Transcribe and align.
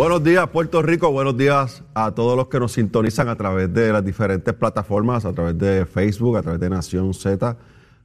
Buenos 0.00 0.24
días 0.24 0.48
Puerto 0.48 0.80
Rico, 0.80 1.12
buenos 1.12 1.36
días 1.36 1.84
a 1.92 2.12
todos 2.12 2.34
los 2.34 2.48
que 2.48 2.58
nos 2.58 2.72
sintonizan 2.72 3.28
a 3.28 3.36
través 3.36 3.70
de 3.70 3.92
las 3.92 4.02
diferentes 4.02 4.54
plataformas, 4.54 5.26
a 5.26 5.34
través 5.34 5.58
de 5.58 5.84
Facebook, 5.84 6.38
a 6.38 6.42
través 6.42 6.58
de 6.58 6.70
Nación 6.70 7.12
Z, 7.12 7.58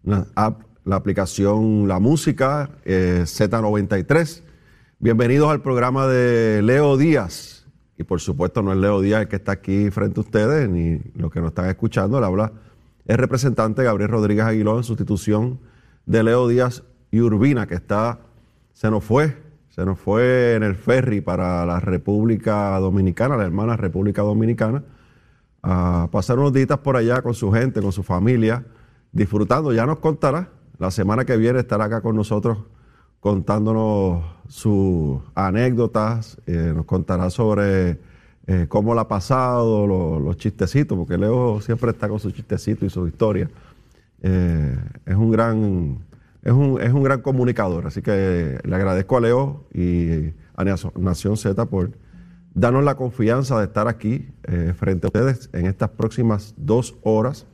la 0.03 0.55
aplicación 0.91 1.87
La 1.87 2.01
Música, 2.01 2.69
eh, 2.83 3.21
Z93. 3.23 4.43
Bienvenidos 4.99 5.49
al 5.49 5.61
programa 5.61 6.05
de 6.05 6.61
Leo 6.63 6.97
Díaz. 6.97 7.65
Y 7.97 8.03
por 8.03 8.19
supuesto 8.19 8.61
no 8.61 8.73
es 8.73 8.77
Leo 8.77 8.99
Díaz 8.99 9.21
el 9.21 9.27
que 9.29 9.37
está 9.37 9.53
aquí 9.53 9.89
frente 9.89 10.19
a 10.19 10.23
ustedes, 10.23 10.67
ni 10.67 10.99
los 11.13 11.31
que 11.31 11.39
nos 11.39 11.51
están 11.51 11.69
escuchando, 11.69 12.19
le 12.19 12.25
habla 12.25 12.51
el 13.05 13.17
representante 13.17 13.85
Gabriel 13.85 14.11
Rodríguez 14.11 14.43
Aguiló 14.43 14.75
en 14.75 14.83
sustitución 14.83 15.61
de 16.05 16.23
Leo 16.23 16.49
Díaz 16.49 16.83
y 17.09 17.21
Urbina, 17.21 17.67
que 17.67 17.75
está, 17.75 18.19
se 18.73 18.91
nos 18.91 19.01
fue, 19.01 19.44
se 19.75 19.85
nos 19.85 19.99
fue 19.99 20.55
en 20.55 20.63
el 20.63 20.75
ferry 20.75 21.19
para 21.19 21.65
la 21.65 21.81
República 21.81 22.79
Dominicana, 22.79 23.35
la 23.35 23.43
hermana 23.43 23.75
República 23.75 24.21
Dominicana, 24.21 24.83
a 25.61 26.07
pasar 26.13 26.39
unos 26.39 26.53
días 26.53 26.77
por 26.81 26.95
allá 26.95 27.21
con 27.21 27.33
su 27.33 27.51
gente, 27.51 27.81
con 27.81 27.91
su 27.91 28.01
familia, 28.01 28.63
disfrutando. 29.11 29.73
Ya 29.73 29.85
nos 29.85 29.99
contará, 29.99 30.47
la 30.77 30.91
semana 30.91 31.25
que 31.25 31.35
viene 31.35 31.59
estará 31.59 31.85
acá 31.85 31.99
con 31.99 32.15
nosotros 32.15 32.59
contándonos 33.19 34.23
sus 34.47 35.19
anécdotas, 35.33 36.37
eh, 36.45 36.71
nos 36.73 36.85
contará 36.85 37.29
sobre 37.29 37.99
eh, 38.47 38.67
cómo 38.69 38.95
la 38.95 39.01
ha 39.01 39.07
pasado, 39.09 39.85
lo- 39.87 40.21
los 40.21 40.37
chistecitos, 40.37 40.97
porque 40.97 41.17
Leo 41.17 41.59
siempre 41.59 41.89
está 41.91 42.07
con 42.07 42.19
sus 42.19 42.33
chistecitos 42.33 42.83
y 42.87 42.89
su 42.89 43.07
historia. 43.07 43.49
Eh, 44.21 44.77
es 45.05 45.15
un 45.15 45.31
gran 45.31 45.97
es 46.45 46.53
un, 46.53 46.79
es 46.79 46.93
un 46.93 47.03
gran 47.03 47.21
comunicador, 47.21 47.87
así 47.87 48.03
que 48.03 48.59
le 48.63 48.75
agradezco 48.75 49.17
a 49.17 49.21
Leo 49.21 49.65
y 49.73 50.31
a 50.55 50.63
Nación 50.95 51.37
Z 51.37 51.65
por 51.65 51.91
darnos 52.53 52.83
la 52.83 52.95
confianza 52.95 53.57
de 53.57 53.65
estar 53.65 53.87
aquí 53.87 54.29
eh, 54.43 54.73
frente 54.77 55.07
a 55.07 55.09
ustedes 55.09 55.49
en 55.53 55.65
estas 55.65 55.89
próximas 55.89 56.53
dos 56.55 56.95
horas 57.01 57.47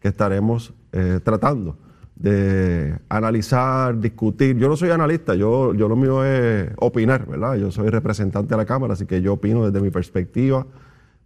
que 0.00 0.08
estaremos 0.08 0.74
eh, 0.90 1.20
tratando 1.22 1.78
de 2.16 2.98
analizar, 3.08 3.98
discutir. 4.00 4.58
Yo 4.58 4.68
no 4.68 4.76
soy 4.76 4.90
analista, 4.90 5.36
yo, 5.36 5.72
yo 5.72 5.88
lo 5.88 5.94
mío 5.94 6.24
es 6.24 6.68
opinar, 6.78 7.26
¿verdad? 7.26 7.54
Yo 7.54 7.70
soy 7.70 7.90
representante 7.90 8.54
de 8.54 8.56
la 8.56 8.66
Cámara, 8.66 8.94
así 8.94 9.06
que 9.06 9.22
yo 9.22 9.34
opino 9.34 9.64
desde 9.64 9.80
mi 9.80 9.90
perspectiva, 9.90 10.66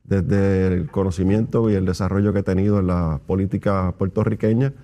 desde 0.04 0.66
el 0.66 0.90
conocimiento 0.90 1.70
y 1.70 1.74
el 1.74 1.86
desarrollo 1.86 2.34
que 2.34 2.40
he 2.40 2.44
tenido 2.44 2.78
en 2.78 2.88
la 2.88 3.20
política 3.26 3.94
puertorriqueña 3.96 4.74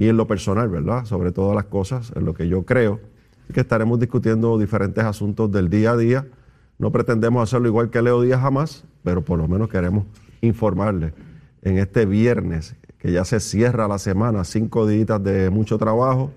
y 0.00 0.08
en 0.08 0.16
lo 0.16 0.26
personal, 0.26 0.70
¿verdad? 0.70 1.04
Sobre 1.04 1.30
todas 1.30 1.54
las 1.54 1.66
cosas, 1.66 2.10
en 2.16 2.24
lo 2.24 2.32
que 2.32 2.48
yo 2.48 2.64
creo, 2.64 3.00
que 3.52 3.60
estaremos 3.60 4.00
discutiendo 4.00 4.58
diferentes 4.58 5.04
asuntos 5.04 5.52
del 5.52 5.68
día 5.68 5.90
a 5.90 5.96
día. 5.98 6.26
No 6.78 6.90
pretendemos 6.90 7.42
hacerlo 7.42 7.68
igual 7.68 7.90
que 7.90 8.00
Leo 8.00 8.22
Díaz 8.22 8.40
jamás, 8.40 8.84
pero 9.04 9.22
por 9.22 9.38
lo 9.38 9.46
menos 9.46 9.68
queremos 9.68 10.06
informarle 10.40 11.12
en 11.60 11.76
este 11.76 12.06
viernes, 12.06 12.76
que 12.96 13.12
ya 13.12 13.26
se 13.26 13.40
cierra 13.40 13.88
la 13.88 13.98
semana, 13.98 14.44
cinco 14.44 14.86
días 14.86 15.22
de 15.22 15.50
mucho 15.50 15.76
trabajo. 15.76 16.30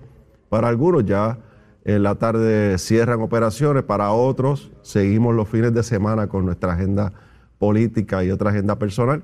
Para 0.50 0.68
algunos 0.68 1.06
ya 1.06 1.38
en 1.86 2.02
la 2.02 2.16
tarde 2.16 2.76
cierran 2.76 3.22
operaciones, 3.22 3.82
para 3.84 4.12
otros 4.12 4.72
seguimos 4.82 5.34
los 5.34 5.48
fines 5.48 5.72
de 5.72 5.82
semana 5.82 6.26
con 6.26 6.44
nuestra 6.44 6.74
agenda 6.74 7.14
política 7.58 8.22
y 8.24 8.30
otra 8.30 8.50
agenda 8.50 8.78
personal. 8.78 9.22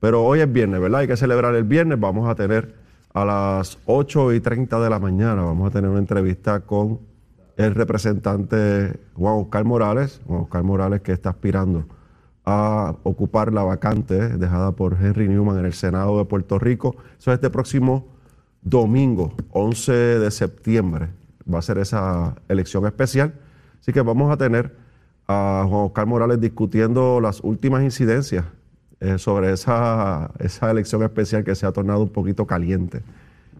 Pero 0.00 0.24
hoy 0.24 0.40
es 0.40 0.52
viernes, 0.52 0.80
¿verdad? 0.80 1.02
Hay 1.02 1.06
que 1.06 1.16
celebrar 1.16 1.54
el 1.54 1.62
viernes. 1.62 2.00
Vamos 2.00 2.28
a 2.28 2.34
tener 2.34 2.80
a 3.12 3.24
las 3.24 3.78
8 3.86 4.34
y 4.34 4.40
30 4.40 4.80
de 4.80 4.90
la 4.90 4.98
mañana, 4.98 5.42
vamos 5.42 5.68
a 5.68 5.72
tener 5.72 5.90
una 5.90 5.98
entrevista 5.98 6.60
con 6.60 7.00
el 7.56 7.74
representante 7.74 8.98
Juan 9.14 9.34
Oscar 9.34 9.64
Morales. 9.64 10.20
Juan 10.26 10.42
Oscar 10.42 10.62
Morales 10.62 11.00
que 11.02 11.12
está 11.12 11.30
aspirando 11.30 11.84
a 12.44 12.94
ocupar 13.02 13.52
la 13.52 13.62
vacante 13.62 14.14
dejada 14.38 14.72
por 14.72 14.94
Henry 14.94 15.28
Newman 15.28 15.58
en 15.58 15.66
el 15.66 15.72
Senado 15.72 16.18
de 16.18 16.24
Puerto 16.24 16.58
Rico. 16.58 16.96
Eso 17.18 17.32
es 17.32 17.34
este 17.34 17.50
próximo 17.50 18.06
domingo, 18.62 19.34
11 19.50 19.92
de 19.92 20.30
septiembre. 20.30 21.08
Va 21.52 21.58
a 21.58 21.62
ser 21.62 21.78
esa 21.78 22.36
elección 22.48 22.86
especial. 22.86 23.34
Así 23.80 23.92
que 23.92 24.00
vamos 24.02 24.32
a 24.32 24.36
tener 24.36 24.76
a 25.26 25.64
Juan 25.68 25.86
Oscar 25.86 26.06
Morales 26.06 26.40
discutiendo 26.40 27.20
las 27.20 27.40
últimas 27.40 27.82
incidencias 27.82 28.44
eh, 29.00 29.18
sobre 29.18 29.52
esa, 29.52 30.30
esa 30.38 30.70
elección 30.70 31.02
especial 31.02 31.42
que 31.42 31.54
se 31.54 31.66
ha 31.66 31.72
tornado 31.72 32.02
un 32.02 32.10
poquito 32.10 32.46
caliente. 32.46 33.02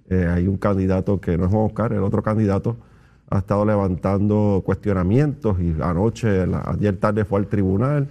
Eh, 0.09 0.27
hay 0.27 0.47
un 0.47 0.57
candidato 0.57 1.21
que 1.21 1.39
no 1.39 1.47
es 1.47 1.53
Oscar, 1.55 1.93
el 1.93 2.03
otro 2.03 2.23
candidato 2.23 2.77
ha 3.31 3.39
estado 3.39 3.65
levantando 3.65 4.63
cuestionamientos 4.67 5.59
y 5.61 5.75
anoche, 5.81 6.47
ayer 6.65 6.97
tarde 6.97 7.25
fue 7.25 7.39
al 7.39 7.47
tribunal. 7.47 8.09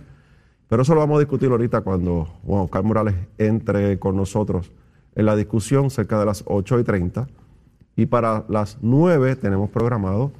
Pero 0.70 0.84
eso 0.84 0.94
lo 0.94 1.02
vamos 1.02 1.18
a 1.18 1.20
discutir 1.20 1.50
ahorita 1.52 1.82
cuando 1.82 2.26
Juan 2.46 2.62
Oscar 2.62 2.84
Morales 2.84 3.16
entre 3.38 4.00
con 4.00 4.16
nosotros 4.16 4.72
en 5.16 5.26
la 5.26 5.36
discusión 5.36 5.90
cerca 5.90 6.20
de 6.20 6.26
las 6.26 6.44
8 6.46 6.80
y 6.80 6.84
30. 6.84 7.28
Y 7.96 8.06
para 8.06 8.46
las 8.48 8.78
9 8.82 9.36
tenemos 9.36 9.70
programado, 9.70 10.32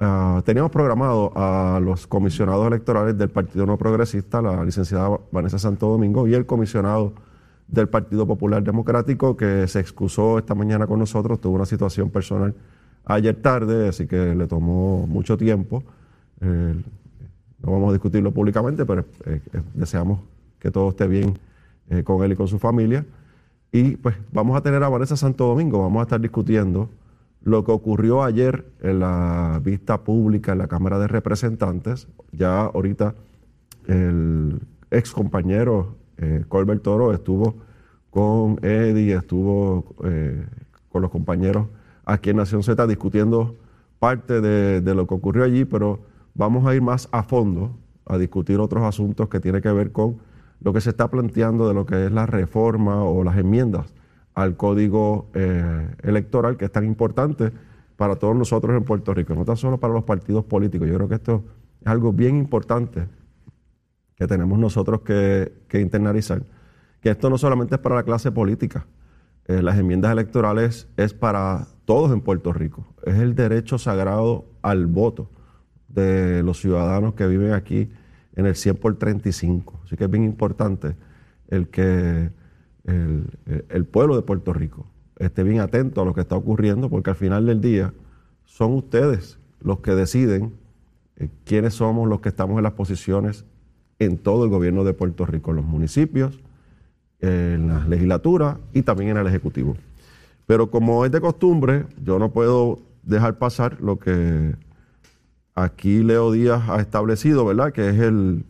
ah, 0.00 0.42
teníamos 0.44 0.70
programado 0.70 1.32
a 1.36 1.80
los 1.80 2.06
comisionados 2.06 2.66
electorales 2.66 3.16
del 3.16 3.30
Partido 3.30 3.66
No 3.66 3.76
Progresista, 3.76 4.42
la 4.42 4.64
licenciada 4.64 5.18
Vanessa 5.30 5.58
Santo 5.58 5.88
Domingo, 5.88 6.26
y 6.26 6.34
el 6.34 6.46
comisionado 6.46 7.12
del 7.66 7.88
Partido 7.88 8.26
Popular 8.26 8.62
Democrático, 8.62 9.36
que 9.36 9.68
se 9.68 9.80
excusó 9.80 10.38
esta 10.38 10.54
mañana 10.54 10.86
con 10.86 10.98
nosotros, 10.98 11.40
tuvo 11.40 11.56
una 11.56 11.66
situación 11.66 12.10
personal 12.10 12.54
ayer 13.04 13.36
tarde, 13.36 13.88
así 13.88 14.06
que 14.06 14.34
le 14.34 14.46
tomó 14.46 15.06
mucho 15.06 15.36
tiempo. 15.36 15.82
No 17.60 17.72
vamos 17.72 17.90
a 17.90 17.92
discutirlo 17.92 18.32
públicamente, 18.32 18.86
pero 18.86 19.04
eh, 19.26 19.40
eh, 19.52 19.62
deseamos 19.74 20.20
que 20.58 20.70
todo 20.70 20.90
esté 20.90 21.06
bien 21.08 21.38
eh, 21.90 22.02
con 22.04 22.22
él 22.24 22.32
y 22.32 22.36
con 22.36 22.48
su 22.48 22.58
familia. 22.58 23.04
Y 23.72 23.96
pues 23.96 24.16
vamos 24.32 24.56
a 24.56 24.62
tener 24.62 24.82
a 24.82 24.88
Vanessa 24.88 25.16
Santo 25.16 25.46
Domingo, 25.46 25.82
vamos 25.82 26.00
a 26.00 26.02
estar 26.04 26.20
discutiendo 26.20 26.88
lo 27.42 27.64
que 27.64 27.72
ocurrió 27.72 28.22
ayer 28.22 28.66
en 28.80 29.00
la 29.00 29.60
vista 29.62 30.02
pública 30.02 30.52
en 30.52 30.58
la 30.58 30.66
Cámara 30.66 30.98
de 30.98 31.08
Representantes. 31.08 32.08
Ya 32.32 32.62
ahorita 32.62 33.14
el 33.86 34.60
ex 34.90 35.12
compañero 35.12 35.96
eh, 36.18 36.44
Colbert 36.48 36.82
Toro 36.82 37.12
estuvo 37.12 37.56
con 38.10 38.58
Eddie, 38.62 39.14
estuvo 39.14 39.94
eh, 40.04 40.44
con 40.90 41.02
los 41.02 41.10
compañeros 41.10 41.68
aquí 42.04 42.30
en 42.30 42.36
Nación 42.36 42.62
Z 42.62 42.86
discutiendo 42.86 43.56
parte 43.98 44.40
de, 44.40 44.80
de 44.80 44.94
lo 44.94 45.06
que 45.06 45.14
ocurrió 45.14 45.44
allí, 45.44 45.64
pero 45.64 46.00
vamos 46.34 46.66
a 46.66 46.74
ir 46.74 46.82
más 46.82 47.08
a 47.12 47.22
fondo 47.22 47.76
a 48.06 48.16
discutir 48.18 48.58
otros 48.58 48.82
asuntos 48.84 49.28
que 49.28 49.40
tienen 49.40 49.60
que 49.60 49.72
ver 49.72 49.92
con 49.92 50.18
lo 50.60 50.72
que 50.72 50.80
se 50.80 50.90
está 50.90 51.08
planteando 51.08 51.68
de 51.68 51.74
lo 51.74 51.86
que 51.86 52.06
es 52.06 52.12
la 52.12 52.26
reforma 52.26 53.04
o 53.04 53.22
las 53.22 53.36
enmiendas 53.36 53.92
al 54.38 54.56
código 54.56 55.30
eh, 55.34 55.88
electoral, 56.04 56.56
que 56.56 56.66
es 56.66 56.70
tan 56.70 56.84
importante 56.84 57.50
para 57.96 58.14
todos 58.14 58.36
nosotros 58.36 58.76
en 58.76 58.84
Puerto 58.84 59.12
Rico, 59.12 59.34
no 59.34 59.44
tan 59.44 59.56
solo 59.56 59.80
para 59.80 59.92
los 59.92 60.04
partidos 60.04 60.44
políticos. 60.44 60.86
Yo 60.86 60.94
creo 60.94 61.08
que 61.08 61.16
esto 61.16 61.44
es 61.80 61.88
algo 61.88 62.12
bien 62.12 62.36
importante 62.36 63.08
que 64.14 64.28
tenemos 64.28 64.56
nosotros 64.56 65.00
que, 65.00 65.52
que 65.66 65.80
internalizar, 65.80 66.44
que 67.00 67.10
esto 67.10 67.28
no 67.30 67.36
solamente 67.36 67.74
es 67.74 67.80
para 67.80 67.96
la 67.96 68.04
clase 68.04 68.30
política, 68.30 68.86
eh, 69.46 69.60
las 69.60 69.76
enmiendas 69.76 70.12
electorales 70.12 70.86
es 70.96 71.14
para 71.14 71.66
todos 71.84 72.12
en 72.12 72.20
Puerto 72.20 72.52
Rico, 72.52 72.86
es 73.04 73.16
el 73.16 73.34
derecho 73.34 73.76
sagrado 73.76 74.44
al 74.62 74.86
voto 74.86 75.32
de 75.88 76.44
los 76.44 76.60
ciudadanos 76.60 77.14
que 77.14 77.26
viven 77.26 77.54
aquí 77.54 77.90
en 78.36 78.46
el 78.46 78.54
100 78.54 78.76
por 78.76 78.94
35. 78.94 79.80
Así 79.84 79.96
que 79.96 80.04
es 80.04 80.10
bien 80.10 80.22
importante 80.22 80.94
el 81.48 81.66
que 81.70 82.37
el- 82.88 83.84
pueblo 83.84 84.16
de 84.16 84.22
Puerto 84.22 84.52
Rico 84.52 84.86
esté 85.18 85.42
bien 85.42 85.60
atento 85.60 86.00
a 86.00 86.04
lo 86.04 86.14
que 86.14 86.20
está 86.20 86.36
ocurriendo, 86.36 86.88
porque 86.88 87.10
al 87.10 87.16
final 87.16 87.46
del 87.46 87.60
día 87.60 87.92
son 88.44 88.72
ustedes 88.74 89.38
los 89.60 89.80
que 89.80 89.92
deciden 89.94 90.52
eh, 91.16 91.28
quiénes 91.44 91.74
somos 91.74 92.08
los 92.08 92.20
que 92.20 92.28
estamos 92.28 92.56
en 92.58 92.62
las 92.62 92.72
posiciones 92.72 93.44
en 93.98 94.16
todo 94.18 94.44
el 94.44 94.50
gobierno 94.50 94.84
de 94.84 94.94
Puerto 94.94 95.26
Rico, 95.26 95.50
en 95.50 95.56
los 95.56 95.64
municipios, 95.64 96.40
en 97.20 97.66
la 97.68 97.84
legislatura 97.86 98.58
y 98.72 98.82
también 98.82 99.10
en 99.10 99.16
el 99.16 99.26
Ejecutivo. 99.26 99.76
Pero 100.46 100.70
como 100.70 101.04
es 101.04 101.10
de 101.10 101.20
costumbre, 101.20 101.84
yo 102.04 102.18
no 102.20 102.30
puedo 102.30 102.78
dejar 103.02 103.38
pasar 103.38 103.80
lo 103.80 103.98
que 103.98 104.54
aquí 105.54 106.02
Leo 106.04 106.30
Díaz 106.30 106.68
ha 106.68 106.80
establecido, 106.80 107.44
¿verdad? 107.44 107.72
Que 107.72 107.88
es 107.90 107.98
el 107.98 108.44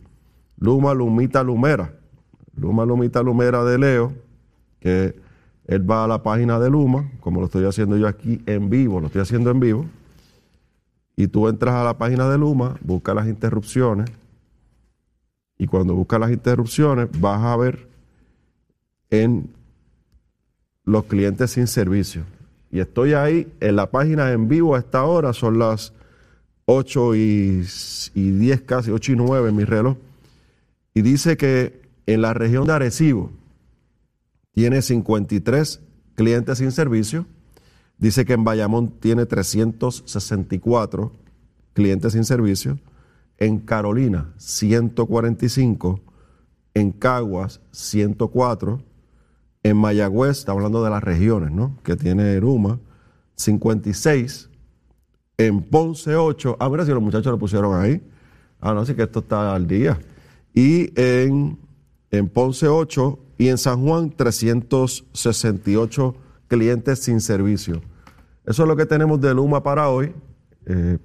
Luma 0.59 0.93
Lumita 0.93 1.43
Lumera. 1.43 1.93
Luma 2.55 2.85
Lumita 2.85 3.23
Lumera 3.23 3.63
de 3.63 3.77
Leo, 3.79 4.13
que 4.79 5.15
él 5.67 5.89
va 5.89 6.05
a 6.05 6.07
la 6.07 6.23
página 6.23 6.59
de 6.59 6.69
Luma, 6.69 7.11
como 7.19 7.39
lo 7.39 7.45
estoy 7.45 7.65
haciendo 7.65 7.97
yo 7.97 8.07
aquí 8.07 8.41
en 8.45 8.69
vivo, 8.69 8.99
lo 8.99 9.07
estoy 9.07 9.21
haciendo 9.21 9.51
en 9.51 9.59
vivo, 9.59 9.85
y 11.15 11.27
tú 11.27 11.47
entras 11.47 11.75
a 11.75 11.83
la 11.83 11.97
página 11.97 12.29
de 12.29 12.37
Luma, 12.37 12.77
buscas 12.81 13.15
las 13.15 13.27
interrupciones, 13.27 14.09
y 15.57 15.67
cuando 15.67 15.93
buscas 15.93 16.19
las 16.19 16.31
interrupciones 16.31 17.09
vas 17.19 17.43
a 17.43 17.55
ver 17.57 17.87
en 19.09 19.49
los 20.85 21.05
clientes 21.05 21.51
sin 21.51 21.67
servicio. 21.67 22.23
Y 22.71 22.79
estoy 22.79 23.13
ahí 23.13 23.51
en 23.59 23.75
la 23.75 23.91
página 23.91 24.31
en 24.31 24.47
vivo 24.47 24.75
a 24.75 24.79
esta 24.79 25.03
hora, 25.03 25.33
son 25.33 25.59
las 25.59 25.93
8 26.65 27.15
y, 27.15 27.65
10, 28.15 28.61
casi 28.61 28.91
8 28.91 29.11
y 29.11 29.15
9 29.15 29.49
en 29.49 29.55
mi 29.55 29.63
reloj. 29.65 29.97
Y 30.93 31.01
dice 31.01 31.35
que 31.35 31.81
en 32.05 32.21
la 32.21 32.33
región 32.33 32.65
de 32.65 32.73
Arecibo 32.73 33.31
tiene 34.59 34.81
53 34.81 35.81
clientes 36.15 36.57
sin 36.57 36.73
servicio. 36.73 37.25
Dice 37.97 38.25
que 38.25 38.33
en 38.33 38.43
Bayamón 38.43 38.89
tiene 38.89 39.25
364 39.25 41.13
clientes 41.71 42.11
sin 42.11 42.25
servicio. 42.25 42.77
En 43.37 43.59
Carolina, 43.59 44.33
145. 44.35 46.01
En 46.73 46.91
Caguas, 46.91 47.61
104 47.71 48.83
en 49.63 49.77
Mayagüez, 49.77 50.39
está 50.39 50.51
hablando 50.51 50.83
de 50.83 50.89
las 50.89 51.05
regiones, 51.05 51.53
¿no? 51.53 51.77
Que 51.81 51.95
tiene 51.95 52.37
Ruma, 52.41 52.81
56. 53.35 54.49
En 55.37 55.61
Ponce, 55.61 56.17
8. 56.17 56.57
Ah, 56.59 56.67
mira 56.67 56.83
si 56.83 56.91
los 56.91 57.01
muchachos 57.01 57.31
lo 57.31 57.39
pusieron 57.39 57.81
ahí. 57.81 58.05
Ah, 58.59 58.73
no, 58.73 58.85
sí 58.85 58.93
que 58.93 59.03
esto 59.03 59.19
está 59.19 59.55
al 59.55 59.67
día. 59.67 59.97
Y 60.53 60.91
en, 60.99 61.57
en 62.11 62.27
Ponce, 62.27 62.67
8. 62.67 63.19
Y 63.39 63.47
en 63.47 63.57
San 63.57 63.83
Juan, 63.83 64.11
368 64.11 66.15
clientes 66.49 66.99
sin 66.99 67.21
servicio. 67.21 67.81
Eso 68.45 68.63
es 68.63 68.67
lo 68.67 68.75
que 68.75 68.85
tenemos 68.85 69.21
de 69.21 69.33
Luma 69.33 69.63
para 69.63 69.87
hoy. 69.87 70.11
Eh, 70.65 70.97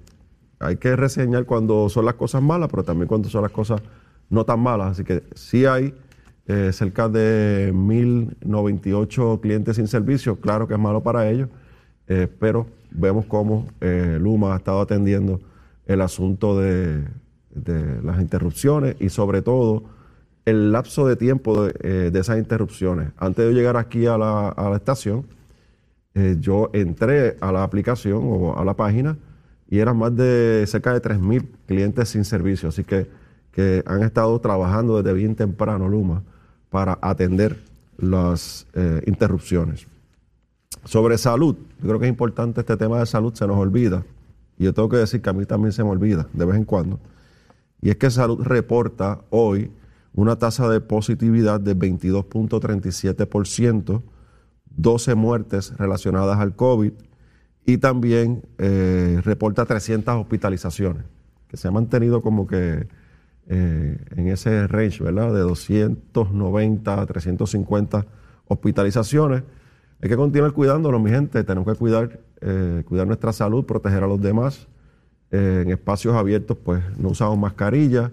hay 0.59 0.75
que 0.75 0.97
reseñar 0.97 1.45
cuando 1.45 1.87
son 1.87 2.03
las 2.03 2.15
cosas 2.15 2.41
malas, 2.41 2.67
pero 2.69 2.83
también 2.83 3.07
cuando 3.07 3.29
son 3.29 3.41
las 3.41 3.53
cosas 3.53 3.81
no 4.29 4.43
tan 4.43 4.59
malas. 4.59 4.91
Así 4.91 5.05
que 5.05 5.23
sí 5.33 5.65
hay 5.65 5.95
eh, 6.45 6.71
cerca 6.73 7.07
de 7.07 7.71
1.098 7.73 9.39
clientes 9.39 9.77
sin 9.77 9.87
servicio. 9.87 10.35
Claro 10.35 10.67
que 10.67 10.73
es 10.73 10.79
malo 10.79 11.01
para 11.01 11.29
ellos, 11.29 11.47
eh, 12.09 12.27
pero 12.37 12.67
vemos 12.91 13.25
cómo 13.27 13.65
Luma 13.79 14.55
ha 14.55 14.57
estado 14.57 14.81
atendiendo 14.81 15.39
el 15.85 16.01
asunto 16.01 16.59
de, 16.59 17.05
las 18.03 18.19
interrupciones 18.19 18.97
y 18.99 19.07
sobre 19.07 19.41
todo 19.41 19.94
el 20.45 20.71
lapso 20.71 21.07
de 21.07 21.15
tiempo 21.15 21.65
de, 21.65 22.11
esas 22.13 22.37
interrupciones. 22.37 23.09
Antes 23.17 23.45
de 23.47 23.53
llegar 23.53 23.77
aquí 23.77 24.05
a 24.05 24.17
la, 24.17 24.73
estación, 24.75 25.25
yo 26.39 26.69
entré 26.73 27.37
a 27.41 27.51
la 27.51 27.63
aplicación 27.63 28.21
o 28.23 28.57
a 28.57 28.63
la 28.63 28.75
página 28.75 29.17
y 29.69 29.79
eran 29.79 29.97
más 29.97 30.15
de 30.15 30.63
cerca 30.67 30.93
de 30.93 31.01
3.000 31.01 31.45
clientes 31.65 32.09
sin 32.09 32.23
servicio. 32.23 32.69
Así 32.69 32.83
que, 32.83 33.07
que 33.51 33.83
han 33.85 34.03
estado 34.03 34.39
trabajando 34.39 35.01
desde 35.01 35.13
bien 35.17 35.35
temprano 35.35 35.89
Luma 35.89 36.23
para 36.69 36.99
atender 37.01 37.59
las 37.97 38.67
eh, 38.73 39.01
interrupciones. 39.05 39.87
Sobre 40.83 41.17
salud, 41.17 41.55
yo 41.81 41.87
creo 41.87 41.99
que 41.99 42.05
es 42.05 42.09
importante 42.09 42.61
este 42.61 42.77
tema 42.77 42.99
de 42.99 43.05
salud, 43.05 43.33
se 43.33 43.47
nos 43.47 43.57
olvida, 43.57 44.03
y 44.57 44.65
yo 44.65 44.73
tengo 44.73 44.89
que 44.89 44.97
decir 44.97 45.21
que 45.21 45.29
a 45.29 45.33
mí 45.33 45.45
también 45.45 45.71
se 45.71 45.83
me 45.83 45.89
olvida 45.89 46.27
de 46.33 46.45
vez 46.45 46.55
en 46.55 46.65
cuando, 46.65 46.99
y 47.81 47.89
es 47.89 47.95
que 47.95 48.09
salud 48.11 48.41
reporta 48.43 49.21
hoy 49.29 49.71
una 50.15 50.37
tasa 50.37 50.67
de 50.69 50.81
positividad 50.81 51.59
de 51.59 51.75
22.37%, 51.75 54.03
12 54.77 55.15
muertes 55.15 55.75
relacionadas 55.77 56.39
al 56.39 56.55
COVID, 56.55 56.93
y 57.65 57.77
también 57.79 58.43
eh, 58.57 59.19
reporta 59.23 59.65
300 59.65 60.15
hospitalizaciones, 60.15 61.03
que 61.47 61.57
se 61.57 61.67
ha 61.67 61.71
mantenido 61.71 62.21
como 62.21 62.47
que 62.47 62.87
eh, 63.47 63.97
en 64.15 64.27
ese 64.27 64.67
range, 64.67 65.03
¿verdad? 65.03 65.33
De 65.33 65.41
290 65.41 67.01
a 67.01 67.05
350 67.05 68.05
hospitalizaciones. 68.47 69.43
Hay 70.01 70.09
que 70.09 70.15
continuar 70.15 70.51
cuidándonos, 70.51 71.01
mi 71.01 71.09
gente. 71.09 71.43
Tenemos 71.43 71.71
que 71.71 71.77
cuidar, 71.77 72.19
eh, 72.41 72.83
cuidar 72.87 73.07
nuestra 73.07 73.33
salud, 73.33 73.65
proteger 73.65 74.03
a 74.03 74.07
los 74.07 74.21
demás. 74.21 74.67
En 75.31 75.71
espacios 75.71 76.15
abiertos, 76.15 76.57
pues 76.63 76.83
no 76.97 77.09
usamos 77.09 77.37
mascarilla. 77.37 78.11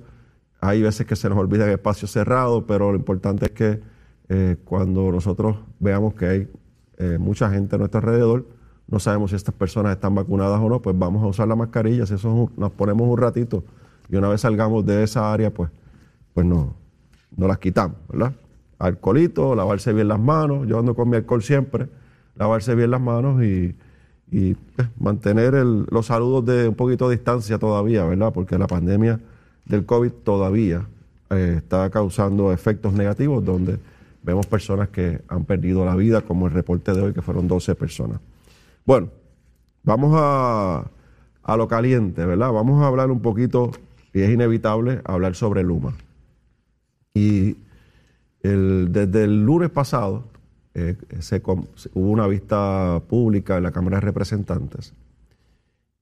Hay 0.64 0.80
veces 0.80 1.04
que 1.06 1.16
se 1.16 1.28
nos 1.28 1.36
olvida 1.38 1.66
en 1.66 1.72
espacios 1.72 2.12
cerrados, 2.12 2.62
pero 2.68 2.92
lo 2.92 2.96
importante 2.96 3.46
es 3.46 3.50
que 3.50 3.80
cuando 4.64 5.10
nosotros 5.10 5.56
veamos 5.80 6.14
que 6.14 6.26
hay 6.26 6.48
mucha 7.18 7.50
gente 7.50 7.74
a 7.74 7.78
nuestro 7.78 7.98
alrededor, 7.98 8.46
no 8.86 9.00
sabemos 9.00 9.30
si 9.30 9.36
estas 9.36 9.56
personas 9.56 9.92
están 9.96 10.14
vacunadas 10.14 10.60
o 10.60 10.68
no, 10.68 10.80
pues 10.80 10.96
vamos 10.96 11.20
a 11.24 11.26
usar 11.26 11.48
la 11.48 11.56
mascarilla. 11.56 12.06
Si 12.06 12.14
eso 12.14 12.48
nos 12.56 12.70
ponemos 12.70 13.08
un 13.08 13.18
ratito 13.18 13.64
y 14.08 14.14
una 14.14 14.28
vez 14.28 14.42
salgamos 14.42 14.86
de 14.86 15.02
esa 15.02 15.32
área, 15.32 15.52
pues, 15.52 15.68
pues 16.32 16.46
no, 16.46 16.76
no 17.36 17.48
las 17.48 17.58
quitamos, 17.58 17.96
¿verdad? 18.08 18.32
Alcoholito, 18.78 19.56
lavarse 19.56 19.92
bien 19.92 20.06
las 20.06 20.20
manos, 20.20 20.68
yo 20.68 20.78
ando 20.78 20.94
con 20.94 21.10
mi 21.10 21.16
alcohol 21.16 21.42
siempre, 21.42 21.88
lavarse 22.36 22.76
bien 22.76 22.92
las 22.92 23.00
manos 23.00 23.42
y, 23.42 23.74
pues, 24.76 24.88
mantener 24.96 25.54
los 25.54 26.06
saludos 26.06 26.46
de 26.46 26.68
un 26.68 26.76
poquito 26.76 27.08
de 27.08 27.16
distancia 27.16 27.58
todavía, 27.58 28.04
¿verdad? 28.04 28.32
Porque 28.32 28.56
la 28.58 28.68
pandemia 28.68 29.18
del 29.64 29.86
COVID 29.86 30.10
todavía 30.24 30.86
eh, 31.30 31.54
está 31.58 31.88
causando 31.90 32.52
efectos 32.52 32.92
negativos 32.92 33.44
donde 33.44 33.78
vemos 34.22 34.46
personas 34.46 34.88
que 34.88 35.20
han 35.28 35.44
perdido 35.44 35.84
la 35.84 35.96
vida, 35.96 36.20
como 36.20 36.46
el 36.46 36.52
reporte 36.52 36.92
de 36.92 37.00
hoy, 37.00 37.12
que 37.12 37.22
fueron 37.22 37.48
12 37.48 37.74
personas. 37.74 38.20
Bueno, 38.84 39.08
vamos 39.82 40.12
a, 40.16 40.84
a 41.42 41.56
lo 41.56 41.68
caliente, 41.68 42.24
¿verdad? 42.24 42.52
Vamos 42.52 42.82
a 42.82 42.86
hablar 42.86 43.10
un 43.10 43.20
poquito 43.20 43.72
y 44.12 44.20
es 44.20 44.30
inevitable 44.30 45.00
hablar 45.04 45.34
sobre 45.34 45.62
Luma. 45.62 45.94
Y 47.14 47.56
desde 48.42 49.24
el 49.24 49.44
lunes 49.44 49.70
pasado 49.70 50.24
eh, 50.74 50.96
hubo 51.94 52.10
una 52.10 52.26
vista 52.26 53.00
pública 53.08 53.58
en 53.58 53.62
la 53.62 53.70
Cámara 53.70 53.98
de 53.98 54.00
Representantes 54.00 54.94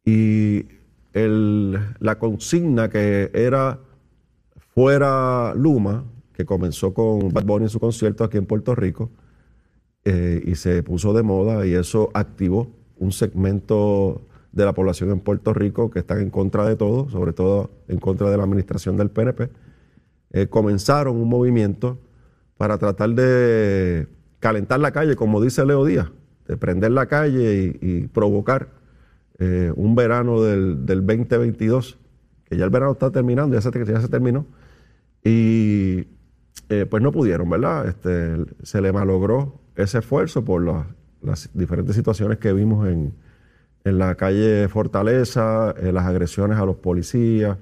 y 0.04 0.64
la 1.12 2.18
consigna 2.18 2.88
que 2.88 3.30
era 3.34 3.80
fuera 4.74 5.52
Luma, 5.54 6.04
que 6.32 6.44
comenzó 6.44 6.94
con 6.94 7.30
Bad 7.30 7.44
Bunny 7.44 7.64
en 7.64 7.68
su 7.68 7.80
concierto 7.80 8.24
aquí 8.24 8.38
en 8.38 8.46
Puerto 8.46 8.74
Rico, 8.74 9.10
eh, 10.04 10.42
y 10.44 10.54
se 10.54 10.82
puso 10.82 11.12
de 11.12 11.22
moda 11.22 11.66
y 11.66 11.74
eso 11.74 12.10
activó 12.14 12.70
un 12.98 13.12
segmento 13.12 14.22
de 14.52 14.64
la 14.64 14.72
población 14.72 15.10
en 15.10 15.20
Puerto 15.20 15.52
Rico 15.52 15.90
que 15.90 16.00
están 16.00 16.20
en 16.20 16.30
contra 16.30 16.64
de 16.64 16.76
todo, 16.76 17.08
sobre 17.10 17.32
todo 17.32 17.70
en 17.88 17.98
contra 17.98 18.30
de 18.30 18.36
la 18.36 18.44
administración 18.44 18.96
del 18.96 19.10
PNP, 19.10 19.50
eh, 20.32 20.46
comenzaron 20.48 21.16
un 21.16 21.28
movimiento 21.28 21.98
para 22.56 22.78
tratar 22.78 23.10
de 23.10 24.06
calentar 24.38 24.80
la 24.80 24.92
calle, 24.92 25.16
como 25.16 25.40
dice 25.40 25.64
Leo 25.64 25.84
Díaz, 25.84 26.10
de 26.46 26.56
prender 26.56 26.92
la 26.92 27.06
calle 27.06 27.78
y, 27.80 28.06
provocar 28.08 28.68
eh, 29.40 29.72
un 29.74 29.94
verano 29.94 30.42
del, 30.42 30.84
2022, 30.86 31.98
que 32.44 32.58
ya 32.58 32.64
el 32.64 32.70
verano 32.70 32.92
está 32.92 33.10
terminando, 33.10 33.58
ya 33.58 33.62
se, 33.62 33.70
ya 33.86 34.00
se 34.00 34.08
terminó, 34.08 34.46
y 35.24 36.06
eh, 36.68 36.86
pues 36.88 37.02
no 37.02 37.10
pudieron, 37.10 37.48
¿verdad? 37.48 37.88
Este, 37.88 38.36
se 38.62 38.82
le 38.82 38.92
malogró 38.92 39.60
ese 39.76 39.98
esfuerzo 39.98 40.44
por 40.44 40.62
las 41.22 41.48
diferentes 41.54 41.96
situaciones 41.96 42.36
que 42.36 42.52
vimos 42.52 42.86
en, 42.86 43.14
en 43.84 43.98
la 43.98 44.14
calle 44.14 44.68
Fortaleza, 44.68 45.74
eh, 45.78 45.90
las 45.90 46.04
agresiones 46.04 46.58
a 46.58 46.66
los 46.66 46.76
policías, 46.76 47.56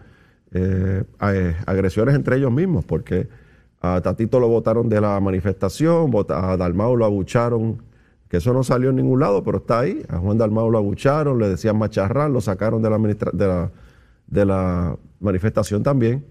agresiones 1.19 2.15
entre 2.17 2.39
ellos 2.39 2.51
mismos, 2.51 2.85
porque 2.85 3.29
a 3.81 4.01
Tatito 4.01 4.41
lo 4.41 4.49
votaron 4.49 4.89
de 4.89 5.01
la 5.01 5.21
manifestación, 5.21 6.11
a 6.31 6.57
Dalmau 6.57 6.97
lo 6.97 7.05
abucharon, 7.05 7.83
que 8.29 8.37
eso 8.39 8.53
no 8.53 8.63
salió 8.63 8.91
en 8.91 8.97
ningún 8.97 9.21
lado, 9.21 9.43
pero 9.43 9.59
está 9.59 9.81
ahí. 9.81 10.03
A 10.09 10.19
Juan 10.19 10.39
Dalmau 10.39 10.71
lo 10.71 10.79
abucharon, 10.79 11.39
le 11.39 11.49
decían 11.49 11.79
macharrán, 11.79 12.33
lo 12.33 12.41
sacaron 12.41 12.83
de 12.83 14.45
la, 14.47 14.99
manifestación 15.21 15.83
también. 15.83 16.25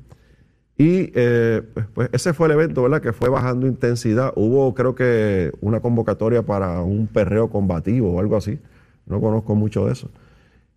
Y 0.77 1.11
eh, 1.15 1.63
pues, 1.93 2.09
ese 2.11 2.33
fue 2.33 2.47
el 2.47 2.53
evento, 2.53 2.83
¿verdad? 2.83 3.01
Que 3.01 3.13
fue 3.13 3.29
bajando 3.29 3.65
intensidad. 3.65 4.31
Hubo, 4.35 4.75
creo 4.75 4.93
que, 4.93 5.51
una 5.59 5.79
convocatoria 5.79 6.45
para 6.45 6.81
un 6.81 7.07
perreo 7.07 7.49
combativo 7.49 8.13
o 8.13 8.19
algo 8.19 8.37
así. 8.37 8.59
No 9.07 9.19
conozco 9.19 9.55
mucho 9.55 9.87
de 9.87 9.93
eso. 9.93 10.09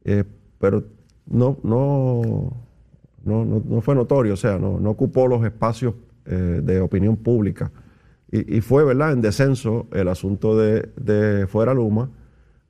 Eh, 0.05 0.25
pero 0.59 0.85
no, 1.27 1.59
no, 1.63 2.53
no, 3.25 3.45
no, 3.45 3.81
fue 3.83 3.95
notorio, 3.95 4.35
o 4.35 4.37
sea, 4.37 4.59
no, 4.59 4.81
no 4.81 4.91
ocupó 4.91 5.27
los 5.27 5.45
espacios 5.45 5.95
eh, 6.27 6.61
de 6.63 6.81
opinión 6.81 7.17
pública. 7.17 7.71
Y, 8.33 8.61
fue, 8.61 8.85
¿verdad?, 8.85 9.13
en 9.13 9.23
descenso 9.23 9.89
el 9.93 10.07
asunto 10.07 10.57
de, 10.57 10.89
de 10.97 11.49
Fuera 11.49 11.75
Luma 11.75 12.11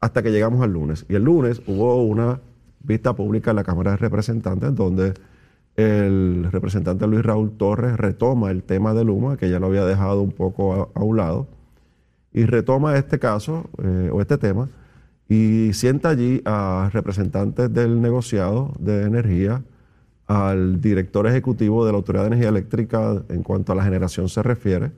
hasta 0.01 0.23
que 0.23 0.31
llegamos 0.31 0.63
al 0.63 0.73
lunes. 0.73 1.05
Y 1.09 1.17
el 1.17 1.25
lunes 1.25 1.61
hubo 1.67 2.03
una 2.03 2.41
vista 2.83 3.15
pública 3.15 3.51
en 3.51 3.57
la 3.57 3.65
Cámara 3.65 3.91
de 3.91 3.97
Representantes 3.99 4.75
donde 4.75 5.13
el 5.77 6.49
representante 6.51 7.07
Luis 7.07 7.23
Raúl 7.23 7.53
Torres 7.57 7.97
retoma 7.97 8.51
el 8.51 8.63
tema 8.63 8.95
de 8.95 9.05
Luma, 9.05 9.37
que 9.37 9.51
ya 9.51 9.59
lo 9.61 9.67
había 9.67 9.85
dejado 9.85 10.23
un 10.23 10.33
poco 10.33 10.91
a, 10.95 11.01
un 11.03 11.17
lado, 11.17 11.47
y 12.33 12.45
retoma 12.45 12.97
este 12.97 13.19
caso 13.19 13.69
eh, 13.83 14.11
o 14.13 14.21
este 14.21 14.39
tema 14.39 14.69
y 15.29 15.73
sienta 15.75 16.09
allí 16.09 16.43
a 16.45 16.91
representantes 16.93 17.73
del 17.73 18.03
negociado 18.03 18.73
de 18.81 19.05
energía, 19.05 19.63
al 20.27 20.81
director 20.81 21.27
ejecutivo 21.27 21.87
de 21.87 21.93
la 21.93 21.99
Autoridad 21.99 22.25
de 22.25 22.29
Energía 22.29 22.49
Eléctrica 22.49 23.23
en 23.29 23.43
cuanto 23.43 23.73
a 23.73 23.77
la 23.77 23.85
generación 23.85 24.29
se 24.29 24.43
refiere, 24.43 24.93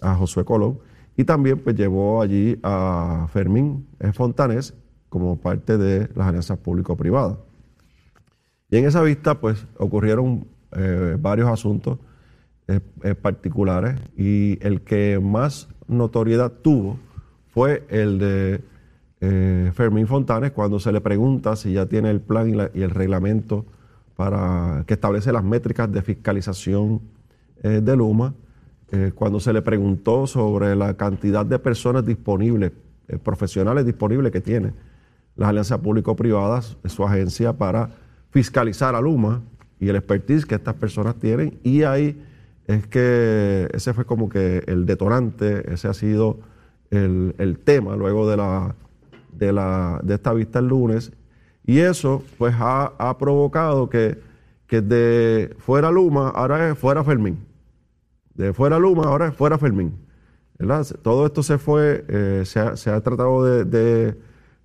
a 0.00 0.14
Josué 0.14 0.44
Colón, 0.44 0.78
y 1.16 1.24
también 1.24 1.58
pues 1.58 1.76
llevó 1.76 2.20
allí 2.20 2.58
a 2.62 3.28
Fermín 3.32 3.86
Fontanés 4.12 4.74
como 5.08 5.36
parte 5.36 5.78
de 5.78 6.08
las 6.14 6.26
alianzas 6.26 6.58
público-privadas. 6.58 7.38
Y 8.70 8.78
en 8.78 8.86
esa 8.86 9.02
vista, 9.02 9.40
pues, 9.40 9.64
ocurrieron 9.78 10.48
eh, 10.72 11.16
varios 11.20 11.48
asuntos 11.48 11.98
eh, 12.66 12.80
eh, 13.04 13.14
particulares 13.14 14.00
y 14.16 14.58
el 14.66 14.80
que 14.80 15.20
más 15.22 15.68
notoriedad 15.86 16.50
tuvo 16.50 16.98
fue 17.52 17.86
el 17.88 18.18
de 18.18 18.60
Fermín 19.72 20.06
Fontanes 20.06 20.50
cuando 20.50 20.78
se 20.80 20.92
le 20.92 21.00
pregunta 21.00 21.56
si 21.56 21.72
ya 21.72 21.86
tiene 21.86 22.10
el 22.10 22.20
plan 22.20 22.50
y, 22.74 22.82
el 22.82 22.90
reglamento 22.90 23.64
para 24.16 24.84
que 24.86 24.94
establece 24.94 25.32
las 25.32 25.44
métricas 25.44 25.90
de 25.90 26.02
fiscalización 26.02 27.00
de 27.62 27.96
Luma, 27.96 28.34
cuando 29.14 29.40
se 29.40 29.52
le 29.52 29.62
preguntó 29.62 30.26
sobre 30.26 30.76
la 30.76 30.94
cantidad 30.96 31.44
de 31.44 31.58
personas 31.58 32.04
disponibles, 32.04 32.72
profesionales 33.22 33.84
disponibles 33.84 34.32
que 34.32 34.40
tiene 34.40 34.72
las 35.36 35.48
alianzas 35.48 35.78
público-privadas, 35.78 36.76
su 36.86 37.04
agencia 37.04 37.52
para 37.52 37.90
fiscalizar 38.30 38.94
a 38.94 39.00
Luma 39.00 39.42
y 39.80 39.88
el 39.88 39.96
expertise 39.96 40.46
que 40.46 40.54
estas 40.54 40.74
personas 40.74 41.16
tienen. 41.16 41.58
Y 41.62 41.82
ahí 41.82 42.22
es 42.66 42.86
que 42.86 43.68
ese 43.72 43.92
fue 43.94 44.04
como 44.04 44.28
que 44.28 44.62
el 44.66 44.86
detonante, 44.86 45.72
ese 45.72 45.88
ha 45.88 45.94
sido 45.94 46.38
el, 46.90 47.58
tema 47.64 47.96
luego 47.96 48.28
de, 48.30 48.36
la, 48.36 48.74
de, 49.32 49.52
la, 49.52 50.00
de 50.02 50.14
esta 50.14 50.32
vista 50.32 50.60
el 50.60 50.68
lunes. 50.68 51.12
Y 51.66 51.78
eso 51.78 52.22
pues 52.38 52.54
ha, 52.58 53.16
provocado 53.18 53.88
que, 53.88 54.18
que, 54.66 54.80
de 54.80 55.54
fuera 55.58 55.90
Luma 55.90 56.28
ahora 56.28 56.70
es 56.70 56.78
fuera 56.78 57.02
Fermín. 57.02 57.38
De 58.34 58.52
fuera 58.52 58.78
Luma 58.78 59.04
ahora 59.04 59.32
fuera 59.32 59.58
Fermín. 59.58 59.98
¿verdad? 60.58 60.86
Todo 61.02 61.26
esto 61.26 61.42
se 61.42 61.58
fue, 61.58 62.04
eh, 62.08 62.42
se, 62.44 62.60
ha, 62.60 62.76
se, 62.76 62.90
ha, 62.90 63.00
tratado 63.00 63.44
de, 63.44 63.64
de, 63.64 64.18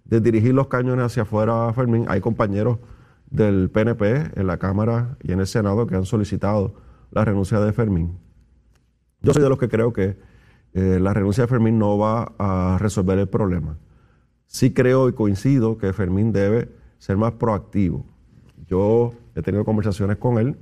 de 0.06 0.22
dirigir 0.22 0.54
los 0.54 0.68
cañones 0.68 1.06
hacia 1.06 1.24
afuera 1.24 1.72
Fermín. 1.74 2.06
Hay 2.08 2.22
compañeros 2.22 2.80
del 3.30 3.70
PNP 3.70 4.40
en 4.40 4.48
la 4.48 4.58
Cámara 4.58 5.18
y 5.22 5.32
en 5.32 5.40
el 5.40 5.48
Senado 5.48 5.88
que 5.88 5.96
han 5.96 6.06
solicitado 6.06 6.76
la 7.12 7.26
renuncia 7.26 7.60
de 7.60 7.74
Fermín. 7.74 8.18
Yo 9.22 9.34
soy 9.34 9.44
de 9.44 9.50
los 9.50 9.58
que 9.58 9.70
creo 9.70 9.92
que 9.94 10.18
eh, 10.74 11.00
la 11.02 11.14
renuncia 11.14 11.44
de 11.44 11.48
Fermín 11.48 11.78
no 11.78 11.98
va 11.98 12.34
a 12.38 12.78
resolver 12.80 13.18
el 13.20 13.28
problema. 13.28 13.78
Sí 14.46 14.74
creo 14.74 15.10
y 15.10 15.14
coincido 15.14 15.78
que 15.78 15.94
Fermín 15.94 16.32
debe 16.32 16.70
ser 16.98 17.18
más 17.18 17.34
proactivo. 17.34 18.06
Yo 18.68 19.14
he 19.36 19.42
tenido 19.42 19.66
conversaciones 19.66 20.18
con 20.18 20.38
él 20.38 20.58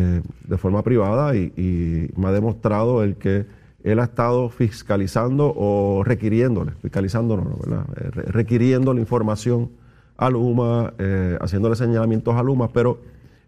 eh, 0.00 0.22
de 0.46 0.58
forma 0.58 0.82
privada 0.82 1.34
y, 1.34 2.08
me 2.16 2.28
ha 2.28 2.30
demostrado 2.32 3.02
el 3.02 3.16
que 3.16 3.46
él 3.82 3.98
ha 3.98 4.04
estado 4.04 4.48
fiscalizando 4.48 5.52
o 5.56 6.04
requiriéndole, 6.04 6.70
fiscalizando 6.80 7.36
no, 7.36 7.56
¿verdad? 7.56 7.84
Eh, 7.96 8.10
requiriendo 8.30 8.94
la 8.94 9.00
información 9.00 9.70
a 10.16 10.30
Luma, 10.30 10.92
eh, 10.98 11.36
haciéndole 11.40 11.74
señalamientos 11.74 12.32
a 12.36 12.44
Luma, 12.44 12.68
pero 12.72 13.00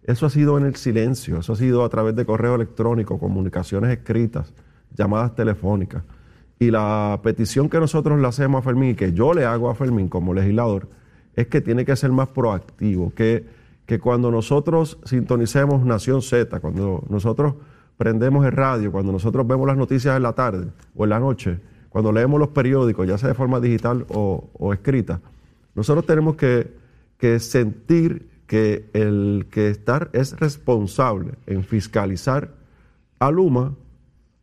eso 0.02 0.26
ha 0.26 0.30
sido 0.30 0.58
en 0.58 0.64
el 0.64 0.74
silencio, 0.74 1.38
eso 1.38 1.52
ha 1.52 1.56
sido 1.56 1.84
a 1.84 1.88
través 1.88 2.16
de 2.16 2.24
correo 2.24 2.56
electrónico, 2.56 3.16
comunicaciones 3.20 3.96
escritas, 3.96 4.52
llamadas 4.96 5.36
telefónicas. 5.36 6.02
Y 6.58 6.72
la 6.72 7.20
petición 7.22 7.68
que 7.68 7.78
nosotros 7.78 8.20
le 8.20 8.26
hacemos 8.26 8.58
a 8.58 8.62
Fermín 8.62 8.90
y 8.90 8.94
que 8.96 9.12
yo 9.12 9.34
le 9.34 9.44
hago 9.44 9.70
a 9.70 9.76
Fermín 9.76 10.08
como 10.08 10.34
legislador 10.34 10.88
es 11.36 11.46
que 11.46 11.60
tiene 11.60 11.84
que 11.84 11.94
ser 11.94 12.10
más 12.10 12.28
proactivo, 12.28 13.12
que, 13.14 13.59
que 13.90 13.98
cuando 13.98 14.30
nosotros 14.30 14.98
sintonicemos 15.04 15.84
Nación 15.84 16.22
Z, 16.22 16.60
cuando 16.60 17.02
nosotros 17.08 17.54
prendemos 17.96 18.46
el 18.46 18.52
radio, 18.52 18.92
cuando 18.92 19.10
nosotros 19.10 19.44
vemos 19.48 19.66
las 19.66 19.76
noticias 19.76 20.16
en 20.16 20.22
la 20.22 20.32
tarde 20.32 20.68
o 20.94 21.02
en 21.02 21.10
la 21.10 21.18
noche, 21.18 21.58
cuando 21.88 22.12
leemos 22.12 22.38
los 22.38 22.50
periódicos, 22.50 23.08
ya 23.08 23.18
sea 23.18 23.30
de 23.30 23.34
forma 23.34 23.58
digital 23.58 24.06
o, 24.10 24.72
escrita, 24.72 25.20
nosotros 25.74 26.06
tenemos 26.06 26.36
que, 26.36 26.70
sentir 27.40 28.28
que 28.46 28.88
el 28.92 29.48
que 29.50 29.70
estar 29.70 30.08
es 30.12 30.38
responsable 30.38 31.32
en 31.48 31.64
fiscalizar 31.64 32.54
a 33.18 33.32
Luma 33.32 33.74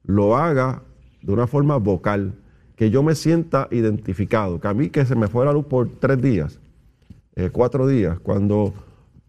lo 0.03 0.35
haga 0.35 0.83
de 1.21 1.31
una 1.31 1.47
forma 1.47 1.77
vocal, 1.77 2.33
que 2.75 2.89
yo 2.89 3.01
me 3.01 3.15
sienta 3.15 3.69
identificado, 3.71 4.59
que 4.59 4.67
a 4.67 4.73
mí 4.73 4.89
que 4.89 5.05
se 5.05 5.15
me 5.15 5.29
fue 5.29 5.45
la 5.45 5.53
luz 5.53 5.67
por 5.67 5.87
tres 6.01 6.21
días, 6.21 6.59
eh, 7.37 7.49
cuatro 7.49 7.87
días, 7.87 8.19
cuando 8.19 8.73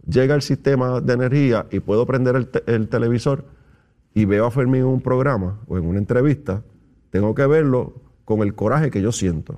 llega 0.09 0.35
el 0.35 0.43
sistema 0.43 1.01
de 1.01 1.13
energía 1.13 1.67
y 1.71 1.81
puedo 1.81 2.07
prender 2.07 2.37
el, 2.37 2.51
el 2.67 2.89
televisor 2.89 3.45
y 4.15 4.25
veo 4.25 4.47
a 4.47 4.51
Fermín 4.51 4.81
en 4.81 4.87
un 4.87 5.01
programa 5.01 5.61
o 5.67 5.79
en 5.79 5.85
una 5.85 5.99
entrevista, 5.99 6.63
tengo 7.11 7.35
que 7.35 7.47
verlo 7.47 8.01
con 8.25 8.41
el 8.41 8.55
coraje 8.55 8.91
que 8.91 9.01
yo 9.01 9.13
siento 9.13 9.57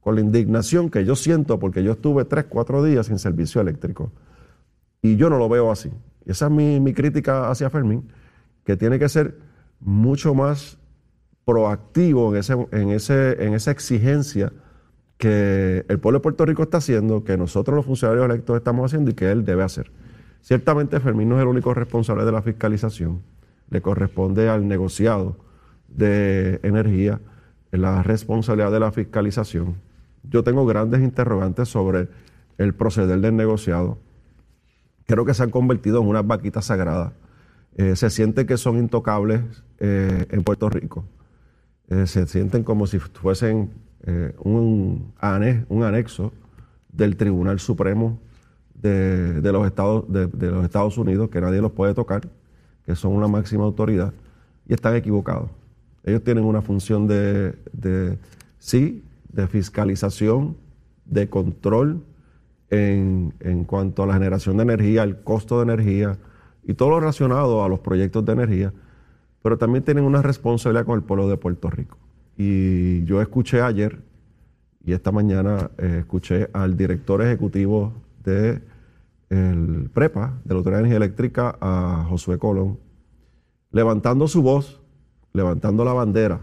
con 0.00 0.14
la 0.14 0.20
indignación 0.22 0.90
que 0.90 1.04
yo 1.04 1.14
siento 1.14 1.58
porque 1.58 1.82
yo 1.82 1.92
estuve 1.92 2.24
tres, 2.24 2.46
cuatro 2.48 2.82
días 2.82 3.06
sin 3.06 3.18
servicio 3.18 3.60
eléctrico. 3.60 4.12
Y 5.02 5.16
yo 5.16 5.30
no 5.30 5.38
lo 5.38 5.48
veo 5.48 5.70
así. 5.70 5.90
Esa 6.26 6.46
es 6.46 6.52
mi, 6.52 6.92
crítica 6.92 7.50
hacia 7.50 7.70
Fermín, 7.70 8.08
que 8.64 8.76
tiene 8.76 8.98
que 8.98 9.08
ser 9.08 9.38
mucho 9.80 10.34
más 10.34 10.78
proactivo 11.44 12.34
en, 12.34 12.40
ese, 12.40 12.52
en, 12.72 12.90
ese, 12.90 13.44
en 13.44 13.54
esa 13.54 13.70
exigencia 13.70 14.52
que 15.20 15.84
el 15.88 16.00
pueblo 16.00 16.18
de 16.18 16.22
Puerto 16.22 16.44
Rico 16.44 16.64
está 16.64 16.78
haciendo, 16.78 17.22
que 17.22 17.36
nosotros 17.36 17.76
los 17.76 17.86
funcionarios 17.86 18.24
electos 18.24 18.56
estamos 18.56 18.90
haciendo 18.90 19.12
y 19.12 19.14
que 19.14 19.30
él 19.30 19.44
debe 19.44 19.62
hacer. 19.62 19.92
Ciertamente 20.40 20.98
Fermín 20.98 21.28
no 21.28 21.36
es 21.36 21.42
el 21.42 21.48
único 21.48 21.72
responsable 21.74 22.24
de 22.24 22.32
la 22.32 22.42
fiscalización, 22.42 23.22
le 23.68 23.80
corresponde 23.80 24.48
al 24.48 24.66
negociado 24.66 25.36
de 25.86 26.58
energía 26.64 27.20
la 27.70 28.02
responsabilidad 28.02 28.72
de 28.72 28.80
la 28.80 28.90
fiscalización 28.90 29.76
yo 30.22 30.44
tengo 30.44 30.66
grandes 30.66 31.00
interrogantes 31.00 31.68
sobre 31.68 32.08
el 32.58 32.74
proceder 32.74 33.20
del 33.20 33.36
negociado. 33.36 33.98
Creo 35.06 35.24
que 35.24 35.34
se 35.34 35.42
han 35.42 35.50
convertido 35.50 36.00
en 36.02 36.08
unas 36.08 36.26
vaquitas 36.26 36.66
sagradas. 36.66 37.12
Eh, 37.76 37.96
se 37.96 38.10
siente 38.10 38.46
que 38.46 38.56
son 38.56 38.78
intocables 38.78 39.40
eh, 39.78 40.26
en 40.30 40.42
Puerto 40.42 40.68
Rico. 40.68 41.04
Eh, 41.88 42.06
se 42.06 42.26
sienten 42.26 42.62
como 42.62 42.86
si 42.86 42.98
fuesen 42.98 43.70
un, 44.06 45.12
un, 45.68 45.82
anexo 45.82 46.32
del 46.92 47.16
Tribunal 47.16 47.60
Supremo 47.60 48.18
de, 48.74 49.40
los 49.52 49.66
Estados, 49.66 50.04
de, 50.08 50.50
los 50.50 50.64
Estados 50.64 50.96
Unidos, 50.98 51.30
que 51.30 51.40
nadie 51.40 51.60
los 51.60 51.72
puede 51.72 51.94
tocar, 51.94 52.22
que 52.86 52.96
son 52.96 53.12
una 53.12 53.28
máxima 53.28 53.64
autoridad, 53.64 54.12
y 54.66 54.74
están 54.74 54.96
equivocados. 54.96 55.50
Ellos 56.04 56.24
tienen 56.24 56.44
una 56.44 56.62
función 56.62 57.06
de, 57.06 57.54
de 57.72 58.18
sí, 58.58 59.04
de 59.32 59.46
fiscalización, 59.46 60.56
de 61.04 61.28
control 61.28 62.02
en, 62.70 63.64
cuanto 63.66 64.04
a 64.04 64.06
la 64.06 64.14
generación 64.14 64.56
de 64.56 64.62
energía, 64.62 65.02
el 65.02 65.22
costo 65.22 65.56
de 65.58 65.64
energía 65.64 66.16
y 66.62 66.74
todo 66.74 66.90
lo 66.90 67.00
relacionado 67.00 67.64
a 67.64 67.68
los 67.68 67.80
proyectos 67.80 68.24
de 68.24 68.32
energía, 68.32 68.72
pero 69.42 69.58
también 69.58 69.84
tienen 69.84 70.04
una 70.04 70.22
responsabilidad 70.22 70.86
con 70.86 70.96
el 70.96 71.04
pueblo 71.04 71.28
de 71.28 71.36
Puerto 71.36 71.68
Rico. 71.68 71.98
Y 72.42 73.04
yo 73.04 73.20
escuché 73.20 73.60
ayer 73.60 74.00
y 74.82 74.94
esta 74.94 75.12
mañana 75.12 75.72
eh, 75.76 75.98
escuché 75.98 76.48
al 76.54 76.74
director 76.74 77.20
ejecutivo 77.20 77.92
de 78.24 78.62
el 79.28 79.90
PREPA, 79.92 80.40
de 80.42 80.54
la 80.54 80.56
Autoridad 80.56 80.78
de 80.78 80.86
Energía 80.86 80.96
Eléctrica, 80.96 81.58
a 81.60 82.06
Josué 82.08 82.38
Colón, 82.38 82.78
levantando 83.72 84.26
su 84.26 84.40
voz, 84.40 84.80
levantando 85.34 85.84
la 85.84 85.92
bandera 85.92 86.40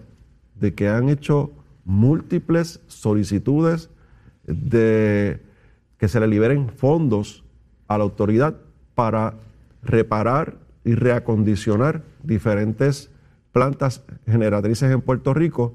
de 0.54 0.75
que 0.75 0.88
han 0.88 1.10
hecho 1.10 1.50
múltiples 1.84 2.80
solicitudes 2.86 3.89
de 4.46 5.42
que 5.98 6.08
se 6.08 6.20
le 6.20 6.27
liberen 6.27 6.70
fondos 6.70 7.44
a 7.88 7.98
la 7.98 8.04
autoridad 8.04 8.56
para 8.94 9.34
reparar 9.82 10.60
y 10.86 10.94
reacondicionar 10.94 12.04
diferentes 12.22 13.10
plantas 13.51 14.04
generatrices 14.27 14.92
en 14.92 15.01
Puerto 15.01 15.34
Rico 15.34 15.74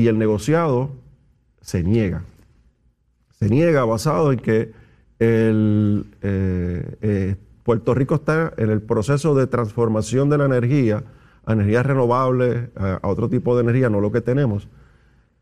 y 0.00 0.08
el 0.08 0.18
negociado 0.18 0.90
se 1.60 1.82
niega. 1.82 2.22
Se 3.38 3.50
niega 3.50 3.84
basado 3.84 4.32
en 4.32 4.38
que 4.38 4.72
el, 5.18 6.06
eh, 6.22 6.96
eh, 7.02 7.36
Puerto 7.64 7.92
Rico 7.92 8.14
está 8.14 8.54
en 8.56 8.70
el 8.70 8.80
proceso 8.80 9.34
de 9.34 9.46
transformación 9.46 10.30
de 10.30 10.38
la 10.38 10.46
energía 10.46 11.04
a 11.44 11.52
energías 11.52 11.84
renovables, 11.84 12.70
a, 12.76 12.94
a 13.02 13.08
otro 13.08 13.28
tipo 13.28 13.54
de 13.54 13.62
energía, 13.62 13.90
no 13.90 14.00
lo 14.00 14.10
que 14.10 14.22
tenemos, 14.22 14.68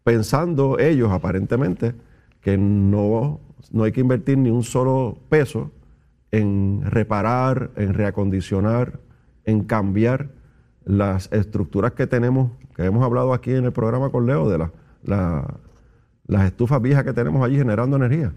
pensando 0.02 0.78
ellos 0.80 1.12
aparentemente 1.12 1.94
que 2.40 2.58
no, 2.58 3.40
no 3.70 3.84
hay 3.84 3.92
que 3.92 4.00
invertir 4.00 4.38
ni 4.38 4.50
un 4.50 4.64
solo 4.64 5.18
peso 5.28 5.70
en 6.32 6.82
reparar, 6.84 7.70
en 7.76 7.94
reacondicionar, 7.94 8.98
en 9.44 9.62
cambiar 9.64 10.30
las 10.88 11.30
estructuras 11.32 11.92
que 11.92 12.06
tenemos, 12.06 12.50
que 12.74 12.84
hemos 12.86 13.04
hablado 13.04 13.34
aquí 13.34 13.52
en 13.52 13.66
el 13.66 13.72
programa 13.72 14.08
con 14.10 14.24
Leo, 14.26 14.48
de 14.48 14.56
la- 14.56 14.72
la- 15.04 15.54
las 16.26 16.46
estufas 16.46 16.80
viejas 16.80 17.04
que 17.04 17.12
tenemos 17.12 17.44
allí 17.44 17.56
generando 17.58 17.96
energía. 17.96 18.32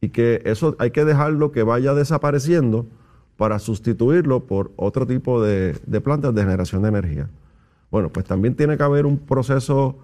Y 0.00 0.10
que 0.10 0.42
eso 0.44 0.76
hay 0.78 0.92
que 0.92 1.04
dejarlo 1.04 1.50
que 1.50 1.64
vaya 1.64 1.92
desapareciendo 1.92 2.86
para 3.36 3.58
sustituirlo 3.58 4.44
por 4.46 4.70
otro 4.76 5.06
tipo 5.08 5.42
de, 5.42 5.76
de 5.84 6.00
plantas 6.00 6.32
de 6.34 6.42
generación 6.42 6.82
de 6.82 6.88
energía. 6.88 7.28
Bueno, 7.90 8.10
pues 8.10 8.26
también 8.26 8.54
tiene 8.54 8.76
que 8.76 8.82
haber 8.84 9.04
un 9.04 9.18
proceso 9.18 9.98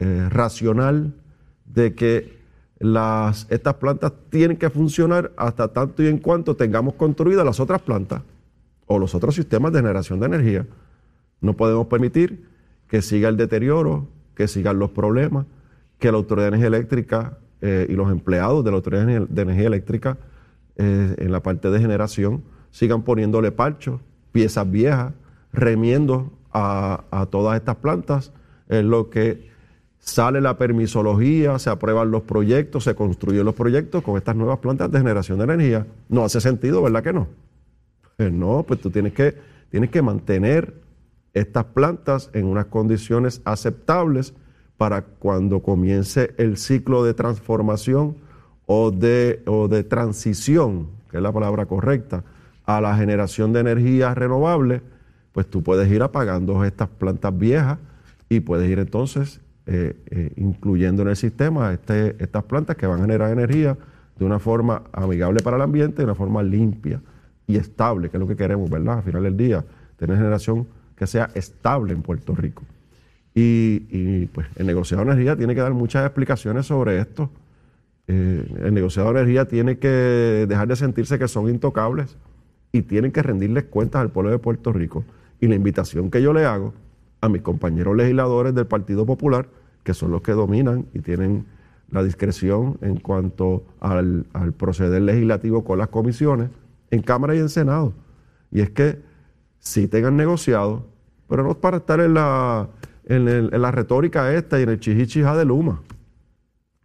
eh, 0.00 0.26
racional 0.30 1.14
de 1.64 1.94
que 1.94 2.40
las, 2.80 3.46
estas 3.50 3.74
plantas 3.74 4.12
tienen 4.30 4.56
que 4.56 4.68
funcionar 4.68 5.30
hasta 5.36 5.68
tanto 5.68 6.02
y 6.02 6.08
en 6.08 6.18
cuanto 6.18 6.56
tengamos 6.56 6.94
construidas 6.94 7.44
las 7.44 7.60
otras 7.60 7.82
plantas 7.82 8.22
o 8.86 8.98
los 8.98 9.14
otros 9.14 9.36
sistemas 9.36 9.72
de 9.72 9.78
generación 9.80 10.18
de 10.18 10.26
energía. 10.26 10.66
No 11.40 11.56
podemos 11.56 11.86
permitir 11.86 12.44
que 12.88 13.02
siga 13.02 13.28
el 13.28 13.36
deterioro, 13.36 14.08
que 14.34 14.48
sigan 14.48 14.78
los 14.78 14.90
problemas, 14.90 15.46
que 15.98 16.10
la 16.10 16.18
Autoridad 16.18 16.44
de 16.44 16.48
Energía 16.56 16.68
Eléctrica 16.68 17.38
eh, 17.60 17.86
y 17.88 17.92
los 17.94 18.10
empleados 18.10 18.64
de 18.64 18.70
la 18.70 18.76
Autoridad 18.76 19.06
de 19.06 19.42
Energía- 19.42 19.66
Eléctrica 19.66 20.18
eh, 20.76 21.14
en 21.18 21.30
la 21.32 21.42
parte 21.42 21.70
de 21.70 21.78
generación 21.78 22.42
sigan 22.70 23.02
poniéndole 23.02 23.52
parchos, 23.52 24.00
piezas 24.32 24.70
viejas, 24.70 25.12
remiendo 25.52 26.32
a, 26.52 27.04
a 27.10 27.26
todas 27.26 27.56
estas 27.56 27.76
plantas, 27.76 28.32
en 28.68 28.88
lo 28.88 29.10
que 29.10 29.50
sale 29.98 30.40
la 30.40 30.56
permisología, 30.56 31.58
se 31.58 31.68
aprueban 31.68 32.10
los 32.10 32.22
proyectos, 32.22 32.84
se 32.84 32.94
construyen 32.94 33.44
los 33.44 33.54
proyectos 33.54 34.02
con 34.02 34.16
estas 34.16 34.36
nuevas 34.36 34.58
plantas 34.60 34.90
de 34.90 34.98
generación 34.98 35.38
de 35.38 35.44
energía. 35.44 35.86
No 36.08 36.24
hace 36.24 36.40
sentido, 36.40 36.80
¿verdad 36.82 37.02
que 37.02 37.12
no? 37.12 37.28
Pues 38.16 38.32
no, 38.32 38.64
pues 38.66 38.80
tú 38.80 38.90
tienes 38.90 39.12
que, 39.12 39.34
tienes 39.70 39.90
que 39.90 40.00
mantener 40.00 40.74
estas 41.34 41.64
plantas 41.66 42.30
en 42.32 42.46
unas 42.46 42.66
condiciones 42.66 43.40
aceptables 43.44 44.34
para 44.76 45.02
cuando 45.02 45.60
comience 45.60 46.34
el 46.38 46.56
ciclo 46.56 47.04
de 47.04 47.14
transformación 47.14 48.16
o 48.66 48.90
de, 48.90 49.42
o 49.46 49.68
de 49.68 49.84
transición, 49.84 50.88
que 51.10 51.18
es 51.18 51.22
la 51.22 51.32
palabra 51.32 51.66
correcta, 51.66 52.24
a 52.64 52.80
la 52.80 52.96
generación 52.96 53.52
de 53.52 53.60
energía 53.60 54.14
renovable, 54.14 54.82
pues 55.32 55.46
tú 55.46 55.62
puedes 55.62 55.90
ir 55.90 56.02
apagando 56.02 56.64
estas 56.64 56.88
plantas 56.88 57.36
viejas 57.36 57.78
y 58.28 58.40
puedes 58.40 58.68
ir 58.70 58.78
entonces 58.78 59.40
eh, 59.66 59.96
eh, 60.10 60.32
incluyendo 60.36 61.02
en 61.02 61.08
el 61.08 61.16
sistema 61.16 61.72
este- 61.72 62.16
estas 62.18 62.44
plantas 62.44 62.76
que 62.76 62.86
van 62.86 63.00
a 63.00 63.02
generar 63.02 63.30
energía 63.30 63.76
de 64.18 64.24
una 64.24 64.38
forma 64.38 64.82
amigable 64.92 65.42
para 65.42 65.56
el 65.56 65.62
ambiente, 65.62 65.98
de 65.98 66.04
una 66.04 66.14
forma 66.14 66.42
limpia 66.42 67.00
y 67.46 67.56
estable, 67.56 68.08
que 68.08 68.16
es 68.16 68.20
lo 68.20 68.26
que 68.26 68.36
queremos, 68.36 68.70
¿verdad? 68.70 68.98
Al 68.98 69.02
final 69.02 69.22
del 69.22 69.36
día, 69.36 69.64
tener 69.96 70.16
generación 70.16 70.66
que 71.00 71.06
sea 71.06 71.30
estable 71.34 71.94
en 71.94 72.02
Puerto 72.02 72.34
Rico. 72.34 72.62
Y, 73.34 74.26
pues 74.26 74.48
el 74.56 74.66
negociado 74.66 75.02
de 75.02 75.12
energía 75.12 75.34
tiene 75.34 75.54
que 75.54 75.62
dar 75.62 75.72
muchas 75.72 76.04
explicaciones 76.04 76.66
sobre 76.66 76.98
esto. 76.98 77.30
Eh, 78.06 78.46
el 78.64 78.74
negociado 78.74 79.10
de 79.10 79.20
energía 79.20 79.48
tiene 79.48 79.78
que 79.78 79.88
dejar 80.46 80.68
de 80.68 80.76
sentirse 80.76 81.18
que 81.18 81.26
son 81.26 81.48
intocables 81.48 82.18
y 82.70 82.82
tienen 82.82 83.12
que 83.12 83.22
rendirles 83.22 83.64
cuentas 83.64 84.02
al 84.02 84.10
pueblo 84.10 84.30
de 84.30 84.38
Puerto 84.38 84.74
Rico. 84.74 85.02
Y 85.40 85.46
la 85.46 85.54
invitación 85.54 86.10
que 86.10 86.20
yo 86.20 86.34
le 86.34 86.44
hago 86.44 86.74
a 87.22 87.30
mis 87.30 87.40
compañeros 87.40 87.96
legisladores 87.96 88.54
del 88.54 88.66
Partido 88.66 89.06
Popular, 89.06 89.48
que 89.82 89.94
son 89.94 90.10
los 90.10 90.20
que 90.20 90.32
dominan 90.32 90.84
y 90.92 90.98
tienen 90.98 91.46
la 91.90 92.02
discreción 92.02 92.76
en 92.82 93.00
cuanto 93.00 93.64
al, 93.80 94.26
al 94.34 94.52
proceder 94.52 95.00
legislativo 95.00 95.64
con 95.64 95.78
las 95.78 95.88
comisiones, 95.88 96.50
en 96.90 97.00
Cámara 97.00 97.34
y 97.34 97.38
en 97.38 97.48
Senado. 97.48 97.94
Y 98.52 98.60
es 98.60 98.68
que 98.68 99.08
sí 99.60 99.86
tengan 99.86 100.16
negociado, 100.16 100.84
pero 101.28 101.44
no 101.44 101.54
para 101.54 101.76
estar 101.78 102.00
en 102.00 102.14
la, 102.14 102.68
en, 103.04 103.50
la 103.50 103.70
retórica 103.70 104.34
esta 104.34 104.58
y 104.58 104.64
en 104.64 104.70
el 104.70 104.80
chichichija 104.80 105.36
de 105.36 105.44
Luma. 105.44 105.80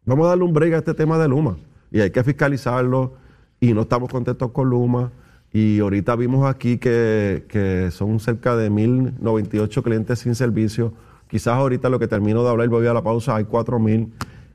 Vamos 0.06 0.26
a 0.26 0.30
darle 0.30 0.44
un 0.44 0.54
break 0.54 0.74
a 0.74 0.78
este 0.78 0.94
tema 0.94 1.18
de 1.18 1.28
Luma. 1.28 1.58
Y 1.92 2.02
hay 2.02 2.12
que 2.12 2.24
fiscalizarlo. 2.24 3.14
Y 3.60 3.74
no 3.74 3.82
estamos 3.82 4.10
contentos 4.10 4.52
con 4.52 4.70
Luma. 4.70 5.12
Y 5.52 5.80
ahorita 5.80 6.16
vimos 6.16 6.46
aquí 6.46 6.78
que, 6.78 7.46
que 7.48 7.90
son 7.90 8.20
cerca 8.20 8.56
de 8.56 8.70
1.098 8.70 9.82
clientes 9.82 10.20
sin 10.20 10.36
servicio. 10.36 10.94
Quizás 11.28 11.56
ahorita 11.56 11.90
lo 11.90 11.98
que 11.98 12.08
termino 12.08 12.44
de 12.44 12.50
hablar, 12.50 12.68
voy 12.70 12.86
a 12.86 12.94
la 12.94 13.02
pausa, 13.02 13.36
hay 13.36 13.46
4.000. 13.46 14.10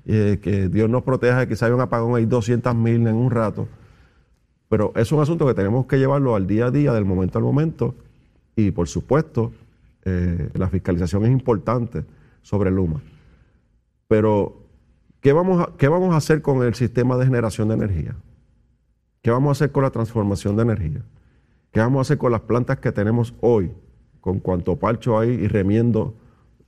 eh, 0.06 0.38
que 0.40 0.68
Dios 0.68 0.88
nos 0.88 1.02
proteja, 1.02 1.46
quizás 1.46 1.64
hay 1.64 1.72
un 1.72 1.80
apagón, 1.80 2.16
hay 2.16 2.26
200.000 2.26 3.08
en 3.08 3.14
un 3.14 3.30
rato. 3.30 3.66
Pero 4.68 4.92
es 4.94 5.10
un 5.10 5.20
asunto 5.20 5.46
que 5.46 5.54
tenemos 5.54 5.86
que 5.86 5.98
llevarlo 5.98 6.36
al 6.36 6.46
día 6.46 6.66
a 6.66 6.70
día, 6.70 6.92
del 6.92 7.04
momento 7.04 7.38
al 7.38 7.44
momento. 7.44 7.94
Y 8.66 8.70
por 8.70 8.88
supuesto, 8.88 9.52
eh, 10.04 10.50
la 10.54 10.68
fiscalización 10.68 11.24
es 11.24 11.30
importante 11.30 12.04
sobre 12.42 12.70
Luma. 12.70 13.00
Pero, 14.06 14.62
¿qué 15.20 15.32
vamos, 15.32 15.62
a, 15.62 15.72
¿qué 15.76 15.88
vamos 15.88 16.12
a 16.14 16.18
hacer 16.18 16.42
con 16.42 16.62
el 16.62 16.74
sistema 16.74 17.16
de 17.16 17.24
generación 17.24 17.68
de 17.68 17.74
energía? 17.74 18.16
¿Qué 19.22 19.30
vamos 19.30 19.48
a 19.48 19.52
hacer 19.52 19.72
con 19.72 19.82
la 19.82 19.90
transformación 19.90 20.56
de 20.56 20.62
energía? 20.62 21.02
¿Qué 21.72 21.80
vamos 21.80 21.98
a 21.98 22.02
hacer 22.02 22.18
con 22.18 22.32
las 22.32 22.42
plantas 22.42 22.78
que 22.78 22.92
tenemos 22.92 23.34
hoy? 23.40 23.70
Con 24.20 24.40
cuanto 24.40 24.76
parcho 24.76 25.18
hay 25.18 25.30
y 25.30 25.48
remiendo 25.48 26.14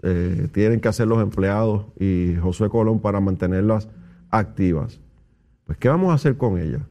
eh, 0.03 0.49
tienen 0.53 0.81
que 0.81 0.89
hacer 0.89 1.07
los 1.07 1.23
empleados 1.23 1.87
y 1.99 2.37
Josué 2.41 2.71
Colón 2.71 3.01
para 3.01 3.21
mantenerlas 3.21 3.89
activas. 4.31 5.01
Pues, 5.67 5.79
¿qué 5.79 5.89
vamos 5.89 6.11
a 6.11 6.15
hacer 6.15 6.37
con 6.37 6.59
ellas? 6.59 6.83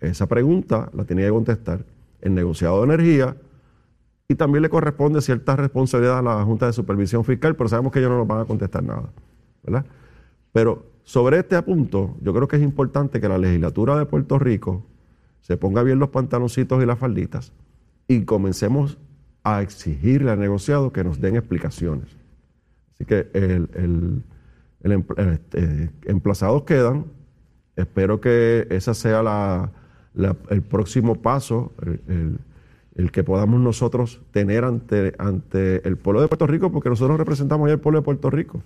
Esa 0.00 0.26
pregunta 0.26 0.90
la 0.92 1.04
tenía 1.04 1.26
que 1.26 1.32
contestar 1.32 1.84
el 2.20 2.34
negociado 2.34 2.78
de 2.78 2.94
energía 2.94 3.36
y 4.30 4.36
también 4.36 4.62
le 4.62 4.68
corresponde 4.70 5.20
cierta 5.20 5.56
responsabilidad 5.56 6.18
a 6.20 6.22
la 6.22 6.44
Junta 6.44 6.66
de 6.66 6.72
Supervisión 6.72 7.24
Fiscal, 7.24 7.56
pero 7.56 7.68
sabemos 7.68 7.90
que 7.90 7.98
ellos 7.98 8.12
no 8.12 8.18
nos 8.18 8.28
van 8.28 8.40
a 8.40 8.44
contestar 8.44 8.80
nada. 8.84 9.10
¿verdad? 9.64 9.84
Pero 10.52 10.86
sobre 11.02 11.40
este 11.40 11.60
punto, 11.62 12.16
yo 12.22 12.32
creo 12.32 12.46
que 12.46 12.54
es 12.54 12.62
importante 12.62 13.20
que 13.20 13.28
la 13.28 13.38
legislatura 13.38 13.98
de 13.98 14.06
Puerto 14.06 14.38
Rico 14.38 14.84
se 15.40 15.56
ponga 15.56 15.82
bien 15.82 15.98
los 15.98 16.10
pantaloncitos 16.10 16.80
y 16.80 16.86
las 16.86 16.96
falditas 16.96 17.52
y 18.06 18.24
comencemos 18.24 18.98
a 19.42 19.62
exigirle 19.62 20.30
al 20.30 20.38
negociado 20.38 20.92
que 20.92 21.02
nos 21.02 21.20
den 21.20 21.34
explicaciones. 21.34 22.16
Así 22.94 23.04
que 23.06 23.28
el, 23.32 24.22
empl- 24.84 25.32
este, 25.34 25.90
emplazados 26.04 26.62
quedan. 26.62 27.06
Espero 27.74 28.20
que 28.20 28.68
ese 28.70 28.94
sea 28.94 29.24
la- 29.24 29.72
el 30.50 30.62
próximo 30.62 31.16
paso, 31.16 31.72
el- 33.00 33.10
que 33.12 33.24
podamos 33.24 33.60
nosotros 33.60 34.20
tener 34.32 34.64
ante, 34.64 35.14
ante 35.18 35.86
el 35.88 35.96
pueblo 35.96 36.20
de 36.20 36.28
Puerto 36.28 36.46
Rico, 36.46 36.70
porque 36.70 36.88
nosotros 36.88 37.18
representamos 37.18 37.68
ya 37.68 37.74
el 37.74 37.80
pueblo 37.80 38.00
de 38.00 38.04
Puerto 38.04 38.30
Rico, 38.30 38.62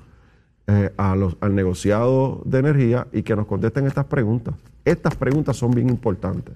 eh, 0.66 0.90
al 0.97 1.55
negociado 1.55 2.42
de 2.44 2.59
energía 2.59 3.07
y 3.12 3.23
que 3.23 3.37
nos 3.37 3.47
contesten 3.47 3.87
estas 3.87 4.07
preguntas. 4.07 4.55
Estas 4.85 5.14
preguntas 5.16 5.57
son 5.57 5.70
bien 5.73 5.88
importantes. 5.90 6.55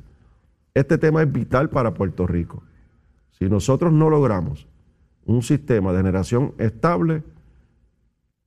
Este 0.75 0.99
tema 0.99 1.23
es 1.23 1.33
vital 1.33 1.69
para 1.71 1.93
Puerto 1.95 2.27
Rico. 2.27 2.63
Si 3.39 3.49
nosotros 3.49 3.93
no 3.93 4.09
logramos 4.11 4.67
un 5.27 5.43
sistema 5.43 5.93
de 5.93 5.99
generación 5.99 6.53
estable, 6.59 7.23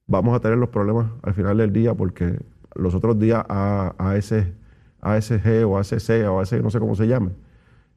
vamos 0.07 0.35
a 0.35 0.39
tener 0.39 0.57
los 0.57 0.69
problemas 0.69 1.07
al 1.23 1.33
final 1.33 1.57
del 1.57 1.71
día 1.71 1.93
porque 1.93 2.39
los 2.75 2.95
otros 2.95 3.19
días 3.19 3.43
a, 3.47 3.93
a 3.97 4.15
ese 4.17 4.53
ASG 5.01 5.65
o 5.65 5.77
ASC 5.77 6.09
o 6.27 6.39
ASC, 6.39 6.53
no 6.61 6.69
sé 6.69 6.79
cómo 6.79 6.95
se 6.95 7.07
llame, 7.07 7.31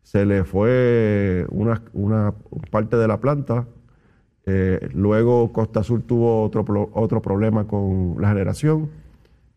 se 0.05 0.25
le 0.25 0.45
fue 0.45 1.47
una, 1.51 1.83
una 1.93 2.33
parte 2.71 2.97
de 2.97 3.09
la 3.09 3.19
planta. 3.21 3.67
eh, 4.47 4.89
luego 4.95 5.53
Costa 5.53 5.81
Azul 5.81 6.03
tuvo 6.05 6.43
otro, 6.45 6.65
otro 6.93 7.21
problema 7.23 7.67
con 7.67 8.17
la 8.21 8.29
generación. 8.29 8.91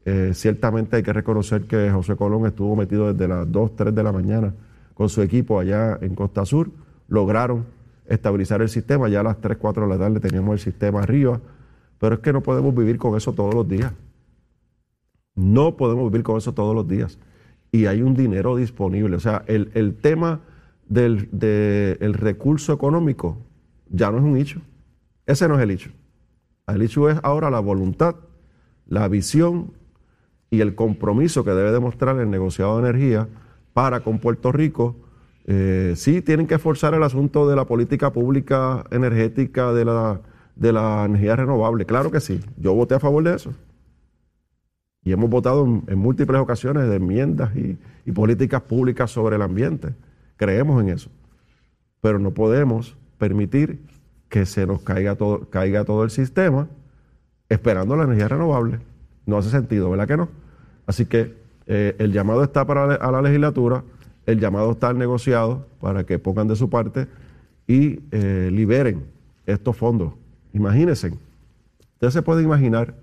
Eh, 0.05 0.31
ciertamente 0.33 0.95
hay 0.95 1.03
que 1.03 1.11
reconocer 1.13 1.63
que 1.65 1.91
José 1.91 2.15
Colón 2.15 2.45
estuvo 2.47 2.75
metido 2.77 3.13
desde 3.13 3.27
las 3.27 3.51
2, 3.51 3.75
3 3.75 3.93
de 3.93 4.03
la 4.03 4.13
mañana 4.13 4.53
con 4.93 5.09
su 5.09 5.21
equipo 5.21 5.59
allá 5.59 5.99
en 6.01 6.15
Costa 6.15 6.45
Sur. 6.45 6.71
Lograron 7.09 7.65
estabilizar 8.07 8.61
el 8.61 8.69
sistema. 8.69 9.09
Ya 9.09 9.19
a 9.19 9.23
las 9.23 9.41
3, 9.41 9.57
4 9.57 9.83
de 9.83 9.89
la 9.89 9.99
tarde 9.99 10.19
teníamos 10.21 10.53
el 10.53 10.59
sistema 10.59 11.01
arriba. 11.03 11.41
Pero 11.99 12.15
es 12.15 12.21
que 12.21 12.31
no 12.31 12.41
podemos 12.41 12.73
vivir 12.73 12.97
con 12.97 13.17
eso 13.17 13.33
todos 13.33 13.53
los 13.53 13.67
días. 13.67 13.91
No 15.35 15.75
podemos 15.75 16.09
vivir 16.09 16.23
con 16.23 16.37
eso 16.37 16.53
todos 16.53 16.73
los 16.73 16.87
días. 16.87 17.19
Y 17.71 17.85
hay 17.85 18.01
un 18.01 18.15
dinero 18.15 18.55
disponible. 18.55 19.15
O 19.15 19.19
sea, 19.19 19.43
el, 19.47 19.71
el 19.73 19.95
tema 19.95 20.41
del 20.87 21.27
de 21.31 21.97
el 21.99 22.13
recurso 22.13 22.73
económico 22.73 23.37
ya 23.89 24.11
no 24.11 24.17
es 24.17 24.23
un 24.23 24.37
hecho. 24.37 24.61
Ese 25.25 25.47
no 25.47 25.55
es 25.55 25.61
el 25.61 25.71
hecho. 25.71 25.91
El 26.67 26.81
hecho 26.81 27.09
es 27.09 27.19
ahora 27.23 27.49
la 27.49 27.59
voluntad, 27.59 28.15
la 28.87 29.07
visión 29.07 29.71
y 30.49 30.61
el 30.61 30.75
compromiso 30.75 31.43
que 31.43 31.51
debe 31.51 31.71
demostrar 31.71 32.17
el 32.19 32.29
negociado 32.29 32.81
de 32.81 32.89
energía 32.89 33.27
para 33.73 34.01
con 34.01 34.19
Puerto 34.19 34.51
Rico. 34.51 34.95
Eh, 35.45 35.93
sí, 35.95 36.21
tienen 36.21 36.47
que 36.47 36.57
forzar 36.57 36.93
el 36.93 37.03
asunto 37.03 37.47
de 37.49 37.55
la 37.55 37.65
política 37.65 38.11
pública 38.11 38.85
energética 38.91 39.71
de 39.71 39.85
la, 39.85 40.21
de 40.55 40.73
la 40.73 41.05
energía 41.05 41.35
renovable. 41.35 41.85
Claro 41.85 42.11
que 42.11 42.19
sí. 42.19 42.39
Yo 42.57 42.73
voté 42.73 42.95
a 42.95 42.99
favor 42.99 43.23
de 43.23 43.35
eso. 43.35 43.53
Y 45.03 45.11
hemos 45.11 45.29
votado 45.29 45.65
en, 45.65 45.97
múltiples 45.97 46.39
ocasiones 46.41 46.89
de 46.89 46.95
enmiendas 46.95 47.55
y, 47.55 47.77
políticas 48.11 48.61
públicas 48.61 49.11
sobre 49.11 49.35
el 49.35 49.41
ambiente. 49.41 49.93
Creemos 50.37 50.81
en 50.81 50.89
eso. 50.89 51.09
Pero 51.99 52.19
no 52.19 52.31
podemos 52.31 52.95
permitir 53.17 53.81
que 54.29 54.45
se 54.45 54.65
nos 54.65 54.81
caiga 54.81 55.15
todo, 55.15 55.49
caiga 55.49 55.83
todo 55.83 56.05
el 56.05 56.09
sistema 56.09 56.67
esperando 57.49 57.95
la 57.95 58.03
energía 58.03 58.29
renovable. 58.29 58.79
No 59.25 59.37
hace 59.37 59.49
sentido, 59.49 59.89
¿verdad 59.89 60.07
que 60.07 60.17
no? 60.17 60.29
Así 60.85 61.05
que 61.05 61.35
eh, 61.65 61.95
el 61.99 62.13
llamado 62.13 62.43
está 62.43 62.65
para 62.65 62.95
a 62.95 63.11
la 63.11 63.21
legislatura, 63.21 63.83
el 64.25 64.39
llamado 64.39 64.71
está 64.71 64.89
al 64.89 64.97
negociado 64.97 65.67
para 65.81 66.05
que 66.05 66.17
pongan 66.17 66.47
de 66.47 66.55
su 66.55 66.69
parte 66.69 67.07
y 67.67 67.99
eh, 68.11 68.49
liberen 68.51 69.05
estos 69.45 69.75
fondos. 69.75 70.13
Imagínense, 70.53 71.13
ustedes 71.93 72.13
se 72.13 72.21
pueden 72.21 72.45
imaginar 72.45 72.95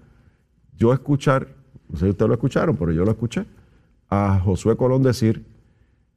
yo 0.76 0.92
escuchar, 0.92 1.48
no 1.88 1.98
sé 1.98 2.06
si 2.06 2.10
ustedes 2.10 2.28
lo 2.28 2.34
escucharon, 2.34 2.76
pero 2.76 2.92
yo 2.92 3.04
lo 3.04 3.10
escuché, 3.10 3.46
a 4.08 4.38
Josué 4.40 4.76
Colón 4.76 5.02
decir 5.02 5.44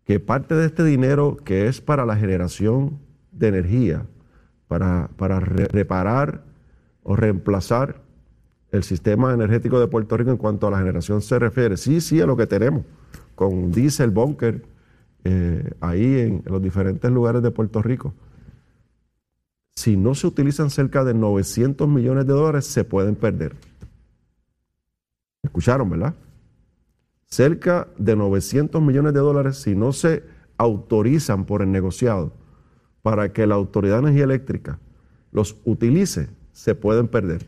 que 0.05 0.19
parte 0.19 0.55
de 0.55 0.65
este 0.65 0.83
dinero 0.83 1.37
que 1.43 1.67
es 1.67 1.81
para 1.81 2.05
la 2.05 2.15
generación 2.15 2.99
de 3.31 3.47
energía, 3.49 4.05
para, 4.67 5.09
para 5.17 5.39
reparar 5.39 6.43
o 7.03 7.15
reemplazar 7.15 8.01
el 8.71 8.83
sistema 8.83 9.33
energético 9.33 9.79
de 9.79 9.87
Puerto 9.87 10.17
Rico 10.17 10.31
en 10.31 10.37
cuanto 10.37 10.67
a 10.67 10.71
la 10.71 10.79
generación 10.79 11.21
se 11.21 11.39
refiere. 11.39 11.77
Sí, 11.77 12.01
sí, 12.01 12.19
a 12.21 12.25
lo 12.25 12.35
que 12.35 12.47
tenemos, 12.47 12.83
con 13.35 13.71
diesel, 13.71 14.11
bunker, 14.11 14.63
eh, 15.23 15.71
ahí 15.79 16.19
en, 16.19 16.43
los 16.45 16.61
diferentes 16.61 17.09
lugares 17.11 17.41
de 17.41 17.51
Puerto 17.51 17.81
Rico. 17.81 18.13
Si 19.75 19.95
no 19.95 20.15
se 20.15 20.27
utilizan 20.27 20.69
cerca 20.69 21.03
de 21.03 21.13
900 21.13 21.87
millones 21.87 22.25
de 22.25 22.33
dólares, 22.33 22.65
se 22.65 22.83
pueden 22.83 23.15
perder. 23.15 23.55
Escucharon, 25.47 25.89
¿verdad? 25.89 26.13
Cerca 27.25 27.87
de 27.97 28.15
900 28.15 28.81
millones 28.81 29.13
de 29.13 29.19
dólares, 29.19 29.57
si 29.57 29.75
no 29.75 29.93
se 29.93 30.23
autorizan 30.57 31.45
por 31.45 31.61
el 31.61 31.71
negociado 31.71 32.33
para 33.01 33.31
que 33.31 33.47
la 33.47 33.55
Autoridad 33.55 33.95
de 33.95 34.09
Energía 34.09 34.25
Eléctrica 34.25 34.79
los 35.31 35.57
utilice, 35.65 36.29
se 36.51 36.75
pueden 36.75 37.07
perder 37.07 37.45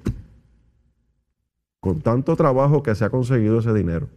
con 1.80 2.02
tanto 2.02 2.36
trabajo 2.36 2.84
que 2.84 2.94
se 2.96 3.06
ha 3.06 3.10
conseguido 3.10 3.60
ese 3.60 3.74
dinero, 3.74 4.08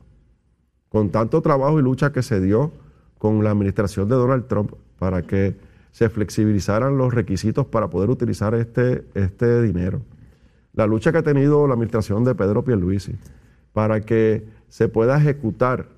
con 0.89 1.11
tanto 1.11 1.41
trabajo 1.43 1.79
y 1.79 1.83
lucha 1.83 2.13
que 2.13 2.23
se 2.23 2.41
dio 2.41 2.73
con 3.19 3.43
la 3.43 3.51
administración 3.51 4.09
de 4.09 4.17
Donald 4.17 4.47
Trump 4.47 4.73
para 4.99 5.23
que 5.23 5.57
se 5.93 6.09
flexibilizaran 6.09 6.99
los 6.99 7.15
requisitos 7.15 7.67
para 7.67 7.89
poder 7.89 8.11
utilizar 8.11 8.55
este, 8.55 9.05
este 9.15 9.63
dinero. 9.63 10.03
La 10.73 10.87
lucha 10.87 11.13
que 11.13 11.19
ha 11.19 11.23
tenido 11.23 11.67
la 11.67 11.75
administración 11.75 12.25
de 12.25 12.35
Pedro 12.35 12.65
Pierluisi 12.65 13.17
para 13.73 14.01
que 14.01 14.47
se 14.69 14.89
pueda 14.89 15.19
ejecutar 15.19 15.89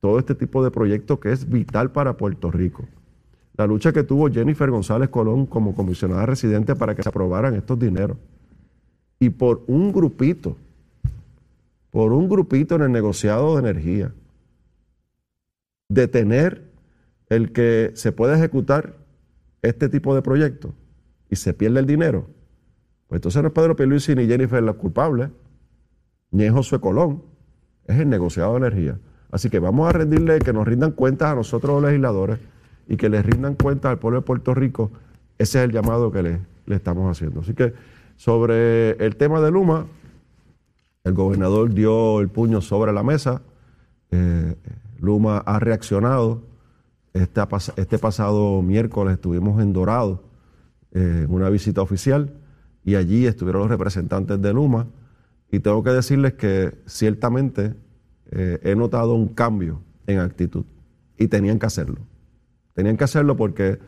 todo 0.00 0.18
este 0.18 0.34
tipo 0.34 0.62
de 0.62 0.70
proyectos 0.70 1.18
que 1.18 1.32
es 1.32 1.48
vital 1.48 1.92
para 1.92 2.16
Puerto 2.16 2.50
Rico. 2.50 2.84
La 3.56 3.66
lucha 3.66 3.92
que 3.92 4.02
tuvo 4.02 4.28
Jennifer 4.28 4.70
González 4.70 5.08
Colón 5.08 5.46
como 5.46 5.74
comisionada 5.74 6.26
residente 6.26 6.74
para 6.74 6.94
que 6.94 7.02
se 7.02 7.08
aprobaran 7.08 7.54
estos 7.54 7.78
dineros. 7.78 8.16
Y 9.18 9.30
por 9.30 9.62
un 9.66 9.92
grupito 9.92 10.56
por 11.94 12.12
un 12.12 12.28
grupito 12.28 12.74
en 12.74 12.82
el 12.82 12.90
negociado 12.90 13.54
de 13.54 13.60
energía. 13.60 14.12
Detener 15.88 16.64
el 17.28 17.52
que 17.52 17.92
se 17.94 18.10
pueda 18.10 18.36
ejecutar 18.36 18.96
este 19.62 19.88
tipo 19.88 20.12
de 20.12 20.20
proyectos 20.20 20.72
y 21.30 21.36
se 21.36 21.54
pierde 21.54 21.78
el 21.78 21.86
dinero. 21.86 22.26
Pues 23.06 23.18
entonces 23.18 23.40
no 23.40 23.46
es 23.46 23.54
Pedro 23.54 23.76
Pierluisi 23.76 24.16
ni 24.16 24.26
Jennifer 24.26 24.60
la 24.60 24.72
culpable, 24.72 25.30
ni 26.34 26.44
es 26.44 26.70
Colón, 26.80 27.22
es 27.86 28.00
el 28.00 28.08
negociado 28.08 28.52
de 28.52 28.66
energía. 28.66 28.98
Así 29.30 29.50
que 29.50 29.60
vamos 29.60 29.88
a 29.88 29.92
rendirle 29.92 30.40
que 30.40 30.52
nos 30.52 30.66
rindan 30.66 30.90
cuentas 30.90 31.30
a 31.30 31.34
nosotros 31.36 31.80
los 31.80 31.90
legisladores 31.90 32.40
y 32.88 32.96
que 32.96 33.08
les 33.08 33.24
rindan 33.24 33.54
cuentas 33.54 33.92
al 33.92 33.98
pueblo 34.00 34.20
de 34.20 34.26
Puerto 34.26 34.52
Rico. 34.52 34.90
Ese 35.38 35.58
es 35.58 35.64
el 35.64 35.70
llamado 35.72 36.10
que 36.10 36.22
le, 36.22 36.40
le 36.66 36.74
estamos 36.74 37.08
haciendo. 37.08 37.40
Así 37.40 37.54
que 37.54 37.72
sobre 38.16 38.92
el 39.04 39.14
tema 39.14 39.40
de 39.40 39.52
Luma, 39.52 39.86
el 41.04 41.14
gobernador 41.14 41.72
dio 41.72 42.20
el 42.20 42.28
puño 42.28 42.60
sobre 42.60 42.92
la 42.92 43.04
mesa. 43.04 43.42
Eh, 44.10 44.56
Luma 44.98 45.38
ha 45.38 45.60
reaccionado. 45.60 46.42
Este, 47.12 47.40
este, 47.76 47.98
pasado 47.98 48.60
miércoles 48.60 49.14
estuvimos 49.14 49.62
en 49.62 49.72
Dorado, 49.72 50.24
eh, 50.90 51.26
en 51.26 51.32
una 51.32 51.48
visita 51.48 51.80
oficial, 51.80 52.32
y 52.84 52.96
allí 52.96 53.24
estuvieron 53.24 53.62
los 53.62 53.70
representantes 53.70 54.42
de 54.42 54.52
Luma. 54.52 54.88
Y 55.50 55.60
tengo 55.60 55.82
que 55.82 55.90
decirles 55.90 56.34
que 56.34 56.74
ciertamente 56.86 57.74
eh, 58.30 58.58
he 58.62 58.74
notado 58.74 59.14
un 59.14 59.28
cambio 59.28 59.82
en 60.06 60.18
actitud. 60.18 60.64
Y 61.16 61.28
tenían 61.28 61.58
que 61.58 61.66
hacerlo. 61.66 62.00
Tenían 62.74 62.96
que 62.96 63.04
hacerlo 63.04 63.36
porque, 63.36 63.78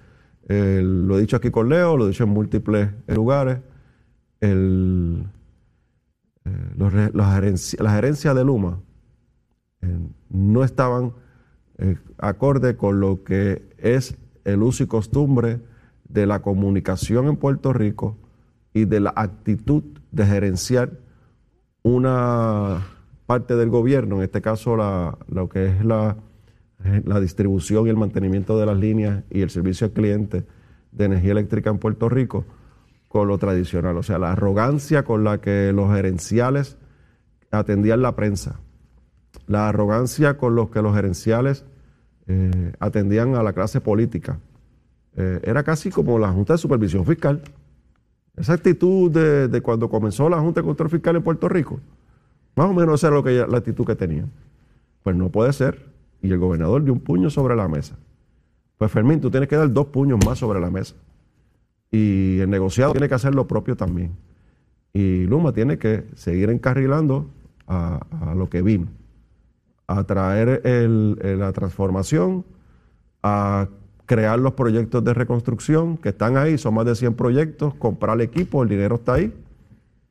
lo 0.49 1.19
he 1.19 1.21
dicho 1.21 1.37
aquí 1.37 1.51
con 1.51 1.69
Leo, 1.69 1.97
lo 1.97 2.05
he 2.05 2.11
dicho 2.11 2.23
en 2.23 2.31
múltiples 2.31 2.91
lugares, 3.09 3.59
el, 4.41 5.27
eh, 6.45 7.11
las 7.13 7.95
gerencias 7.95 8.35
de 8.35 8.45
Luma 8.45 8.81
eh, 9.83 9.99
no 10.29 10.63
estaban 10.63 11.13
eh, 11.79 11.97
acorde 12.19 12.77
con 12.77 13.01
lo 13.01 13.25
que 13.25 13.69
es 13.79 14.17
el 14.45 14.63
uso 14.63 14.85
y 14.85 14.87
costumbre 14.87 15.61
de 16.09 16.27
la 16.27 16.43
comunicación 16.43 17.27
en 17.27 17.37
Puerto 17.37 17.73
Rico 17.73 18.17
y 18.73 18.85
de 18.85 19.01
la 19.01 19.13
actitud 19.17 19.83
de 20.13 20.27
gerenciar 20.27 21.01
una 21.87 22.85
parte 23.27 23.55
del 23.55 23.71
gobierno, 23.71 24.17
en 24.17 24.23
este 24.23 24.43
caso 24.43 24.77
la, 24.77 25.17
lo 25.29 25.49
que 25.49 25.67
es 25.67 25.85
la, 25.85 26.17
la 27.05 27.21
distribución 27.21 27.87
y 27.87 27.91
el 27.91 27.97
mantenimiento 27.97 28.59
de 28.59 28.67
las 28.67 28.77
líneas 28.77 29.23
y 29.31 29.43
el 29.43 29.51
servicio 29.51 29.87
al 29.87 29.93
cliente 29.93 30.45
de 30.91 31.05
energía 31.05 31.31
eléctrica 31.31 31.71
en 31.71 31.79
Puerto 31.79 32.09
Rico, 32.09 32.45
con 33.07 33.29
lo 33.29 33.39
tradicional. 33.39 33.97
O 33.97 34.03
sea, 34.03 34.19
la 34.19 34.33
arrogancia 34.33 35.05
con 35.05 35.23
la 35.23 35.41
que 35.41 35.73
los 35.73 35.95
gerenciales 35.95 36.77
atendían 37.53 38.03
la 38.03 38.17
prensa, 38.17 38.59
la 39.47 39.69
arrogancia 39.69 40.39
con 40.39 40.57
los 40.57 40.71
que 40.71 40.83
los 40.83 40.93
gerenciales 40.93 41.65
eh, 42.27 42.73
atendían 42.81 43.37
a 43.37 43.45
la 43.45 43.53
clase 43.53 43.81
política. 43.81 44.41
Eh, 45.17 45.39
era 45.45 45.63
casi 45.63 45.91
como 45.91 46.19
la 46.19 46.33
Junta 46.33 46.55
de 46.55 46.59
Supervisión 46.59 47.07
Fiscal. 47.07 47.43
Esa 48.37 48.53
actitud 48.53 49.11
de, 49.11 49.61
cuando 49.63 49.89
comenzó 49.89 50.29
la 50.29 50.39
Junta 50.39 50.61
de 50.61 50.67
Control 50.67 50.91
Fiscal 50.91 51.17
en 51.17 51.23
Puerto 51.23 51.49
Rico, 51.49 51.81
más 52.55 52.67
o 52.67 52.75
menos 52.75 53.01
esa 53.01 53.09
era 53.09 53.17
lo 53.17 53.23
que, 53.23 53.47
la 53.47 53.59
actitud 53.59 53.87
que 53.87 53.97
tenían. 53.97 54.31
Pues 55.03 55.17
no 55.17 55.31
puede 55.31 55.53
ser. 55.53 55.87
Y 56.23 56.31
el 56.31 56.39
gobernador 56.39 56.83
dio 56.85 56.93
un 56.93 57.01
puño 57.01 57.31
sobre 57.31 57.57
la 57.57 57.69
mesa. 57.69 57.97
Pues 58.79 58.91
Fermín, 58.91 59.21
tú 59.21 59.31
tienes 59.31 59.49
que 59.49 59.57
dar 59.57 59.73
dos 59.73 59.87
puños 59.87 60.19
más 60.25 60.39
sobre 60.39 60.61
la 60.61 60.71
mesa. 60.71 60.95
Y 61.91 62.39
el 62.41 62.51
negociado 62.51 62.93
tiene 62.93 63.09
que 63.09 63.15
hacer 63.15 63.35
lo 63.35 63.47
propio 63.47 63.77
también. 63.77 64.17
Y 64.93 65.25
Luma 65.27 65.53
tiene 65.53 65.79
que 65.79 66.07
seguir 66.15 66.51
encarrilando 66.51 67.31
a, 67.67 68.35
lo 68.35 68.49
que 68.49 68.63
vino, 68.63 68.87
a 69.87 70.05
traer 70.05 70.63
la 70.65 71.53
transformación, 71.53 72.45
a 73.23 73.69
crear 74.07 74.39
los 74.39 74.55
proyectos 74.55 75.05
de 75.05 75.13
reconstrucción 75.13 75.97
que 75.99 76.11
están 76.11 76.37
ahí, 76.37 76.57
son 76.59 76.75
más 76.75 76.87
de 76.87 76.95
100 76.95 77.15
proyectos, 77.15 77.75
comprar 77.75 78.17
el 78.17 78.23
equipo, 78.23 78.63
el 78.63 78.69
dinero 78.69 78.97
está 78.97 79.15
ahí, 79.15 79.35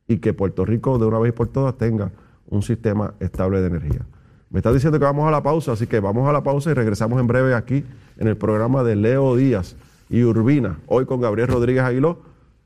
y 0.06 0.18
que 0.18 0.32
Puerto 0.34 0.64
Rico 0.64 0.98
de 0.98 1.06
una 1.06 1.18
vez 1.18 1.32
por 1.32 1.48
todas 1.48 1.76
tenga 1.76 2.12
un 2.48 2.62
sistema 2.62 3.14
estable 3.18 3.60
de 3.60 3.66
energía. 3.66 4.06
Me 4.50 4.60
está 4.60 4.72
diciendo 4.72 4.98
que 4.98 5.04
vamos 5.04 5.26
a 5.26 5.30
la 5.30 5.42
pausa, 5.42 5.72
así 5.72 5.86
que 5.86 5.98
vamos 5.98 6.28
a 6.28 6.32
la 6.32 6.42
pausa 6.42 6.70
y 6.70 6.74
regresamos 6.74 7.18
en 7.18 7.26
breve 7.26 7.54
aquí 7.54 7.84
en 8.16 8.28
el 8.28 8.36
programa 8.36 8.84
de 8.84 8.94
Leo 8.94 9.34
Díaz 9.34 9.74
y 10.08 10.22
Urbina. 10.22 10.78
Hoy 10.86 11.04
con 11.06 11.20
Gabriel 11.20 11.48
Rodríguez 11.48 11.82
Aguiló, 11.82 12.20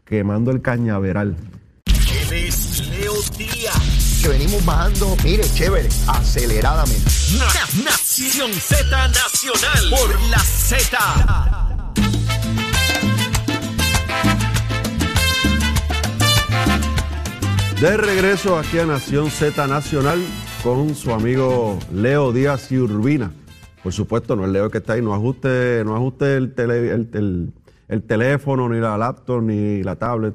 quemando 0.05 0.51
el 0.51 0.61
cañaveral. 0.61 1.37
Leo 2.91 3.15
Díaz. 3.39 4.21
Que 4.23 4.29
venimos 4.29 4.63
bajando, 4.67 5.17
mire, 5.25 5.45
chévere, 5.45 5.89
aceleradamente. 6.07 7.11
Nación 7.83 8.53
Z 8.53 9.09
Nacional 9.09 9.91
por 9.91 10.21
la 10.29 10.39
De 17.81 17.97
regreso 17.97 18.59
aquí 18.59 18.79
a 18.79 18.87
Nación 18.87 19.31
Z 19.31 19.67
Nacional 19.67 20.19
con 20.63 20.95
su 20.95 21.13
amigo 21.13 21.79
Leo 21.93 22.33
Díaz 22.33 22.71
y 22.71 22.79
Urbina 22.79 23.33
Por 23.83 23.93
supuesto, 23.93 24.37
no 24.37 24.45
es 24.45 24.51
Leo 24.53 24.71
que 24.71 24.79
está 24.79 24.93
ahí, 24.95 25.03
no 25.03 25.15
ajuste, 25.15 25.83
no 25.85 25.97
ajuste 25.97 26.37
el- 26.37 27.53
el 27.89 28.03
teléfono, 28.03 28.69
ni 28.69 28.79
la 28.79 28.97
laptop, 28.99 29.43
ni 29.43 29.83
la 29.83 29.97
tablet, 29.97 30.35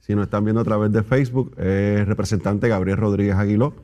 si 0.00 0.14
nos 0.14 0.24
están 0.24 0.44
viendo 0.44 0.62
a 0.62 0.64
través 0.64 0.90
de 0.90 1.02
Facebook, 1.04 1.54
es 1.58 2.04
representante 2.08 2.68
Gabriel 2.68 2.96
Rodríguez 2.96 3.36
Aguiló. 3.36 3.74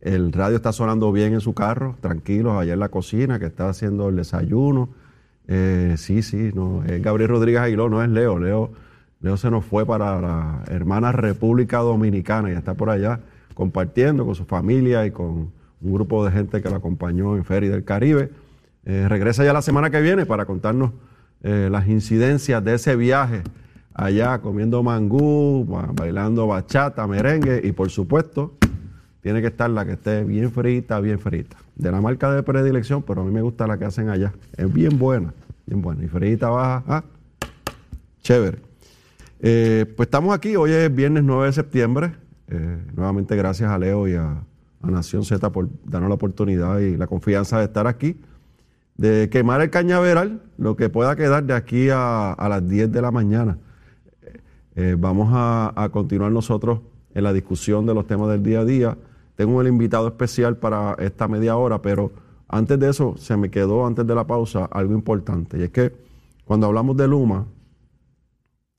El 0.00 0.32
radio 0.32 0.56
está 0.56 0.72
sonando 0.72 1.12
bien 1.12 1.34
en 1.34 1.40
su 1.40 1.54
carro, 1.54 1.96
tranquilos, 2.00 2.56
allá 2.58 2.72
en 2.72 2.80
la 2.80 2.88
cocina, 2.88 3.38
que 3.38 3.46
está 3.46 3.68
haciendo 3.68 4.08
el 4.08 4.16
desayuno. 4.16 4.88
Eh, 5.48 5.94
sí, 5.96 6.22
sí, 6.22 6.50
no, 6.54 6.84
es 6.84 7.02
Gabriel 7.02 7.30
Rodríguez 7.30 7.60
Aguiló, 7.62 7.88
no 7.88 8.02
es 8.02 8.08
Leo. 8.10 8.38
Leo. 8.38 8.70
Leo 9.20 9.36
se 9.36 9.50
nos 9.50 9.64
fue 9.64 9.84
para 9.86 10.20
la 10.20 10.62
hermana 10.68 11.10
República 11.10 11.78
Dominicana 11.78 12.50
y 12.50 12.54
está 12.54 12.74
por 12.74 12.90
allá 12.90 13.20
compartiendo 13.54 14.24
con 14.24 14.34
su 14.36 14.44
familia 14.44 15.04
y 15.06 15.10
con 15.10 15.50
un 15.80 15.92
grupo 15.92 16.24
de 16.24 16.30
gente 16.30 16.62
que 16.62 16.70
lo 16.70 16.76
acompañó 16.76 17.34
en 17.36 17.44
Feria 17.44 17.70
del 17.70 17.82
Caribe. 17.84 18.30
Eh, 18.84 19.06
regresa 19.08 19.44
ya 19.44 19.52
la 19.52 19.62
semana 19.62 19.90
que 19.90 20.00
viene 20.00 20.24
para 20.26 20.44
contarnos 20.46 20.92
eh, 21.42 21.68
las 21.70 21.88
incidencias 21.88 22.62
de 22.64 22.74
ese 22.74 22.94
viaje 22.94 23.42
allá 23.94 24.38
comiendo 24.38 24.82
mangú, 24.84 25.64
ba- 25.68 25.90
bailando 25.92 26.46
bachata, 26.46 27.06
merengue 27.08 27.60
y 27.64 27.72
por 27.72 27.90
supuesto 27.90 28.54
tiene 29.20 29.40
que 29.40 29.48
estar 29.48 29.68
la 29.70 29.84
que 29.84 29.92
esté 29.92 30.24
bien 30.24 30.52
frita, 30.52 31.00
bien 31.00 31.18
frita. 31.18 31.56
De 31.74 31.90
la 31.90 32.00
marca 32.00 32.32
de 32.32 32.42
predilección, 32.42 33.02
pero 33.02 33.22
a 33.22 33.24
mí 33.24 33.30
me 33.30 33.42
gusta 33.42 33.66
la 33.66 33.78
que 33.78 33.84
hacen 33.84 34.08
allá. 34.08 34.32
Es 34.56 34.72
bien 34.72 34.98
buena, 34.98 35.32
bien 35.66 35.82
buena. 35.82 36.04
Y 36.04 36.08
frita 36.08 36.48
baja, 36.48 36.84
ah, 36.86 37.04
chévere. 38.22 38.58
Eh, 39.40 39.92
pues 39.96 40.06
estamos 40.06 40.34
aquí, 40.34 40.56
hoy 40.56 40.72
es 40.72 40.94
viernes 40.94 41.24
9 41.24 41.46
de 41.46 41.52
septiembre. 41.52 42.12
Eh, 42.48 42.78
nuevamente 42.94 43.36
gracias 43.36 43.70
a 43.70 43.78
Leo 43.78 44.08
y 44.08 44.14
a, 44.14 44.42
Nación 44.80 45.24
Z 45.24 45.50
por 45.50 45.68
darnos 45.84 46.08
la 46.08 46.14
oportunidad 46.14 46.78
y 46.78 46.96
la 46.96 47.08
confianza 47.08 47.58
de 47.58 47.64
estar 47.64 47.88
aquí, 47.88 48.16
de 48.96 49.28
quemar 49.28 49.60
el 49.60 49.70
cañaveral, 49.70 50.40
lo 50.56 50.76
que 50.76 50.88
pueda 50.88 51.16
quedar 51.16 51.42
de 51.44 51.52
aquí 51.52 51.88
a, 51.92 52.36
las 52.48 52.66
10 52.66 52.92
de 52.92 53.02
la 53.02 53.10
mañana. 53.10 53.58
Eh, 54.76 54.94
vamos 54.96 55.30
a 55.32 55.88
continuar 55.92 56.30
nosotros 56.30 56.80
en 57.14 57.24
la 57.24 57.32
discusión 57.32 57.86
de 57.86 57.94
los 57.94 58.06
temas 58.06 58.30
del 58.30 58.42
día 58.42 58.60
a 58.60 58.64
día. 58.64 58.96
Tengo 59.38 59.60
el 59.60 59.68
invitado 59.68 60.08
especial 60.08 60.56
para 60.56 60.96
esta 60.98 61.28
media 61.28 61.56
hora, 61.56 61.80
pero 61.80 62.10
antes 62.48 62.76
de 62.80 62.90
eso 62.90 63.14
se 63.18 63.36
me 63.36 63.52
quedó, 63.52 63.86
antes 63.86 64.04
de 64.04 64.12
la 64.12 64.26
pausa, 64.26 64.64
algo 64.64 64.94
importante. 64.94 65.60
Y 65.60 65.62
es 65.62 65.70
que 65.70 65.92
cuando 66.44 66.66
hablamos 66.66 66.96
de 66.96 67.06
Luma, 67.06 67.46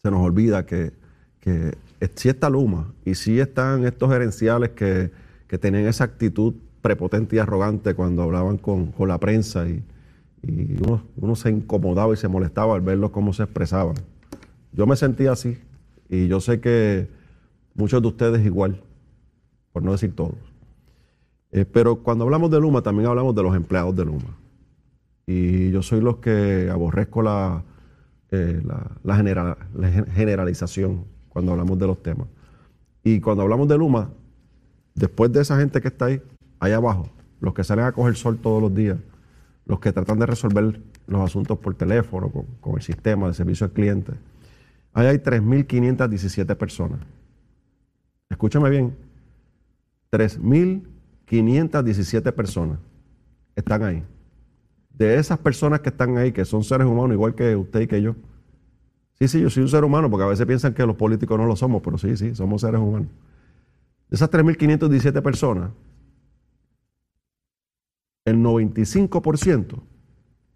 se 0.02 0.12
nos 0.12 0.20
olvida 0.20 0.66
que, 0.66 0.92
que 1.40 1.78
sí 2.14 2.28
está 2.28 2.50
Luma 2.50 2.92
y 3.06 3.16
sí 3.16 3.40
están 3.40 3.86
estos 3.86 4.10
gerenciales 4.10 4.72
que, 4.72 5.12
que 5.48 5.58
tenían 5.58 5.86
esa 5.86 6.04
actitud 6.04 6.56
prepotente 6.82 7.38
y 7.38 7.40
arrogante 7.40 7.96
cuando 7.96 8.24
hablaban 8.24 8.58
con, 8.58 8.88
con 8.92 9.08
la 9.08 9.18
prensa 9.18 9.66
y, 9.66 9.82
y 10.44 10.76
uno, 10.84 11.04
uno 11.16 11.38
se 11.38 11.52
incomodaba 11.52 12.14
y 12.14 12.18
se 12.18 12.28
molestaba 12.28 12.76
al 12.76 12.82
verlos 12.82 13.12
cómo 13.12 13.32
se 13.32 13.44
expresaban. 13.44 13.96
Yo 14.74 14.86
me 14.86 14.98
sentía 14.98 15.32
así 15.32 15.58
y 16.10 16.28
yo 16.28 16.42
sé 16.42 16.60
que 16.60 17.08
muchos 17.76 18.02
de 18.02 18.10
ustedes 18.10 18.46
igual, 18.46 18.82
por 19.72 19.84
no 19.84 19.94
decir 19.94 20.14
todos. 20.14 20.49
Eh, 21.52 21.66
pero 21.66 21.98
cuando 22.04 22.24
hablamos 22.26 22.52
de 22.52 22.60
Luma 22.60 22.82
también 22.82 23.10
hablamos 23.10 23.34
de 23.36 23.44
los 23.44 23.56
empleados 23.56 23.96
de 23.96 24.06
Luma. 24.06 24.38
Y 25.26 25.72
yo 25.72 25.82
soy 25.82 26.02
los 26.02 26.18
que 26.18 26.70
aborrezco 26.72 27.22
la, 27.22 27.64
eh, 28.32 28.62
la, 28.66 28.92
la 29.04 29.16
genera- 29.16 29.58
la 29.76 29.90
gen- 29.90 30.08
generalización 30.08 31.06
cuando 31.30 31.52
hablamos 31.52 31.78
de 31.80 31.88
los 31.88 32.02
temas. 32.02 32.28
Y 33.04 33.20
cuando 33.22 33.44
hablamos 33.44 33.68
de 33.68 33.78
Luma, 33.78 34.10
después 34.96 35.32
de 35.32 35.42
esa 35.42 35.58
gente 35.58 35.82
que 35.82 35.88
está 35.88 36.06
ahí, 36.06 36.22
allá 36.60 36.78
abajo, 36.78 37.10
los 37.40 37.54
que 37.54 37.64
salen 37.64 37.86
a 37.86 37.92
coger 37.92 38.16
sol 38.16 38.38
todos 38.40 38.62
los 38.62 38.74
días, 38.74 38.98
los 39.66 39.80
que 39.80 39.92
tratan 39.94 40.20
de 40.20 40.26
resolver 40.26 40.82
los 41.08 41.22
asuntos 41.22 41.58
por 41.60 41.74
teléfono, 41.76 42.30
con, 42.32 42.46
con 42.60 42.76
el 42.76 42.82
sistema 42.82 43.28
de 43.28 43.34
servicio 43.34 43.66
al 43.66 43.72
cliente, 43.72 44.14
ahí 44.94 45.08
hay 45.08 45.18
3.517 45.20 46.56
personas. 46.56 47.00
Escúchame 48.30 48.70
bien, 48.70 48.96
3.517 51.30 52.32
personas 52.34 52.80
están 53.56 53.84
ahí. 53.84 54.04
De 54.90 55.16
esas 55.16 55.38
personas 55.40 55.80
que 55.82 55.90
están 55.90 56.18
ahí, 56.18 56.32
que 56.32 56.44
son 56.46 56.64
seres 56.64 56.88
humanos 56.88 57.14
igual 57.14 57.36
que 57.36 57.56
usted 57.56 57.82
y 57.82 57.88
que 57.88 58.02
yo. 58.02 58.16
Sí, 59.14 59.28
sí, 59.28 59.42
yo 59.42 59.50
soy 59.50 59.64
un 59.64 59.70
ser 59.70 59.84
humano, 59.84 60.10
porque 60.10 60.24
a 60.24 60.28
veces 60.28 60.46
piensan 60.46 60.74
que 60.74 60.86
los 60.86 60.96
políticos 60.96 61.38
no 61.38 61.46
lo 61.46 61.56
somos, 61.56 61.82
pero 61.82 61.98
sí, 61.98 62.16
sí, 62.18 62.36
somos 62.36 62.62
seres 62.62 62.80
humanos. 62.80 63.10
De 64.10 64.16
esas 64.16 64.30
3.517 64.32 65.22
personas, 65.22 65.72
el 68.26 68.38
95% 68.38 69.82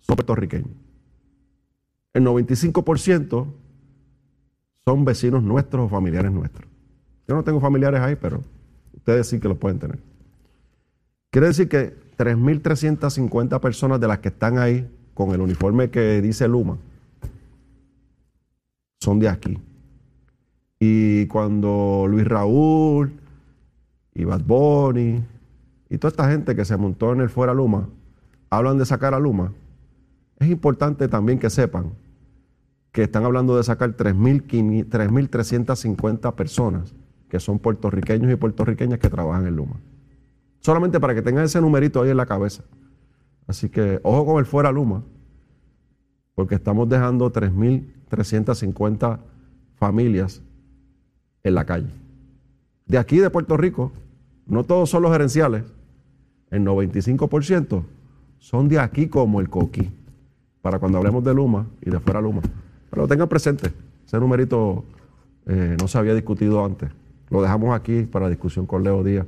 son 0.01 0.15
puertorriqueños. 0.15 0.69
El 2.13 2.25
95% 2.25 3.47
son 4.85 5.05
vecinos 5.05 5.43
nuestros 5.43 5.85
o 5.85 5.89
familiares 5.89 6.31
nuestros. 6.31 6.69
Yo 7.27 7.35
no 7.35 7.43
tengo 7.43 7.59
familiares 7.59 8.01
ahí, 8.01 8.15
pero 8.15 8.41
ustedes 8.95 9.27
sí 9.27 9.39
que 9.39 9.47
los 9.47 9.57
pueden 9.57 9.79
tener. 9.79 10.12
Quiere 11.33 11.47
decir 11.47 11.67
que 11.67 11.95
3.350 12.15 13.59
personas 13.59 13.99
de 13.99 14.07
las 14.07 14.19
que 14.19 14.27
están 14.27 14.59
ahí 14.59 14.87
con 15.15 15.31
el 15.31 15.41
uniforme 15.41 15.89
que 15.89 16.21
dice 16.21 16.47
Luma 16.47 16.77
son 18.99 19.17
de 19.17 19.29
aquí. 19.29 19.57
Y 20.79 21.25
cuando 21.25 22.05
Luis 22.07 22.27
Raúl 22.27 23.13
y 24.13 24.25
Bad 24.25 24.43
Bunny 24.43 25.23
y 25.89 25.97
toda 25.97 26.11
esta 26.11 26.29
gente 26.29 26.55
que 26.55 26.65
se 26.65 26.77
montó 26.77 27.13
en 27.13 27.21
el 27.21 27.29
Fuera 27.29 27.55
Luma 27.55 27.89
hablan 28.51 28.77
de 28.77 28.85
sacar 28.85 29.15
a 29.15 29.19
Luma, 29.19 29.53
es 30.37 30.49
importante 30.49 31.07
también 31.07 31.39
que 31.39 31.49
sepan 31.49 31.93
que 32.91 33.01
están 33.01 33.25
hablando 33.25 33.57
de 33.57 33.63
sacar 33.63 33.97
3.500 33.97 34.87
3.350 34.87 36.35
personas 36.35 36.93
que 37.27 37.39
son 37.39 37.57
puertorriqueños 37.57 38.31
y 38.31 38.35
puertorriqueñas 38.35 38.99
que 38.99 39.09
trabajan 39.09 39.47
en 39.47 39.55
Luma. 39.55 39.79
Solamente 40.63 40.99
para 41.01 41.13
que 41.13 41.21
tengan 41.21 41.43
ese 41.43 41.59
numerito 41.59 42.01
ahí 42.01 42.09
en 42.09 42.17
la 42.17 42.25
cabeza. 42.25 42.63
Así 43.47 43.67
que 43.67 43.99
ojo 44.01 44.25
con 44.25 44.39
el 44.39 44.45
fuera 44.45 44.71
Luma, 44.71 45.03
porque 46.35 46.55
estamos 46.55 46.87
dejando 46.87 47.31
3.350 47.33 49.19
familias 49.75 50.41
en 51.43 51.55
la 51.55 51.65
calle. 51.65 51.89
De 52.85 52.97
aquí 52.97 53.17
de 53.17 53.29
Puerto 53.29 53.57
Rico, 53.57 53.91
no 54.45 54.63
todos 54.63 54.89
son 54.89 55.03
los 55.03 55.11
gerenciales, 55.11 55.65
el 56.49 56.63
95% 56.63 57.83
son 58.39 58.69
de 58.69 58.79
aquí 58.79 59.07
como 59.07 59.41
el 59.41 59.49
coquí, 59.49 59.91
para 60.61 60.79
cuando 60.79 60.97
hablemos 60.97 61.25
de 61.25 61.33
Luma 61.33 61.67
y 61.81 61.89
de 61.89 61.99
fuera 61.99 62.21
Luma. 62.21 62.41
Pero 62.89 63.05
tengan 63.05 63.27
presente, 63.27 63.73
ese 64.05 64.17
numerito 64.17 64.85
eh, 65.45 65.75
no 65.77 65.89
se 65.89 65.97
había 65.97 66.13
discutido 66.13 66.63
antes. 66.63 66.89
Lo 67.29 67.41
dejamos 67.41 67.75
aquí 67.75 68.03
para 68.03 68.29
discusión 68.29 68.65
con 68.65 68.81
Leo 68.83 69.03
Díaz 69.03 69.25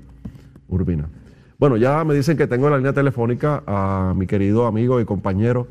Urbina. 0.70 1.10
Bueno, 1.58 1.78
ya 1.78 2.04
me 2.04 2.14
dicen 2.14 2.36
que 2.36 2.48
tengo 2.48 2.66
en 2.68 2.72
la 2.72 2.78
línea 2.78 2.92
telefónica 2.92 3.64
a 3.66 4.14
mi 4.14 4.28
querido 4.28 4.66
amigo 4.66 5.00
y 5.00 5.06
compañero 5.06 5.68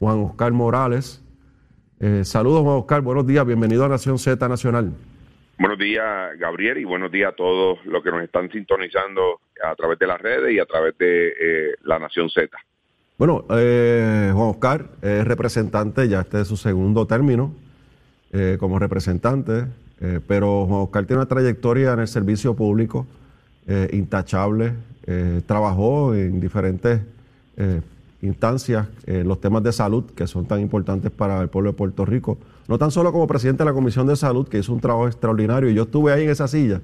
Juan 0.00 0.18
Oscar 0.18 0.50
Morales. 0.50 1.22
Eh, 2.00 2.24
saludos, 2.24 2.62
Juan 2.62 2.78
Oscar, 2.78 3.02
buenos 3.02 3.24
días, 3.24 3.46
bienvenido 3.46 3.84
a 3.84 3.88
Nación 3.88 4.18
Z 4.18 4.48
Nacional. 4.48 4.92
Buenos 5.56 5.78
días, 5.78 6.36
Gabriel, 6.38 6.78
y 6.78 6.84
buenos 6.84 7.12
días 7.12 7.32
a 7.32 7.36
todos 7.36 7.78
los 7.86 8.02
que 8.02 8.10
nos 8.10 8.22
están 8.24 8.50
sintonizando 8.50 9.40
a 9.64 9.76
través 9.76 10.00
de 10.00 10.08
las 10.08 10.20
redes 10.20 10.52
y 10.52 10.58
a 10.58 10.66
través 10.66 10.98
de 10.98 11.28
eh, 11.28 11.74
la 11.84 12.00
Nación 12.00 12.28
Z. 12.30 12.48
Bueno, 13.16 13.44
eh, 13.50 14.32
Juan 14.34 14.48
Oscar 14.48 14.86
es 15.02 15.24
representante, 15.24 16.08
ya 16.08 16.22
este 16.22 16.40
es 16.40 16.48
su 16.48 16.56
segundo 16.56 17.06
término 17.06 17.54
como 18.60 18.78
representante, 18.78 19.64
pero 20.26 20.66
Juan 20.66 20.82
Oscar 20.82 21.06
tiene 21.06 21.22
una 21.22 21.28
trayectoria 21.28 21.94
en 21.94 22.00
el 22.00 22.08
servicio 22.08 22.54
público 22.54 23.06
intachable, 23.90 24.74
eh, 25.10 25.40
trabajó 25.46 26.14
en 26.14 26.38
diferentes 26.38 27.00
eh, 27.56 27.80
instancias 28.20 28.86
en 29.06 29.26
los 29.26 29.40
temas 29.40 29.62
de 29.62 29.72
salud 29.72 30.04
que 30.04 30.26
son 30.26 30.44
tan 30.44 30.60
importantes 30.60 31.10
para 31.10 31.40
el 31.40 31.48
pueblo 31.48 31.70
de 31.70 31.76
Puerto 31.78 32.04
Rico, 32.04 32.36
no 32.68 32.76
tan 32.76 32.90
solo 32.90 33.10
como 33.10 33.26
presidente 33.26 33.62
de 33.62 33.70
la 33.70 33.72
Comisión 33.72 34.06
de 34.06 34.16
Salud, 34.16 34.46
que 34.46 34.58
hizo 34.58 34.70
un 34.74 34.80
trabajo 34.80 35.06
extraordinario, 35.06 35.70
y 35.70 35.74
yo 35.74 35.84
estuve 35.84 36.12
ahí 36.12 36.24
en 36.24 36.30
esa 36.30 36.46
silla, 36.46 36.82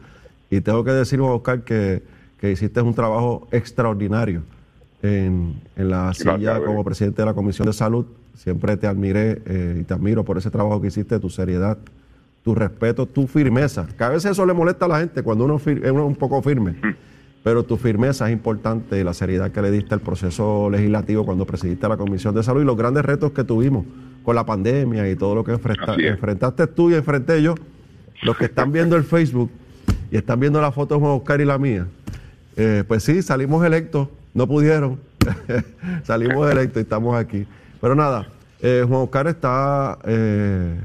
y 0.49 0.63
tengo 0.63 0.83
que 0.85 0.93
decir, 0.93 1.21
Oscar, 1.21 1.65
que, 1.65 2.03
que 2.41 2.51
hiciste 2.51 2.81
un 2.81 2.95
trabajo 2.95 3.47
extraordinario 3.51 4.43
en, 5.03 5.61
en 5.77 5.91
la 5.91 6.15
silla 6.15 6.65
como 6.65 6.83
presidente 6.83 7.21
de 7.21 7.27
la 7.27 7.35
Comisión 7.35 7.67
de 7.67 7.75
Salud. 7.75 8.07
Siempre 8.35 8.79
te 8.79 8.87
admiré 8.87 9.43
eh, 9.45 9.79
y 9.81 9.85
te 9.85 9.93
admiro 9.93 10.25
por 10.25 10.39
ese 10.39 10.51
trabajo 10.51 10.81
que 10.81 10.87
hiciste, 10.87 11.21
tu 11.21 11.29
seriedad, 11.29 11.77
tu 12.43 12.55
respeto, 12.55 13.05
tu 13.05 13.27
firmeza. 13.27 13.87
Que 13.99 14.05
a 14.05 14.09
veces 14.09 14.33
eso 14.33 14.47
le 14.47 14.55
molesta 14.55 14.87
a 14.87 14.89
la 14.89 14.99
gente 15.01 15.23
cuando 15.23 15.45
uno 15.45 15.57
es 15.57 15.93
un 15.93 16.17
poco 16.17 16.41
firme. 16.41 16.75
Pero 17.45 17.63
tu 17.63 17.77
firmeza 17.77 18.27
es 18.27 18.33
importante 18.33 18.99
y 18.99 19.05
la 19.05 19.15
seriedad 19.15 19.53
que 19.53 19.63
le 19.63 19.71
diste 19.71 19.95
al 19.95 20.01
proceso 20.01 20.69
legislativo 20.71 21.25
cuando 21.25 21.45
presidiste 21.47 21.87
la 21.89 21.97
Comisión 21.97 22.35
de 22.35 22.43
Salud 22.43 22.63
y 22.63 22.65
los 22.65 22.77
grandes 22.77 23.05
retos 23.05 23.31
que 23.33 23.45
tuvimos 23.45 23.85
con 24.25 24.35
la 24.35 24.45
pandemia 24.47 25.09
y 25.11 25.15
todo 25.15 25.35
lo 25.37 25.45
que 25.45 25.53
enfrenta- 25.53 25.95
enfrentaste 26.03 26.67
tú 26.67 26.91
y 26.91 26.95
enfrenté 26.95 27.43
yo. 27.43 27.55
Los 28.23 28.37
que 28.39 28.47
están 28.47 28.73
viendo 28.73 28.97
el 28.97 29.05
Facebook 29.05 29.51
y 30.11 30.17
están 30.17 30.41
viendo 30.41 30.61
la 30.61 30.73
foto 30.73 30.95
de 30.95 31.01
Juan 31.01 31.13
Oscar 31.13 31.41
y 31.41 31.45
la 31.45 31.59
mía, 31.59 31.87
eh, 32.57 32.83
pues 32.89 33.03
sí, 33.03 33.21
salimos 33.23 33.65
electos, 33.65 34.09
no 34.33 34.47
pudieron, 34.49 34.99
Salimos 36.05 36.51
electos 36.51 36.79
y 36.79 36.83
estamos 36.83 37.17
aquí. 37.17 37.47
Pero 37.81 37.95
nada, 37.95 38.29
eh, 38.63 38.85
Juan 38.89 39.03
Oscar 39.03 39.27
está 39.27 39.99
eh, 40.05 40.81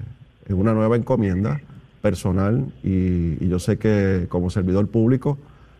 en 0.48 0.56
una 0.56 0.74
nueva 0.74 0.96
encomienda 0.98 1.62
personal 2.02 2.66
y, 2.84 3.38
y 3.44 3.48
yo 3.48 3.60
sé 3.60 3.78
que 3.78 4.26
como 4.30 4.50
servidor 4.50 4.88
público 4.88 5.38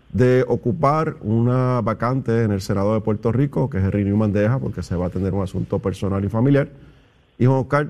de 0.10 0.44
ocupar 0.48 1.18
una 1.22 1.82
vacante 1.82 2.44
en 2.44 2.52
el 2.52 2.62
Senado 2.62 2.94
de 2.94 3.02
Puerto 3.02 3.32
Rico, 3.32 3.70
que 3.70 3.78
es 3.78 3.84
el 3.84 3.92
Reunión 3.92 4.18
Mandeja, 4.18 4.60
porque 4.60 4.82
se 4.82 4.96
va 4.96 5.08
a 5.08 5.10
tener 5.10 5.34
un 5.34 5.44
asunto 5.44 5.80
personal 5.80 6.24
y 6.26 6.30
familiar. 6.30 6.68
Y 7.38 7.46
Juan 7.46 7.60
Oscar 7.60 7.88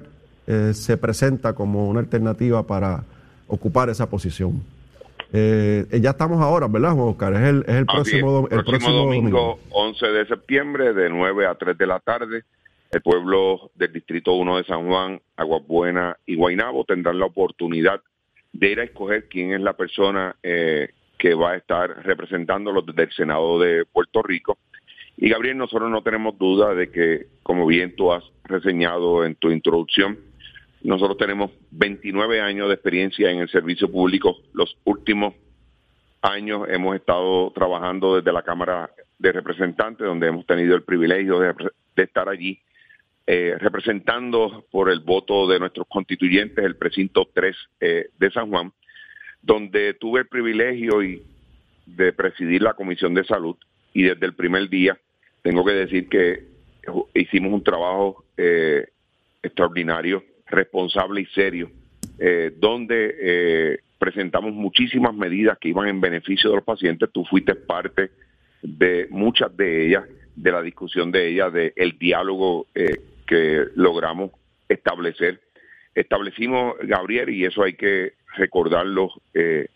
eh, 0.48 0.74
se 0.74 0.98
presenta 0.98 1.54
como 1.54 1.88
una 1.88 2.02
alternativa 2.02 2.66
para 2.68 3.04
ocupar 3.48 3.90
esa 3.90 4.10
posición. 4.10 4.62
Eh, 5.32 5.86
ya 6.02 6.12
estamos 6.12 6.42
ahora, 6.42 6.68
¿verdad, 6.68 6.94
Juan 6.94 7.10
Oscar? 7.10 7.34
Es 7.36 7.48
el, 7.48 7.64
es 7.68 7.76
el 7.76 7.86
próximo, 7.86 8.40
el 8.40 8.64
próximo 8.64 8.72
próximo 8.72 8.94
domingo, 8.94 9.60
11 9.70 10.08
de 10.08 10.28
septiembre, 10.28 10.94
de 10.94 11.10
9 11.10 11.46
a 11.46 11.56
3 11.56 11.78
de 11.78 11.88
la 11.88 12.00
tarde. 12.00 12.44
El 12.92 13.02
pueblo 13.02 13.70
del 13.76 13.94
Distrito 13.94 14.34
1 14.34 14.58
de 14.58 14.64
San 14.64 14.88
Juan, 14.88 15.22
Aguas 15.38 15.62
Buenas 15.68 16.18
y 16.26 16.36
Guaynabo 16.36 16.86
tendrán 16.86 17.20
la 17.20 17.28
oportunidad 17.28 18.02
de 18.52 18.72
ir 18.72 18.80
a 18.80 18.84
escoger 18.84 19.28
quién 19.30 19.54
es 19.54 19.62
la 19.62 19.74
persona 19.74 20.36
eh, 20.42 20.90
que 21.20 21.36
va 21.36 21.52
a 21.52 21.58
estar 21.58 22.04
representándolos 22.04 22.86
desde 22.86 23.04
el 23.04 23.12
Senado 23.12 23.60
de 23.60 23.86
Puerto 23.86 24.24
Rico. 24.24 24.58
Y 25.18 25.30
Gabriel, 25.30 25.58
nosotros 25.58 25.92
no 25.92 26.02
tenemos 26.02 26.38
duda 26.38 26.74
de 26.74 26.90
que, 26.90 27.28
como 27.44 27.68
bien 27.68 27.94
tú 27.96 28.14
has 28.14 28.24
reseñado 28.46 29.26
en 29.26 29.36
tu 29.36 29.52
introducción, 29.52 30.18
nosotros 30.82 31.18
tenemos 31.18 31.52
29 31.72 32.40
años 32.40 32.70
de 32.70 32.76
experiencia 32.76 33.30
en 33.30 33.40
el 33.40 33.50
servicio 33.50 33.92
público. 33.92 34.38
Los 34.54 34.78
últimos 34.86 35.34
años 36.22 36.68
hemos 36.70 36.96
estado 36.96 37.52
trabajando 37.52 38.16
desde 38.16 38.32
la 38.32 38.44
Cámara 38.44 38.90
de 39.18 39.32
Representantes, 39.34 40.08
donde 40.08 40.28
hemos 40.28 40.46
tenido 40.46 40.74
el 40.74 40.84
privilegio 40.84 41.40
de, 41.40 41.54
estar 41.98 42.30
allí 42.30 42.58
eh, 43.28 43.56
representando 43.60 44.66
por 44.72 44.90
el 44.90 45.02
voto 45.02 45.50
de 45.50 45.60
nuestros 45.60 45.86
constituyentes 45.90 46.64
el 46.64 46.78
precinto 46.78 47.28
3 47.34 47.56
eh, 47.82 48.10
de 48.18 48.32
San 48.32 48.50
Juan, 48.50 48.72
donde 49.42 49.94
tuve 49.94 50.22
el 50.22 50.28
privilegio 50.28 51.04
y 51.04 51.24
de 51.86 52.14
presidir 52.14 52.62
la 52.62 52.74
Comisión 52.74 53.14
de 53.14 53.24
Salud 53.24 53.56
y 53.94 54.04
desde 54.04 54.26
el 54.26 54.34
primer 54.34 54.70
día 54.70 54.98
tengo 55.42 55.66
que 55.66 55.72
decir 55.72 56.10
que 56.10 56.44
hicimos 57.14 57.54
un 57.54 57.64
trabajo 57.64 58.26
eh, 58.38 58.88
extraordinario, 59.42 60.24
responsable 60.48 61.22
y 61.22 61.26
serio, 61.28 61.72
eh, 62.20 62.52
donde 62.58 63.16
eh, 63.20 63.80
presentamos 63.98 64.54
muchísimas 64.54 65.14
medidas 65.14 65.58
que 65.60 65.70
iban 65.70 65.88
en 65.88 66.02
beneficio 66.02 66.50
de 66.50 66.58
los 66.58 66.66
pacientes. 66.66 67.10
Tú 67.12 67.26
fuiste 67.26 67.56
parte 67.56 68.12
de 68.62 69.08
muchas 69.10 69.56
de 69.56 69.88
ellas, 69.88 70.04
de 70.36 70.52
la 70.52 70.62
discusión 70.62 71.12
de 71.12 71.30
ellas, 71.30 71.54
del 71.54 71.74
el 71.76 71.98
diálogo 71.98 72.68
que 73.28 73.66
logramos 73.76 74.32
establecer. 74.68 75.40
Establecimos, 75.96 76.76
Gabriel, 76.84 77.30
y 77.30 77.46
eso 77.46 77.64
hay 77.64 77.74
que 77.74 78.14
recordarlo, 78.36 79.10
eh, 79.34 79.68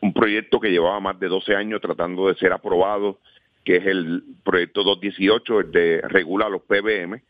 un 0.00 0.12
proyecto 0.12 0.60
que 0.60 0.70
llevaba 0.70 1.00
más 1.00 1.18
de 1.18 1.28
12 1.28 1.54
años 1.54 1.80
tratando 1.80 2.28
de 2.28 2.34
ser 2.36 2.52
aprobado, 2.52 3.18
que 3.64 3.76
es 3.76 3.86
el 3.86 4.22
proyecto 4.44 4.82
218, 4.84 5.60
el 5.60 5.72
de 5.72 6.00
regula 6.02 6.48
los 6.48 6.62
PBM, 6.62 7.20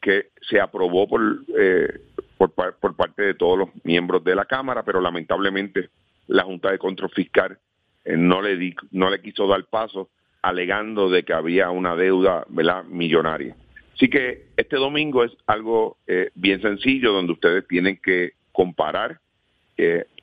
que 0.00 0.28
se 0.42 0.60
aprobó 0.60 1.08
por, 1.08 1.20
eh, 1.58 1.88
por, 2.36 2.52
par- 2.52 2.74
por 2.80 2.94
parte 2.96 3.22
de 3.22 3.34
todos 3.34 3.58
los 3.58 3.68
miembros 3.84 4.22
de 4.24 4.34
la 4.34 4.44
Cámara, 4.44 4.82
pero 4.82 5.00
lamentablemente 5.00 5.88
la 6.26 6.42
Junta 6.44 6.70
de 6.70 6.78
Control 6.78 7.10
Fiscal 7.10 7.58
eh, 8.04 8.16
no, 8.16 8.42
le 8.42 8.56
di- 8.56 8.74
no 8.90 9.10
le 9.10 9.20
quiso 9.22 9.46
dar 9.46 9.64
paso, 9.64 10.10
alegando 10.42 11.08
de 11.08 11.22
que 11.22 11.32
había 11.32 11.70
una 11.70 11.94
deuda 11.94 12.44
millonaria. 12.88 13.54
Así 13.94 14.08
que 14.08 14.46
este 14.56 14.76
domingo 14.76 15.22
es 15.22 15.30
algo 15.46 15.98
bien 16.34 16.60
sencillo, 16.60 17.12
donde 17.12 17.32
ustedes 17.32 17.66
tienen 17.68 17.98
que 18.02 18.32
comparar 18.50 19.20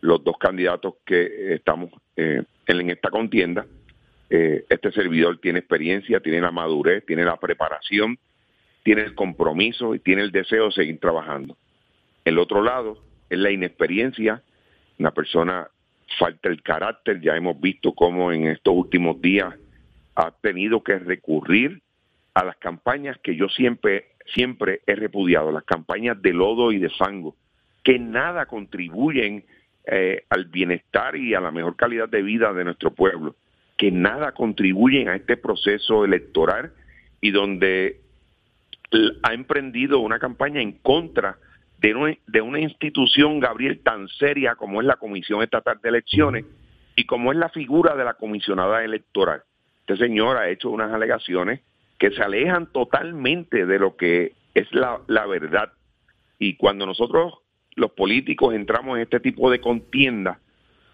los 0.01 0.23
dos 0.23 0.37
candidatos 0.37 0.95
que 1.05 1.21
eh, 1.21 1.53
estamos 1.55 1.91
eh, 2.15 2.43
en, 2.67 2.81
en 2.81 2.89
esta 2.89 3.09
contienda. 3.09 3.65
Eh, 4.29 4.65
este 4.69 4.91
servidor 4.91 5.39
tiene 5.39 5.59
experiencia, 5.59 6.19
tiene 6.19 6.39
la 6.39 6.51
madurez, 6.51 7.05
tiene 7.05 7.25
la 7.25 7.37
preparación, 7.37 8.17
tiene 8.83 9.01
el 9.01 9.15
compromiso 9.15 9.95
y 9.95 9.99
tiene 9.99 10.21
el 10.21 10.31
deseo 10.31 10.65
de 10.65 10.71
seguir 10.71 10.99
trabajando. 10.99 11.57
El 12.25 12.37
otro 12.37 12.61
lado 12.61 13.01
es 13.29 13.39
la 13.39 13.51
inexperiencia, 13.51 14.43
una 14.99 15.11
persona 15.11 15.67
falta 16.17 16.49
el 16.49 16.61
carácter, 16.61 17.21
ya 17.21 17.35
hemos 17.35 17.59
visto 17.59 17.93
cómo 17.93 18.31
en 18.31 18.47
estos 18.47 18.73
últimos 18.73 19.21
días 19.21 19.53
ha 20.15 20.31
tenido 20.31 20.83
que 20.83 20.99
recurrir 20.99 21.81
a 22.33 22.43
las 22.43 22.57
campañas 22.57 23.17
que 23.23 23.35
yo 23.35 23.47
siempre, 23.49 24.09
siempre 24.33 24.81
he 24.85 24.95
repudiado, 24.95 25.51
las 25.51 25.63
campañas 25.63 26.21
de 26.21 26.33
lodo 26.33 26.71
y 26.71 26.77
de 26.77 26.89
fango, 26.89 27.35
que 27.89 27.97
nada 27.97 28.45
contribuyen 28.45 29.45
eh, 29.87 30.23
al 30.29 30.45
bienestar 30.45 31.15
y 31.15 31.33
a 31.33 31.41
la 31.41 31.49
mejor 31.49 31.75
calidad 31.75 32.07
de 32.07 32.21
vida 32.21 32.53
de 32.53 32.63
nuestro 32.63 32.91
pueblo, 32.91 33.35
que 33.77 33.89
nada 33.89 34.31
contribuyen 34.33 35.09
a 35.09 35.15
este 35.15 35.37
proceso 35.37 36.05
electoral 36.05 36.71
y 37.19 37.31
donde 37.31 37.99
ha 39.23 39.33
emprendido 39.33 40.01
una 40.01 40.19
campaña 40.19 40.61
en 40.61 40.73
contra 40.73 41.37
de 41.79 41.95
una, 41.95 42.59
institución, 42.59 43.39
Gabriel, 43.39 43.79
tan 43.79 44.07
seria 44.07 44.53
como 44.53 44.81
es 44.81 44.85
la 44.85 44.97
Comisión 44.97 45.41
Estatal 45.41 45.79
de 45.81 45.89
Elecciones 45.89 46.45
y 46.95 47.05
como 47.07 47.31
es 47.31 47.39
la 47.39 47.49
figura 47.49 47.95
de 47.95 48.05
la 48.05 48.13
comisionada 48.13 48.83
electoral. 48.83 49.41
Este 49.79 49.97
señor 49.97 50.37
ha 50.37 50.47
hecho 50.49 50.69
unas 50.69 50.93
alegaciones 50.93 51.61
que 51.97 52.11
se 52.11 52.21
alejan 52.21 52.67
totalmente 52.71 53.65
de 53.65 53.79
lo 53.79 53.97
que 53.97 54.33
es 54.53 54.67
la 54.73 55.25
verdad. 55.25 55.73
Y 56.37 56.55
cuando 56.55 56.85
nosotros, 56.85 57.33
los 57.75 57.91
políticos, 57.91 58.53
entramos 58.53 58.97
en 58.97 59.03
este 59.03 59.19
tipo 59.19 59.49
de 59.49 59.59
contienda, 59.59 60.39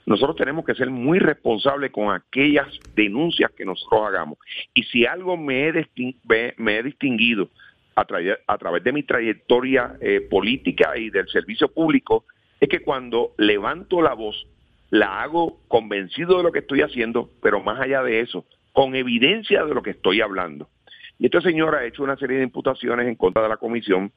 nosotros 0.06 0.36
tenemos 0.36 0.66
que 0.66 0.76
ser 0.76 0.92
muy 0.92 1.18
responsables 1.18 1.92
con 1.92 2.14
aquellas 2.14 2.68
denuncias 2.96 3.52
que 3.52 3.66
nosotros 3.66 4.02
hagamos. 4.08 4.38
Y 4.74 4.84
si 4.84 5.06
algo 5.06 5.36
me 5.36 5.68
he, 5.68 6.84
distinguido 6.84 7.50
a, 7.96 8.06
tra- 8.06 8.38
a 8.46 8.58
través 8.58 8.84
de 8.84 8.92
mi 8.92 9.02
trayectoria 9.02 9.96
eh, 10.00 10.22
política 10.30 10.96
y 10.96 11.10
del 11.10 11.28
servicio 11.30 11.70
público, 11.70 12.26
es 12.60 12.70
que 12.70 12.82
cuando 12.82 13.34
levanto 13.38 14.02
la 14.02 14.14
voz, 14.14 14.46
la 14.92 15.24
hago 15.24 15.60
convencido 15.68 16.38
de 16.38 16.44
lo 16.44 16.52
que 16.52 16.60
estoy 16.60 16.82
haciendo, 16.82 17.32
pero 17.42 17.62
más 17.64 17.80
allá 17.82 18.04
de 18.04 18.20
eso, 18.20 18.46
con 18.74 18.94
evidencia 18.96 19.66
de 19.66 19.74
lo 19.74 19.82
que 19.82 19.90
estoy 19.92 20.22
hablando. 20.22 20.70
Y 21.18 21.26
este 21.26 21.42
señor 21.42 21.74
ha 21.76 21.86
hecho 21.86 22.04
una 22.04 22.18
serie 22.18 22.38
de 22.38 22.44
imputaciones 22.44 23.08
en 23.08 23.16
contra 23.16 23.42
de 23.42 23.50
la 23.50 23.58
comisión, 23.58 24.12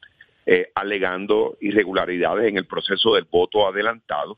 eh, 0.45 0.71
alegando 0.75 1.57
irregularidades 1.61 2.47
en 2.47 2.57
el 2.57 2.65
proceso 2.65 3.15
del 3.15 3.25
voto 3.25 3.67
adelantado, 3.67 4.37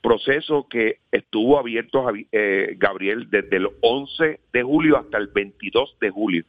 proceso 0.00 0.66
que 0.68 0.98
estuvo 1.10 1.58
abierto, 1.58 2.06
eh, 2.32 2.74
Gabriel, 2.78 3.28
desde 3.30 3.56
el 3.56 3.68
11 3.80 4.40
de 4.52 4.62
julio 4.62 4.98
hasta 4.98 5.18
el 5.18 5.28
22 5.28 5.96
de 6.00 6.10
julio. 6.10 6.44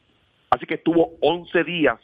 Así 0.50 0.66
que 0.66 0.74
estuvo 0.74 1.16
11 1.20 1.64
días 1.64 1.98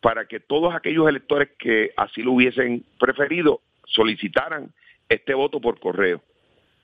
para 0.00 0.26
que 0.26 0.40
todos 0.40 0.74
aquellos 0.74 1.08
electores 1.08 1.50
que 1.58 1.92
así 1.96 2.22
lo 2.22 2.32
hubiesen 2.32 2.84
preferido 2.98 3.60
solicitaran 3.86 4.72
este 5.08 5.34
voto 5.34 5.60
por 5.60 5.78
correo. 5.78 6.22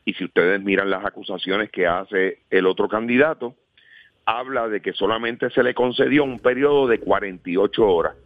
Y 0.04 0.14
si 0.14 0.24
ustedes 0.24 0.60
miran 0.62 0.90
las 0.90 1.04
acusaciones 1.04 1.70
que 1.70 1.86
hace 1.86 2.40
el 2.50 2.66
otro 2.66 2.88
candidato, 2.88 3.54
habla 4.24 4.68
de 4.68 4.80
que 4.80 4.92
solamente 4.92 5.50
se 5.50 5.62
le 5.62 5.74
concedió 5.74 6.24
un 6.24 6.40
periodo 6.40 6.86
de 6.86 6.98
48 6.98 7.86
horas. 7.86 8.16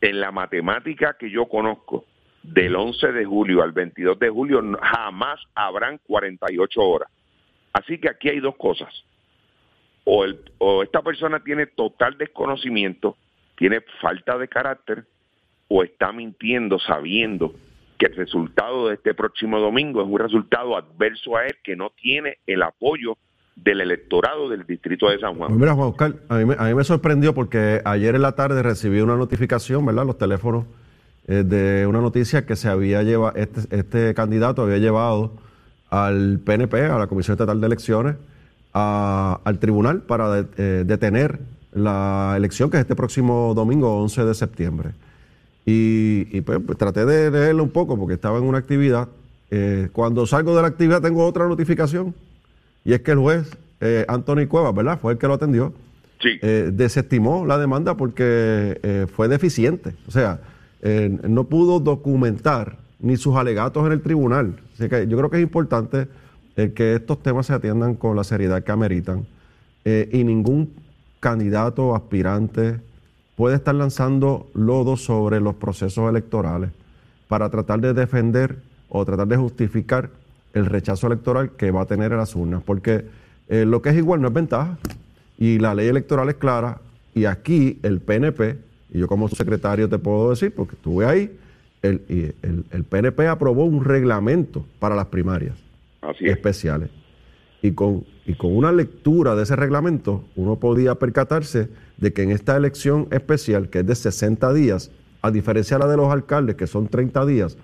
En 0.00 0.20
la 0.20 0.30
matemática 0.30 1.16
que 1.18 1.30
yo 1.30 1.46
conozco, 1.46 2.04
del 2.42 2.74
11 2.74 3.12
de 3.12 3.24
julio 3.24 3.62
al 3.62 3.72
22 3.72 4.18
de 4.18 4.30
julio 4.30 4.62
jamás 4.80 5.40
habrán 5.54 5.98
48 6.06 6.80
horas. 6.80 7.10
Así 7.72 7.98
que 7.98 8.08
aquí 8.08 8.28
hay 8.28 8.40
dos 8.40 8.56
cosas. 8.56 8.88
O, 10.04 10.24
o 10.58 10.82
esta 10.82 11.02
persona 11.02 11.40
tiene 11.40 11.66
total 11.66 12.16
desconocimiento, 12.16 13.16
tiene 13.56 13.82
falta 14.00 14.38
de 14.38 14.48
carácter, 14.48 15.04
o 15.68 15.84
está 15.84 16.12
mintiendo 16.12 16.78
sabiendo 16.80 17.54
que 17.96 18.06
el 18.06 18.16
resultado 18.16 18.88
de 18.88 18.94
este 18.94 19.14
próximo 19.14 19.60
domingo 19.60 20.00
es 20.00 20.08
un 20.08 20.18
resultado 20.18 20.76
adverso 20.76 21.36
a 21.36 21.46
él 21.46 21.58
que 21.62 21.76
no 21.76 21.90
tiene 21.90 22.38
el 22.46 22.62
apoyo 22.62 23.18
del 23.56 23.80
electorado 23.80 24.48
del 24.48 24.64
distrito 24.66 25.08
de 25.08 25.18
San 25.18 25.36
Juan. 25.36 25.58
Mira, 25.58 25.74
Juan 25.74 25.88
Oscar, 25.88 26.14
a 26.28 26.38
mí, 26.38 26.54
a 26.56 26.74
me 26.74 26.84
sorprendió 26.84 27.34
porque 27.34 27.82
ayer 27.84 28.14
en 28.14 28.22
la 28.22 28.32
tarde 28.32 28.62
recibí 28.62 29.00
una 29.00 29.16
notificación, 29.16 29.84
¿verdad? 29.84 30.06
Los 30.06 30.18
teléfonos 30.18 30.64
eh, 31.28 31.44
de 31.44 31.86
una 31.86 32.00
noticia 32.00 32.46
que 32.46 32.56
se 32.56 32.68
había 32.68 33.02
llevado, 33.02 33.36
este, 33.36 33.76
este 33.76 34.14
candidato 34.14 34.62
había 34.62 34.78
llevado 34.78 35.32
al 35.90 36.40
PNP, 36.44 36.86
a 36.86 36.98
la 36.98 37.06
Comisión 37.06 37.34
Estatal 37.34 37.60
de 37.60 37.66
Elecciones, 37.66 38.16
al 38.72 39.58
tribunal 39.58 40.02
para 40.02 40.46
eh, 40.56 40.84
detener 40.86 41.40
la 41.72 42.34
elección 42.36 42.70
que 42.70 42.76
es 42.76 42.82
este 42.82 42.94
próximo 42.94 43.52
domingo 43.54 44.00
11 44.02 44.24
de 44.24 44.34
septiembre. 44.34 44.90
Y, 45.66 46.26
y, 46.36 46.40
pues, 46.40 46.60
pues, 46.64 46.78
traté 46.78 47.04
de 47.04 47.30
leerlo 47.30 47.62
un 47.62 47.70
poco 47.70 47.98
porque 47.98 48.14
estaba 48.14 48.38
en 48.38 48.44
una 48.44 48.58
actividad. 48.58 49.08
Eh, 49.50 49.88
cuando 49.92 50.26
salgo 50.26 50.54
de 50.54 50.62
la 50.62 50.68
actividad 50.68 51.02
tengo 51.02 51.26
otra 51.26 51.46
notificación 51.48 52.14
y 52.84 52.92
es 52.92 53.00
que 53.00 53.12
el 53.12 53.18
juez 53.18 53.56
eh, 53.80 54.04
Anthony 54.08 54.46
Cuevas, 54.48 54.74
¿verdad? 54.74 54.98
Fue 55.00 55.12
el 55.12 55.18
que 55.18 55.26
lo 55.26 55.34
atendió 55.34 55.72
Sí. 56.20 56.38
eh, 56.42 56.70
desestimó 56.72 57.46
la 57.46 57.56
demanda 57.56 57.96
porque 57.96 58.78
eh, 58.82 59.06
fue 59.10 59.26
deficiente. 59.28 59.94
O 60.06 60.10
sea, 60.10 60.40
eh, 60.82 61.18
no 61.26 61.44
pudo 61.44 61.80
documentar 61.80 62.76
ni 62.98 63.16
sus 63.16 63.36
alegatos 63.36 63.86
en 63.86 63.92
el 63.92 64.02
tribunal. 64.02 64.56
Así 64.74 64.88
que 64.90 65.06
yo 65.06 65.16
creo 65.16 65.30
que 65.30 65.38
es 65.38 65.42
importante 65.42 66.08
que 66.74 66.94
estos 66.96 67.22
temas 67.22 67.46
se 67.46 67.54
atiendan 67.54 67.94
con 67.94 68.16
la 68.16 68.24
seriedad 68.24 68.62
que 68.62 68.70
ameritan. 68.70 69.24
Y 69.82 70.22
ningún 70.24 70.74
candidato 71.20 71.86
o 71.86 71.96
aspirante 71.96 72.80
puede 73.34 73.56
estar 73.56 73.74
lanzando 73.74 74.50
lodo 74.52 74.98
sobre 74.98 75.40
los 75.40 75.54
procesos 75.54 76.10
electorales 76.10 76.68
para 77.28 77.48
tratar 77.48 77.80
de 77.80 77.94
defender 77.94 78.58
o 78.90 79.06
tratar 79.06 79.26
de 79.28 79.38
justificar 79.38 80.10
el 80.54 80.66
rechazo 80.66 81.06
electoral 81.06 81.50
que 81.52 81.70
va 81.70 81.82
a 81.82 81.86
tener 81.86 82.12
en 82.12 82.18
las 82.18 82.34
urnas, 82.34 82.62
porque 82.64 83.04
eh, 83.48 83.64
lo 83.64 83.82
que 83.82 83.90
es 83.90 83.96
igual 83.96 84.20
no 84.20 84.28
es 84.28 84.34
ventaja 84.34 84.78
y 85.38 85.58
la 85.58 85.74
ley 85.74 85.88
electoral 85.88 86.28
es 86.28 86.36
clara 86.36 86.80
y 87.14 87.24
aquí 87.24 87.78
el 87.82 88.00
PNP, 88.00 88.58
y 88.92 88.98
yo 88.98 89.08
como 89.08 89.28
secretario 89.28 89.88
te 89.88 89.98
puedo 89.98 90.30
decir, 90.30 90.52
porque 90.54 90.74
estuve 90.76 91.06
ahí, 91.06 91.36
el, 91.82 92.02
el, 92.42 92.64
el 92.70 92.84
PNP 92.84 93.26
aprobó 93.26 93.64
un 93.64 93.84
reglamento 93.84 94.66
para 94.78 94.94
las 94.94 95.06
primarias 95.06 95.56
Así 96.02 96.26
es. 96.26 96.32
especiales. 96.32 96.90
Y 97.62 97.72
con, 97.72 98.04
y 98.26 98.34
con 98.34 98.56
una 98.56 98.72
lectura 98.72 99.34
de 99.34 99.42
ese 99.42 99.56
reglamento, 99.56 100.24
uno 100.36 100.56
podía 100.56 100.94
percatarse 100.94 101.68
de 101.98 102.12
que 102.12 102.22
en 102.22 102.30
esta 102.30 102.56
elección 102.56 103.06
especial, 103.10 103.68
que 103.68 103.80
es 103.80 103.86
de 103.86 103.94
60 103.94 104.52
días, 104.54 104.90
a 105.22 105.30
diferencia 105.30 105.76
de 105.76 105.84
la 105.84 105.90
de 105.90 105.96
los 105.98 106.10
alcaldes, 106.10 106.56
que 106.56 106.66
son 106.66 106.88
30 106.88 107.26
días, 107.26 107.58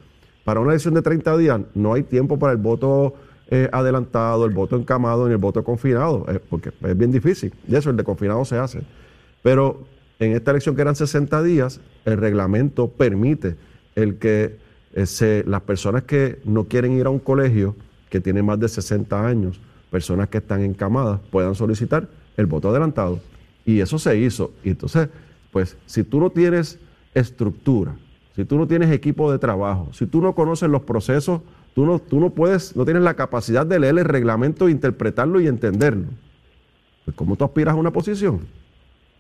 para 0.47 0.61
una 0.61 0.71
elección 0.71 0.95
de 0.95 1.03
30 1.03 1.37
días 1.39 1.61
no 1.75 1.95
hay 1.95 2.05
tiempo 2.05 2.39
para 2.39 2.53
el 2.53 2.59
voto 2.59 3.15
eh, 3.51 3.69
adelantado, 3.73 4.47
el 4.47 4.55
voto 4.55 4.77
encamado 4.77 5.27
ni 5.27 5.33
el 5.33 5.39
voto 5.39 5.65
confinado, 5.65 6.25
eh, 6.29 6.39
porque 6.49 6.69
es 6.69 6.97
bien 6.97 7.11
difícil. 7.11 7.53
De 7.67 7.79
eso 7.79 7.91
el 7.91 7.97
de 7.97 8.05
confinado 8.05 8.45
se 8.45 8.57
hace. 8.57 8.83
Pero 9.43 9.83
en 10.21 10.37
esta 10.37 10.53
elección 10.53 10.77
que 10.77 10.83
eran 10.83 10.95
60 10.95 11.43
días, 11.43 11.81
el 12.05 12.19
reglamento 12.19 12.87
permite 12.87 13.57
el 13.97 14.19
que 14.19 14.59
eh, 14.93 15.45
las 15.49 15.63
personas 15.63 16.05
que 16.05 16.39
no 16.45 16.67
quieren 16.67 16.93
ir 16.93 17.07
a 17.07 17.11
un 17.11 17.19
colegio, 17.19 17.75
que 18.09 18.21
tienen 18.21 18.47
más 18.47 18.61
de 18.61 18.69
60 18.69 19.27
años, 19.27 19.61
personas 19.91 20.29
que 20.29 20.39
están 20.39 20.63
encamadas, 20.63 21.19
puedan 21.33 21.57
solicitar 21.57 22.07
el 22.37 22.47
voto 22.47 22.71
adelantado. 22.71 23.19
Y 23.65 23.81
eso 23.81 23.99
se 23.99 24.17
hizo. 24.17 24.53
Y 24.63 24.71
entonces, 24.71 25.09
pues, 25.51 25.77
si 25.87 26.05
tú 26.05 26.21
no 26.21 26.31
tienes 26.31 26.79
estructura, 27.15 27.97
si 28.37 28.45
tú 28.45 28.59
no 28.59 28.67
tienes 28.67 28.93
equipo 28.93 29.33
de 29.33 29.39
trabajo, 29.39 29.89
si 29.93 30.07
tú 30.07 30.21
no 30.21 30.35
conoces 30.35 30.69
los 30.69 30.83
procesos, 30.83 31.41
tú 31.75 31.87
no, 31.87 31.99
tú 31.99 32.21
no 32.21 32.31
puedes, 32.31 32.77
no 32.77 32.85
tienes 32.85 33.03
la 33.03 33.15
capacidad 33.15 33.67
de 33.67 33.81
leer 33.81 33.99
el 33.99 34.05
reglamento, 34.05 34.69
interpretarlo 34.69 35.41
y 35.41 35.47
entenderlo. 35.47 36.09
Pues, 37.07 37.17
¿cómo 37.17 37.37
tú 37.37 37.45
aspiras 37.45 37.75
a 37.75 37.79
una 37.79 37.91
posición? 37.91 38.47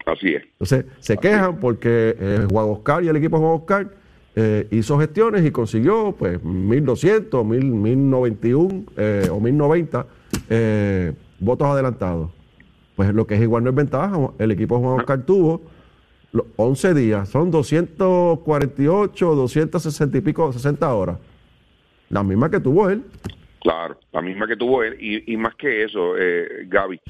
Así 0.04 0.34
es. 0.34 0.42
Entonces, 0.52 0.84
se 1.00 1.16
quejan 1.16 1.58
porque 1.58 2.14
eh, 2.20 2.46
Juan 2.50 2.66
Oscar 2.68 3.02
y 3.02 3.08
el 3.08 3.16
equipo 3.16 3.38
de 3.38 3.42
Juan 3.42 3.56
Oscar 3.56 3.90
eh, 4.36 4.68
hizo 4.70 4.98
gestiones 4.98 5.46
y 5.46 5.50
consiguió 5.50 6.14
pues 6.16 6.38
1.200, 6.42 7.30
1.091 7.30 8.84
eh, 8.98 9.28
o 9.30 9.40
1.090 9.40 10.06
eh, 10.50 11.14
votos 11.40 11.66
adelantados. 11.68 12.30
Pues 12.96 13.14
lo 13.14 13.26
que 13.26 13.36
es 13.36 13.40
igual 13.40 13.64
no 13.64 13.70
es 13.70 13.76
ventaja. 13.76 14.14
El 14.38 14.50
equipo 14.50 14.76
de 14.76 14.82
Juan 14.82 15.00
Oscar 15.00 15.22
tuvo 15.24 15.62
los 16.36 16.46
11 16.56 16.94
días, 16.94 17.28
son 17.28 17.50
248, 17.50 19.34
260 19.34 20.18
y 20.18 20.20
pico, 20.20 20.52
60 20.52 20.94
horas. 20.94 21.18
La 22.10 22.22
misma 22.22 22.50
que 22.50 22.60
tuvo 22.60 22.90
él. 22.90 23.02
Claro, 23.60 23.98
la 24.12 24.22
misma 24.22 24.46
que 24.46 24.56
tuvo 24.56 24.82
él. 24.82 24.96
Y, 25.00 25.32
y 25.32 25.36
más 25.36 25.54
que 25.56 25.82
eso, 25.82 26.16
eh, 26.16 26.66
Gaby, 26.68 27.00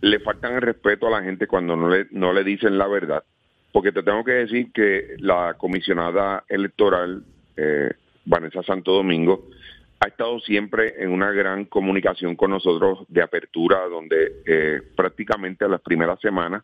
le 0.00 0.20
faltan 0.20 0.54
el 0.54 0.62
respeto 0.62 1.06
a 1.06 1.10
la 1.10 1.22
gente 1.22 1.46
cuando 1.46 1.76
no 1.76 1.88
le, 1.88 2.06
no 2.10 2.32
le 2.32 2.44
dicen 2.44 2.76
la 2.76 2.86
verdad. 2.86 3.22
Porque 3.72 3.92
te 3.92 4.02
tengo 4.02 4.24
que 4.24 4.32
decir 4.32 4.72
que 4.72 5.16
la 5.18 5.54
comisionada 5.54 6.44
electoral, 6.48 7.24
eh, 7.56 7.90
Vanessa 8.24 8.62
Santo 8.62 8.92
Domingo, 8.92 9.48
ha 10.00 10.08
estado 10.08 10.38
siempre 10.40 10.94
en 10.98 11.10
una 11.10 11.30
gran 11.30 11.64
comunicación 11.66 12.36
con 12.36 12.50
nosotros 12.50 13.00
de 13.08 13.22
apertura, 13.22 13.86
donde 13.88 14.42
eh, 14.44 14.82
prácticamente 14.94 15.64
a 15.64 15.68
las 15.68 15.80
primeras 15.80 16.20
semanas 16.20 16.62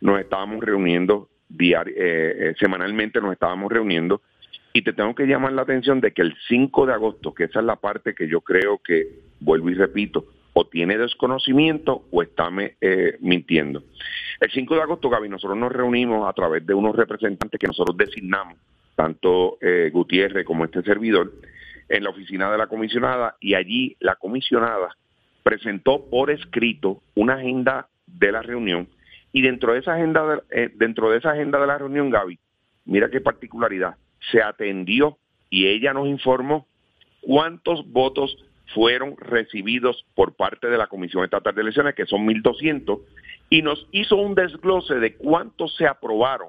nos 0.00 0.20
estábamos 0.20 0.62
reuniendo 0.62 1.28
eh, 1.58 1.84
eh, 1.96 2.54
semanalmente, 2.58 3.20
nos 3.20 3.32
estábamos 3.32 3.70
reuniendo 3.70 4.22
y 4.72 4.82
te 4.82 4.92
tengo 4.92 5.14
que 5.14 5.26
llamar 5.26 5.52
la 5.52 5.62
atención 5.62 6.00
de 6.00 6.12
que 6.12 6.22
el 6.22 6.34
5 6.48 6.86
de 6.86 6.92
agosto, 6.94 7.32
que 7.32 7.44
esa 7.44 7.60
es 7.60 7.64
la 7.64 7.76
parte 7.76 8.14
que 8.14 8.26
yo 8.28 8.40
creo 8.40 8.78
que, 8.78 9.06
vuelvo 9.40 9.70
y 9.70 9.74
repito, 9.74 10.26
o 10.52 10.66
tiene 10.66 10.96
desconocimiento 10.98 12.04
o 12.10 12.22
está 12.22 12.50
me- 12.50 12.76
eh, 12.80 13.16
mintiendo. 13.20 13.82
El 14.40 14.50
5 14.50 14.74
de 14.74 14.82
agosto, 14.82 15.08
Gaby, 15.10 15.28
nosotros 15.28 15.58
nos 15.58 15.70
reunimos 15.72 16.28
a 16.28 16.32
través 16.32 16.64
de 16.66 16.74
unos 16.74 16.94
representantes 16.96 17.58
que 17.58 17.66
nosotros 17.66 17.96
designamos, 17.96 18.58
tanto 18.96 19.58
eh, 19.60 19.90
Gutiérrez 19.92 20.44
como 20.44 20.64
este 20.64 20.82
servidor, 20.82 21.32
en 21.88 22.02
la 22.02 22.10
oficina 22.10 22.50
de 22.50 22.58
la 22.58 22.66
comisionada 22.66 23.36
y 23.40 23.54
allí 23.54 23.96
la 24.00 24.16
comisionada 24.16 24.96
presentó 25.42 26.08
por 26.08 26.30
escrito 26.30 27.02
una 27.14 27.34
agenda 27.34 27.88
de 28.06 28.32
la 28.32 28.42
reunión 28.42 28.88
y 29.34 29.42
dentro 29.42 29.74
de 29.74 29.80
esa 29.80 29.94
agenda 29.94 30.24
de, 30.26 30.42
eh, 30.50 30.70
dentro 30.76 31.10
de 31.10 31.18
esa 31.18 31.32
agenda 31.32 31.58
de 31.60 31.66
la 31.66 31.76
reunión 31.76 32.08
Gaby 32.08 32.38
mira 32.86 33.10
qué 33.10 33.20
particularidad 33.20 33.96
se 34.30 34.40
atendió 34.40 35.18
y 35.50 35.66
ella 35.66 35.92
nos 35.92 36.06
informó 36.06 36.66
cuántos 37.20 37.86
votos 37.90 38.36
fueron 38.74 39.16
recibidos 39.18 40.06
por 40.14 40.34
parte 40.34 40.68
de 40.68 40.78
la 40.78 40.86
Comisión 40.86 41.22
Estatal 41.24 41.54
de 41.54 41.60
Elecciones, 41.62 41.94
que 41.94 42.06
son 42.06 42.26
1.200, 42.26 43.00
y 43.50 43.62
nos 43.62 43.86
hizo 43.92 44.16
un 44.16 44.34
desglose 44.34 44.94
de 44.94 45.14
cuántos 45.14 45.76
se 45.76 45.86
aprobaron, 45.86 46.48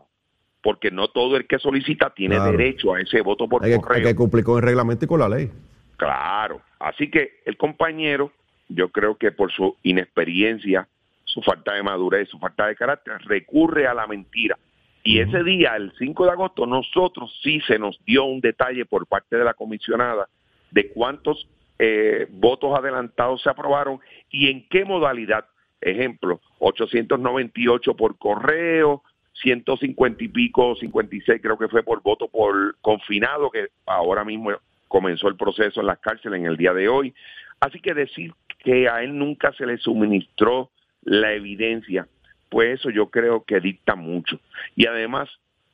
porque 0.63 0.91
no 0.91 1.07
todo 1.09 1.35
el 1.37 1.45
que 1.45 1.59
solicita 1.59 2.11
tiene 2.11 2.35
Claro. 2.37 2.51
derecho 2.51 2.93
a 2.93 3.01
ese 3.01 3.21
voto 3.21 3.47
por 3.49 3.63
Hay 3.63 3.71
que, 3.73 3.77
correo. 3.81 3.97
hay 3.97 4.03
que 4.03 4.15
cumplir 4.15 4.43
con 4.43 4.57
el 4.57 4.63
reglamento 4.63 5.05
y 5.05 5.07
con 5.07 5.19
la 5.19 5.29
ley. 5.29 5.51
Claro, 5.97 6.61
así 6.79 7.09
que 7.11 7.41
el 7.45 7.57
compañero, 7.57 8.31
yo 8.69 8.89
creo 8.89 9.17
que 9.17 9.31
por 9.31 9.51
su 9.51 9.75
inexperiencia, 9.83 10.87
su 11.35 11.41
falta 11.41 11.73
de 11.73 11.83
madurez, 11.83 12.29
su 12.29 12.39
falta 12.39 12.65
de 12.67 12.77
carácter, 12.77 13.17
recurre 13.25 13.87
a 13.87 13.93
la 13.93 14.07
mentira. 14.07 14.57
Y 15.03 15.19
ese 15.19 15.43
día, 15.43 15.75
el 15.75 15.91
5 15.99 16.25
de 16.25 16.31
agosto, 16.31 16.65
nosotros 16.65 17.37
sí 17.43 17.59
se 17.67 17.77
nos 17.77 17.99
dio 18.05 18.23
un 18.23 18.39
detalle 18.39 18.85
por 18.85 19.05
parte 19.05 19.35
de 19.35 19.43
la 19.43 19.53
comisionada 19.53 20.29
de 20.71 20.89
cuántos 20.91 21.45
eh, 21.77 22.25
votos 22.31 22.73
adelantados 22.79 23.41
se 23.41 23.49
aprobaron 23.49 23.99
y 24.31 24.49
en 24.49 24.65
qué 24.69 24.85
modalidad. 24.85 25.45
Ejemplo, 25.81 26.39
898 26.59 27.95
por 27.95 28.17
correo, 28.17 29.03
150 29.43 30.23
y 30.23 30.29
pico, 30.29 30.73
56 30.77 31.41
creo 31.41 31.57
que 31.57 31.67
fue 31.67 31.83
por 31.83 32.01
voto 32.01 32.29
por 32.29 32.77
confinado, 32.79 33.51
que 33.51 33.67
ahora 33.85 34.23
mismo 34.23 34.51
comenzó 34.87 35.27
el 35.27 35.35
proceso 35.35 35.81
en 35.81 35.87
las 35.87 35.99
cárceles 35.99 36.39
en 36.39 36.45
el 36.45 36.55
día 36.55 36.73
de 36.73 36.87
hoy. 36.87 37.13
Así 37.59 37.81
que 37.81 37.93
decir 37.93 38.33
que 38.63 38.87
a 38.87 39.03
él 39.03 39.17
nunca 39.17 39.51
se 39.51 39.65
le 39.65 39.77
suministró 39.77 40.71
la 41.05 41.31
evidencia, 41.33 42.07
pues 42.49 42.79
eso 42.79 42.89
yo 42.89 43.09
creo 43.09 43.43
que 43.45 43.59
dicta 43.59 43.95
mucho. 43.95 44.39
Y 44.75 44.85
además, 44.87 45.29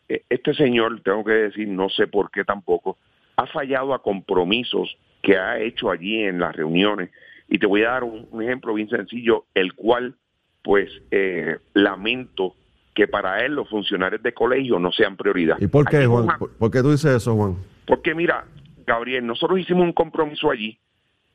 eh, 0.09 0.23
este 0.29 0.53
señor, 0.53 1.01
tengo 1.01 1.23
que 1.23 1.32
decir, 1.34 1.67
no 1.67 1.89
sé 1.89 2.05
por 2.07 2.29
qué 2.32 2.43
tampoco, 2.43 2.97
ha 3.38 3.47
fallado 3.47 3.93
a 3.93 4.03
compromisos 4.03 4.95
que 5.23 5.38
ha 5.38 5.59
hecho 5.59 5.89
allí 5.89 6.23
en 6.23 6.39
las 6.39 6.55
reuniones. 6.55 7.09
Y 7.49 7.57
te 7.59 7.65
voy 7.67 7.82
a 7.84 7.89
dar 7.91 8.03
un, 8.03 8.27
un 8.32 8.41
ejemplo 8.43 8.73
bien 8.73 8.89
sencillo, 8.89 9.45
el 9.53 9.73
cual, 9.73 10.15
pues, 10.63 10.89
eh, 11.11 11.57
lamento 11.73 12.55
que 12.93 13.07
para 13.07 13.43
él 13.45 13.55
los 13.55 13.69
funcionarios 13.69 14.21
de 14.21 14.34
colegio 14.34 14.79
no 14.79 14.91
sean 14.91 15.15
prioridad. 15.17 15.57
¿Y 15.59 15.67
por 15.67 15.88
qué, 15.88 16.05
Juan? 16.05 16.23
una- 16.25 16.38
¿Por, 16.38 16.51
por 16.57 16.71
qué 16.71 16.82
tú 16.82 16.91
dices 16.91 17.15
eso, 17.15 17.36
Juan? 17.36 17.55
porque 17.86 18.13
mira, 18.15 18.45
Gabriel, 18.86 19.25
nosotros 19.25 19.59
hicimos 19.59 19.84
un 19.84 19.91
compromiso 19.93 20.49
allí, 20.51 20.77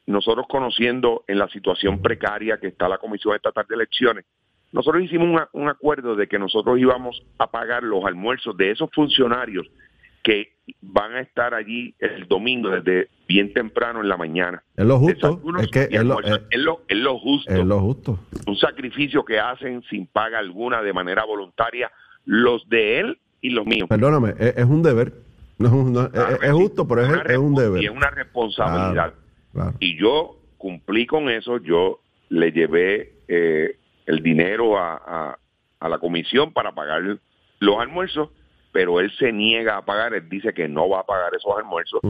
nosotros 0.06 0.46
conociendo 0.48 1.24
en 1.26 1.38
la 1.38 1.48
situación 1.48 2.00
precaria 2.00 2.58
que 2.58 2.68
está 2.68 2.88
la 2.88 2.98
Comisión 2.98 3.34
Estatal 3.34 3.66
de 3.68 3.74
Elecciones, 3.74 4.24
nosotros 4.72 5.02
hicimos 5.02 5.28
una- 5.28 5.48
un 5.52 5.68
acuerdo 5.68 6.16
de 6.16 6.26
que 6.26 6.38
nosotros 6.38 6.78
íbamos 6.78 7.22
a 7.38 7.50
pagar 7.50 7.82
los 7.82 8.04
almuerzos 8.04 8.56
de 8.56 8.70
esos 8.72 8.90
funcionarios 8.92 9.66
que 10.22 10.54
van 10.82 11.14
a 11.14 11.20
estar 11.20 11.54
allí 11.54 11.94
el 12.00 12.26
domingo 12.26 12.68
desde 12.70 13.08
bien 13.28 13.52
temprano 13.52 14.00
en 14.00 14.08
la 14.08 14.16
mañana. 14.16 14.62
Es 14.76 14.84
lo 14.84 14.98
justo. 14.98 15.40
Es 15.60 15.68
que 15.68 15.82
es 15.82 15.92
lo, 16.04 16.18
almuerzos. 16.18 16.38
es- 16.38 16.46
es 16.50 16.60
lo- 16.60 16.80
es 16.88 16.96
lo 16.98 17.18
justo 17.18 17.52
es 17.52 17.64
lo 17.64 17.80
justo. 17.80 18.18
un 18.48 18.56
sacrificio 18.56 19.24
que 19.24 19.38
hacen 19.38 19.82
sin 19.88 20.06
paga 20.08 20.38
alguna 20.40 20.82
de 20.82 20.92
manera 20.92 21.24
voluntaria 21.24 21.90
los 22.24 22.68
de 22.68 22.98
él 23.00 23.18
y 23.40 23.50
los 23.50 23.64
míos. 23.66 23.88
Perdóname, 23.88 24.34
es, 24.38 24.64
un 24.64 24.82
deber. 24.82 25.12
No, 25.58 25.68
es 25.68 25.74
no, 25.84 26.10
Claro 26.42 26.52
justo, 26.52 26.86
pero 26.88 27.02
es, 27.02 27.38
un 27.38 27.54
deber. 27.54 27.82
Y 27.82 27.86
es 27.86 27.92
una 27.92 28.10
responsabilidad. 28.10 28.92
Claro, 29.12 29.14
claro. 29.56 29.76
Y 29.80 29.96
yo 29.98 30.36
cumplí 30.58 31.06
con 31.06 31.28
eso, 31.28 31.58
yo 31.58 32.00
le 32.28 32.50
llevé 32.52 33.12
eh, 33.28 33.76
el 34.06 34.22
dinero 34.22 34.78
a, 34.78 34.94
a- 34.94 35.38
a 35.78 35.88
la 35.88 35.98
comisión 35.98 36.52
para 36.52 36.72
pagar 36.72 37.02
los 37.60 37.78
almuerzos, 37.78 38.30
pero 38.72 38.98
él 39.00 39.10
se 39.18 39.32
niega 39.32 39.76
a 39.76 39.84
pagar, 39.84 40.14
él 40.14 40.28
dice 40.28 40.54
que 40.54 40.68
no 40.68 40.88
va 40.88 41.00
a 41.00 41.06
pagar 41.06 41.34
esos 41.34 41.52
almuerzos, 41.56 42.00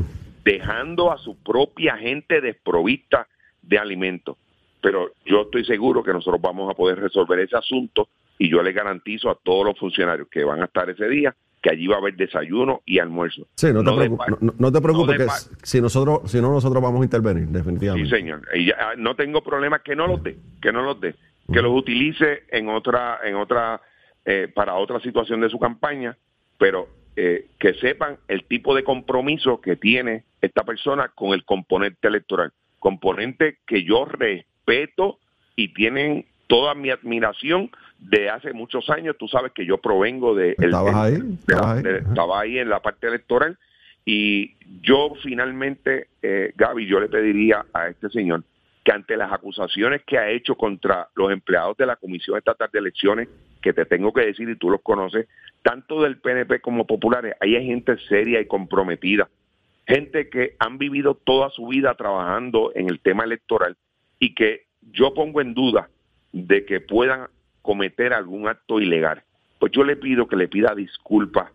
dejando 0.44 1.10
a 1.10 1.18
su 1.18 1.36
propia 1.42 1.96
gente 1.96 2.40
desprovista 2.40 3.26
de 3.62 3.78
alimentos. 3.78 4.36
Pero 4.80 5.10
yo 5.24 5.42
estoy 5.42 5.64
seguro 5.64 6.02
que 6.04 6.12
nosotros 6.12 6.40
vamos 6.40 6.70
a 6.70 6.74
poder 6.74 7.00
resolver 7.00 7.40
ese 7.40 7.56
asunto 7.56 8.08
y 8.38 8.48
yo 8.48 8.62
le 8.62 8.72
garantizo 8.72 9.30
a 9.30 9.34
todos 9.42 9.64
los 9.66 9.78
funcionarios 9.78 10.28
que 10.28 10.44
van 10.44 10.62
a 10.62 10.66
estar 10.66 10.88
ese 10.88 11.08
día 11.08 11.34
que 11.66 11.72
allí 11.72 11.88
va 11.88 11.96
a 11.96 11.98
haber 11.98 12.14
desayuno 12.14 12.80
y 12.86 13.00
almuerzo. 13.00 13.48
Sí, 13.56 13.72
no, 13.72 13.82
te, 13.82 14.08
no- 14.08 14.54
no 14.56 14.72
preocupes, 14.80 15.16
que 15.16 15.66
si 15.66 15.80
nosotros, 15.80 16.30
si 16.30 16.40
no, 16.40 16.52
nosotros 16.52 16.80
vamos 16.80 17.00
a 17.00 17.04
intervenir, 17.04 17.46
Sí, 17.48 17.52
definitivamente. 17.54 18.08
señor. 18.16 18.42
Y 18.54 18.66
ya, 18.66 18.76
ah, 18.78 18.92
no 18.96 19.16
tengo 19.16 19.42
problema 19.42 19.80
que 19.80 19.96
no 19.96 20.06
los 20.06 20.22
dé, 20.22 20.36
que 20.62 20.70
no 20.70 20.82
los 20.82 21.00
dé, 21.00 21.16
que 21.52 21.60
los 21.60 21.72
utilice 21.76 22.44
en 22.50 22.68
otra, 22.68 23.18
en 23.24 23.34
otra, 23.34 23.80
eh, 24.24 24.48
para 24.54 24.74
otra 24.76 25.00
situación 25.00 25.40
de 25.40 25.50
su 25.50 25.58
campaña, 25.58 26.16
pero 26.56 26.86
eh, 27.16 27.48
que 27.58 27.74
sepan 27.74 28.16
el 28.28 28.44
tipo 28.44 28.72
de 28.72 28.84
compromiso 28.84 29.60
que 29.60 29.74
tiene 29.74 30.22
esta 30.40 30.62
persona 30.62 31.08
con 31.16 31.32
el 31.32 31.44
componente 31.44 32.06
electoral, 32.06 32.52
componente 32.78 33.58
que 33.66 33.82
yo 33.82 34.04
respeto 34.04 35.18
y 35.56 35.74
tienen 35.74 36.26
toda 36.46 36.76
mi 36.76 36.90
admiración 36.90 37.70
de 37.98 38.28
hace 38.30 38.52
muchos 38.52 38.88
años. 38.90 39.16
Tú 39.18 39.26
sabes 39.28 39.52
que 39.52 39.64
yo 39.66 39.78
provengo 39.78 40.34
de, 40.34 40.54
el- 40.58 40.64
Estabas 40.66 40.92
el- 40.92 41.00
ahí, 41.00 41.12
de 41.12 41.18
la- 41.22 41.34
estabas 41.34 41.76
ahí. 41.76 41.82
de- 41.82 41.98
estaba 41.98 42.40
ahí 42.40 42.58
en 42.58 42.68
la 42.68 42.80
parte 42.80 43.06
electoral 43.08 43.58
y 44.04 44.54
yo 44.82 45.12
finalmente, 45.22 46.08
eh, 46.22 46.52
Gaby, 46.56 46.86
yo 46.86 47.00
le 47.00 47.08
pediría 47.08 47.64
a 47.72 47.88
este 47.88 48.08
señor 48.10 48.44
que 48.84 48.92
ante 48.92 49.16
las 49.16 49.32
acusaciones 49.32 50.02
que 50.06 50.16
ha 50.16 50.30
hecho 50.30 50.54
contra 50.54 51.08
los 51.16 51.32
empleados 51.32 51.76
de 51.76 51.86
la 51.86 51.96
Comisión 51.96 52.38
Estatal 52.38 52.68
de 52.72 52.78
Elecciones, 52.78 53.28
que 53.60 53.72
te 53.72 53.84
tengo 53.84 54.12
que 54.12 54.24
decir 54.26 54.48
y 54.48 54.54
tú 54.56 54.70
los 54.70 54.80
conoces, 54.82 55.26
tanto 55.62 56.02
del 56.02 56.18
PNP 56.18 56.60
como 56.60 56.86
populares, 56.86 57.34
ahí 57.40 57.56
hay 57.56 57.66
gente 57.66 57.96
seria 58.08 58.40
y 58.40 58.46
comprometida, 58.46 59.28
gente 59.88 60.28
que 60.28 60.54
han 60.60 60.78
vivido 60.78 61.14
toda 61.16 61.50
su 61.50 61.66
vida 61.66 61.94
trabajando 61.96 62.70
en 62.76 62.88
el 62.88 63.00
tema 63.00 63.24
electoral 63.24 63.76
y 64.20 64.36
que 64.36 64.66
yo 64.92 65.12
pongo 65.14 65.40
en 65.40 65.54
duda 65.54 65.88
de 66.32 66.64
que 66.64 66.80
puedan 66.80 67.26
cometer 67.66 68.12
algún 68.14 68.48
acto 68.48 68.80
ilegal. 68.80 69.22
Pues 69.58 69.72
yo 69.72 69.84
le 69.84 69.96
pido 69.96 70.26
que 70.28 70.36
le 70.36 70.48
pida 70.48 70.74
disculpas 70.74 71.50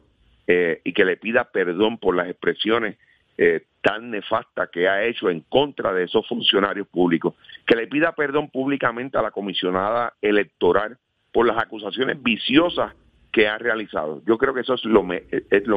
eh, 0.47 0.82
y 0.84 0.93
que 0.93 1.05
le 1.05 1.18
pida 1.18 1.45
perdón 1.45 1.97
por 1.97 2.16
las 2.16 2.28
expresiones 2.28 2.97
eh, 3.38 3.64
tan 3.82 4.12
nefastas 4.12 4.70
que 4.70 4.88
ha 4.88 5.03
hecho 5.03 5.30
en 5.30 5.41
contra 5.41 5.93
de 5.93 6.03
esos 6.03 6.28
funcionarios 6.28 6.88
públicos, 6.88 7.34
que 7.66 7.76
le 7.76 7.88
pida 7.88 8.12
perdón 8.12 8.49
públicamente 8.49 9.18
a 9.18 9.22
la 9.22 9.32
comisionada 9.32 10.14
electoral 10.22 10.97
por 11.32 11.47
las 11.47 11.57
acusaciones 11.57 12.22
viciosas 12.22 12.93
que 13.32 13.47
ha 13.47 13.57
realizado. 13.57 14.22
Yo 14.28 14.38
creo 14.38 14.53
que 14.53 14.59
eso 14.62 14.74
es 14.74 14.84
lo, 14.84 15.03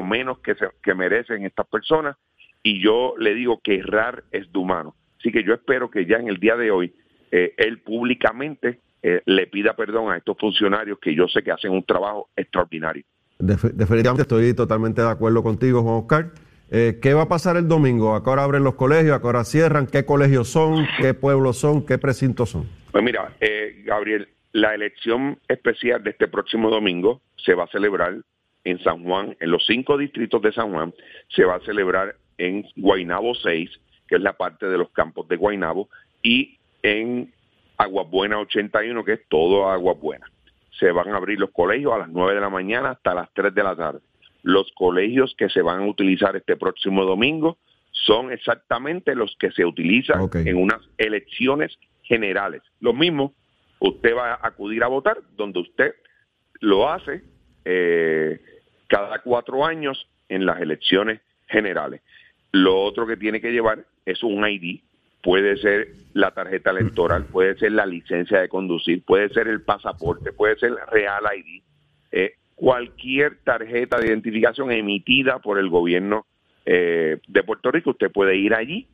menos 0.03 0.39
que, 0.41 0.57
se- 0.57 0.71
que 0.83 0.95
merecen 0.95 1.47
estas 1.47 1.67
personas 1.69 2.17
y 2.63 2.83
yo 2.83 3.15
le 3.19 3.35
digo 3.35 3.61
que 3.63 3.77
errar 3.77 4.25
es 4.33 4.53
de 4.53 4.59
humano. 4.59 4.95
Así 5.21 5.31
que 5.31 5.45
yo 5.45 5.55
espero 5.55 5.89
que 5.91 6.05
ya 6.07 6.17
en 6.17 6.29
el 6.29 6.39
día 6.39 6.57
de 6.57 6.71
hoy 6.73 6.93
eh, 7.31 7.55
él 7.57 7.79
públicamente 7.79 8.81
eh, 9.07 9.21
le 9.27 9.47
pida 9.47 9.77
perdón 9.77 10.11
a 10.11 10.17
estos 10.17 10.37
funcionarios 10.39 10.99
que 10.99 11.15
yo 11.15 11.29
sé 11.29 11.43
que 11.43 11.53
hacen 11.53 11.71
un 11.73 11.85
trabajo 11.85 12.31
extraordinario. 12.35 13.05
Def- 13.39 13.73
definitivamente 13.75 14.23
estoy 14.23 14.55
totalmente 14.55 15.03
de 15.03 15.11
acuerdo 15.11 15.43
contigo, 15.43 15.83
Juan 15.83 15.97
Oscar. 15.97 16.31
Eh, 16.71 16.99
¿Qué 17.03 17.13
va 17.15 17.23
a 17.23 17.29
pasar 17.29 17.57
el 17.59 17.69
domingo? 17.69 18.15
¿A 18.17 18.25
qué 18.25 18.31
hora 18.31 18.43
abren 18.45 18.65
los 18.65 18.75
colegios? 18.77 19.15
¿A 19.17 19.21
qué 19.21 19.27
hora 19.27 19.45
cierran? 19.45 19.87
¿Qué 19.87 20.05
colegios 20.07 20.49
son? 20.49 20.87
¿Qué 20.99 21.13
pueblos 21.15 21.59
son? 21.59 21.85
¿Qué 21.85 21.99
precintos 21.99 22.51
son? 22.51 22.67
Pues 22.91 23.05
mira, 23.05 23.37
eh, 23.41 23.83
Gabriel, 23.85 24.27
la 24.53 24.75
elección 24.75 25.39
especial 25.49 26.03
de 26.03 26.11
este 26.11 26.27
próximo 26.27 26.71
domingo 26.71 27.21
se 27.37 27.55
va 27.55 27.65
a 27.65 27.69
celebrar 27.69 28.17
en 28.65 28.79
San 28.83 29.05
Juan, 29.05 29.37
en 29.41 29.51
los 29.51 29.67
cinco 29.67 29.99
distritos 29.99 30.41
de 30.41 30.53
San 30.53 30.73
Juan, 30.73 30.95
se 31.29 31.45
va 31.45 31.57
a 31.57 31.61
celebrar 31.61 32.17
en 32.39 32.65
Guainabo 32.77 33.35
6, 33.35 33.69
que 34.09 34.15
es 34.17 34.23
la 34.23 34.33
parte 34.33 34.67
de 34.67 34.79
los 34.79 34.89
campos 34.91 35.29
de 35.29 35.37
Guainabo, 35.37 35.91
y 36.23 36.59
en 36.83 37.31
Aguabuena 37.77 38.39
81, 38.39 39.05
que 39.05 39.13
es 39.15 39.29
todo 39.29 39.71
Aguabuena. 39.71 40.31
Se 40.79 40.91
van 40.91 41.09
a 41.11 41.17
abrir 41.17 41.39
los 41.39 41.51
colegios 41.51 41.93
a 41.93 41.99
las 41.99 42.09
9 42.09 42.35
de 42.35 42.41
la 42.41 42.51
mañana 42.51 42.91
hasta 42.91 43.15
las 43.15 43.33
3 43.33 43.55
de 43.55 43.63
la 43.63 43.77
tarde. 43.77 44.01
Los 44.43 44.71
colegios 44.73 45.35
que 45.39 45.49
se 45.49 45.63
van 45.63 45.83
a 45.83 45.87
utilizar 45.87 46.37
este 46.37 46.57
próximo 46.57 47.05
domingo 47.05 47.59
son 47.93 48.33
exactamente 48.33 49.15
los 49.15 49.35
que 49.39 49.51
se 49.53 49.65
utilizan 49.65 50.29
en 50.35 50.57
unas 50.57 50.81
elecciones 50.99 51.79
generales. 52.03 52.63
Lo 52.81 52.93
mismo, 52.93 53.33
usted 53.79 54.15
va 54.15 54.35
a 54.35 54.47
acudir 54.47 54.83
a 54.83 54.89
votar 54.89 55.19
donde 55.37 55.61
usted 55.61 55.95
lo 56.61 56.91
hace 56.91 57.23
eh, 57.65 58.41
cada 58.89 59.21
cuatro 59.21 59.65
años 59.65 60.07
en 60.29 60.45
las 60.45 60.61
elecciones 60.61 61.21
generales. 61.49 62.03
Lo 62.53 62.83
otro 62.83 63.07
que 63.07 63.17
tiene 63.17 63.41
que 63.41 63.53
llevar 63.53 63.85
es 64.05 64.23
un 64.23 64.47
ID, 64.47 64.81
puede 65.25 65.57
ser 65.57 65.89
la 66.13 66.31
tarjeta 66.33 66.71
electoral, 66.71 67.25
puede 67.25 67.57
ser 67.57 67.73
la 67.73 67.87
licencia 67.87 68.41
de 68.41 68.49
conducir, 68.49 69.03
puede 69.05 69.31
ser 69.31 69.49
el 69.49 69.63
pasaporte, 69.63 70.33
puede 70.33 70.57
ser 70.57 70.75
Real 70.93 71.25
ID, 71.35 71.63
eh, 72.13 72.35
cualquier 72.55 73.39
tarjeta 73.43 73.99
de 73.99 74.09
identificación 74.09 74.71
emitida 74.71 75.41
por 75.41 75.59
el 75.59 75.71
gobierno 75.71 76.27
eh, 76.67 77.19
de 77.27 77.43
Puerto 77.43 77.71
Rico, 77.71 77.91
usted 77.91 78.13
puede 78.13 78.37
ir 78.37 78.55
allí 78.55 78.87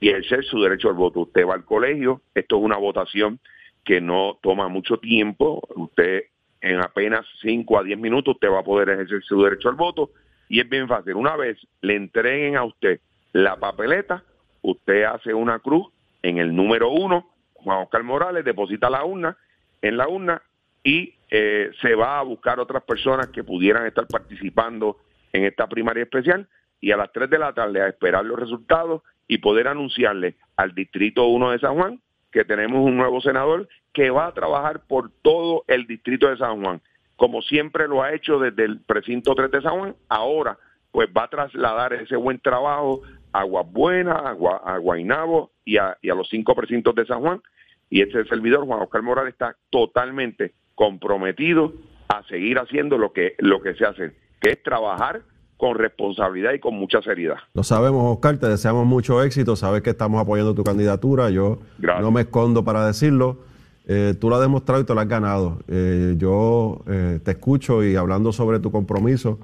y 0.00 0.08
ejercer 0.08 0.44
su 0.44 0.60
derecho 0.60 0.88
al 0.88 0.94
voto. 0.94 1.20
Usted 1.20 1.46
va 1.46 1.54
al 1.54 1.64
colegio, 1.64 2.20
esto 2.34 2.58
es 2.58 2.62
una 2.62 2.76
votación 2.76 3.38
que 3.84 4.00
no 4.00 4.38
toma 4.42 4.68
mucho 4.68 4.98
tiempo, 4.98 5.62
usted 5.76 6.24
en 6.60 6.80
apenas 6.80 7.24
5 7.42 7.78
a 7.78 7.84
10 7.84 7.98
minutos 7.98 8.34
usted 8.34 8.50
va 8.50 8.60
a 8.60 8.64
poder 8.64 8.90
ejercer 8.90 9.22
su 9.22 9.40
derecho 9.40 9.68
al 9.68 9.76
voto 9.76 10.10
y 10.48 10.60
es 10.60 10.68
bien 10.68 10.88
fácil. 10.88 11.14
Una 11.14 11.36
vez 11.36 11.56
le 11.80 11.94
entreguen 11.94 12.56
a 12.56 12.64
usted 12.64 13.00
la 13.32 13.56
papeleta, 13.56 14.24
usted 14.66 15.04
hace 15.04 15.32
una 15.32 15.60
cruz 15.60 15.86
en 16.22 16.38
el 16.38 16.54
número 16.54 16.90
uno, 16.90 17.30
Juan 17.54 17.82
Oscar 17.82 18.02
Morales 18.02 18.44
deposita 18.44 18.90
la 18.90 19.04
urna, 19.04 19.36
en 19.80 19.96
la 19.96 20.08
urna 20.08 20.42
y 20.82 21.14
eh, 21.30 21.70
se 21.80 21.94
va 21.94 22.18
a 22.18 22.22
buscar 22.22 22.58
otras 22.58 22.82
personas 22.82 23.28
que 23.28 23.44
pudieran 23.44 23.86
estar 23.86 24.06
participando 24.08 24.98
en 25.32 25.44
esta 25.44 25.68
primaria 25.68 26.02
especial 26.02 26.48
y 26.80 26.90
a 26.90 26.96
las 26.96 27.12
3 27.12 27.30
de 27.30 27.38
la 27.38 27.52
tarde 27.52 27.80
a 27.80 27.88
esperar 27.88 28.24
los 28.24 28.38
resultados 28.38 29.02
y 29.28 29.38
poder 29.38 29.68
anunciarle 29.68 30.34
al 30.56 30.74
Distrito 30.74 31.26
1 31.26 31.52
de 31.52 31.58
San 31.60 31.74
Juan 31.76 32.00
que 32.32 32.44
tenemos 32.44 32.84
un 32.84 32.96
nuevo 32.96 33.20
senador 33.20 33.68
que 33.92 34.10
va 34.10 34.26
a 34.26 34.34
trabajar 34.34 34.82
por 34.86 35.10
todo 35.22 35.64
el 35.68 35.86
Distrito 35.86 36.28
de 36.28 36.38
San 36.38 36.62
Juan, 36.62 36.82
como 37.14 37.40
siempre 37.40 37.86
lo 37.86 38.02
ha 38.02 38.12
hecho 38.14 38.40
desde 38.40 38.64
el 38.64 38.80
precinto 38.80 39.34
3 39.34 39.50
de 39.50 39.62
San 39.62 39.78
Juan, 39.78 39.96
ahora 40.08 40.58
pues 40.96 41.10
va 41.14 41.24
a 41.24 41.28
trasladar 41.28 41.92
ese 41.92 42.16
buen 42.16 42.38
trabajo 42.40 43.02
a 43.30 43.40
Aguas 43.40 43.66
Buenas, 43.70 44.16
a, 44.16 44.32
Gua- 44.34 44.62
a 44.64 44.78
Guaynabo 44.78 45.50
y 45.62 45.76
a, 45.76 45.94
y 46.00 46.08
a 46.08 46.14
los 46.14 46.26
cinco 46.30 46.54
precintos 46.54 46.94
de 46.94 47.04
San 47.04 47.20
Juan. 47.20 47.42
Y 47.90 48.00
este 48.00 48.24
servidor, 48.24 48.64
Juan 48.64 48.80
Oscar 48.80 49.02
Morales, 49.02 49.34
está 49.34 49.54
totalmente 49.68 50.54
comprometido 50.74 51.74
a 52.08 52.22
seguir 52.28 52.58
haciendo 52.58 52.96
lo 52.96 53.12
que, 53.12 53.34
lo 53.40 53.60
que 53.60 53.74
se 53.74 53.84
hace, 53.84 54.12
que 54.40 54.52
es 54.52 54.62
trabajar 54.62 55.20
con 55.58 55.74
responsabilidad 55.76 56.54
y 56.54 56.60
con 56.60 56.74
mucha 56.74 57.02
seriedad. 57.02 57.36
Lo 57.52 57.62
sabemos, 57.62 58.14
Oscar, 58.14 58.38
te 58.38 58.48
deseamos 58.48 58.86
mucho 58.86 59.22
éxito. 59.22 59.54
Sabes 59.54 59.82
que 59.82 59.90
estamos 59.90 60.18
apoyando 60.18 60.54
tu 60.54 60.64
candidatura. 60.64 61.28
Yo 61.28 61.58
Gracias. 61.78 62.02
no 62.02 62.10
me 62.10 62.22
escondo 62.22 62.64
para 62.64 62.86
decirlo. 62.86 63.40
Eh, 63.86 64.14
tú 64.18 64.30
lo 64.30 64.36
has 64.36 64.40
demostrado 64.40 64.80
y 64.80 64.84
te 64.86 64.94
lo 64.94 65.00
has 65.00 65.08
ganado. 65.08 65.58
Eh, 65.68 66.14
yo 66.16 66.82
eh, 66.88 67.20
te 67.22 67.32
escucho 67.32 67.84
y 67.84 67.96
hablando 67.96 68.32
sobre 68.32 68.60
tu 68.60 68.72
compromiso, 68.72 69.38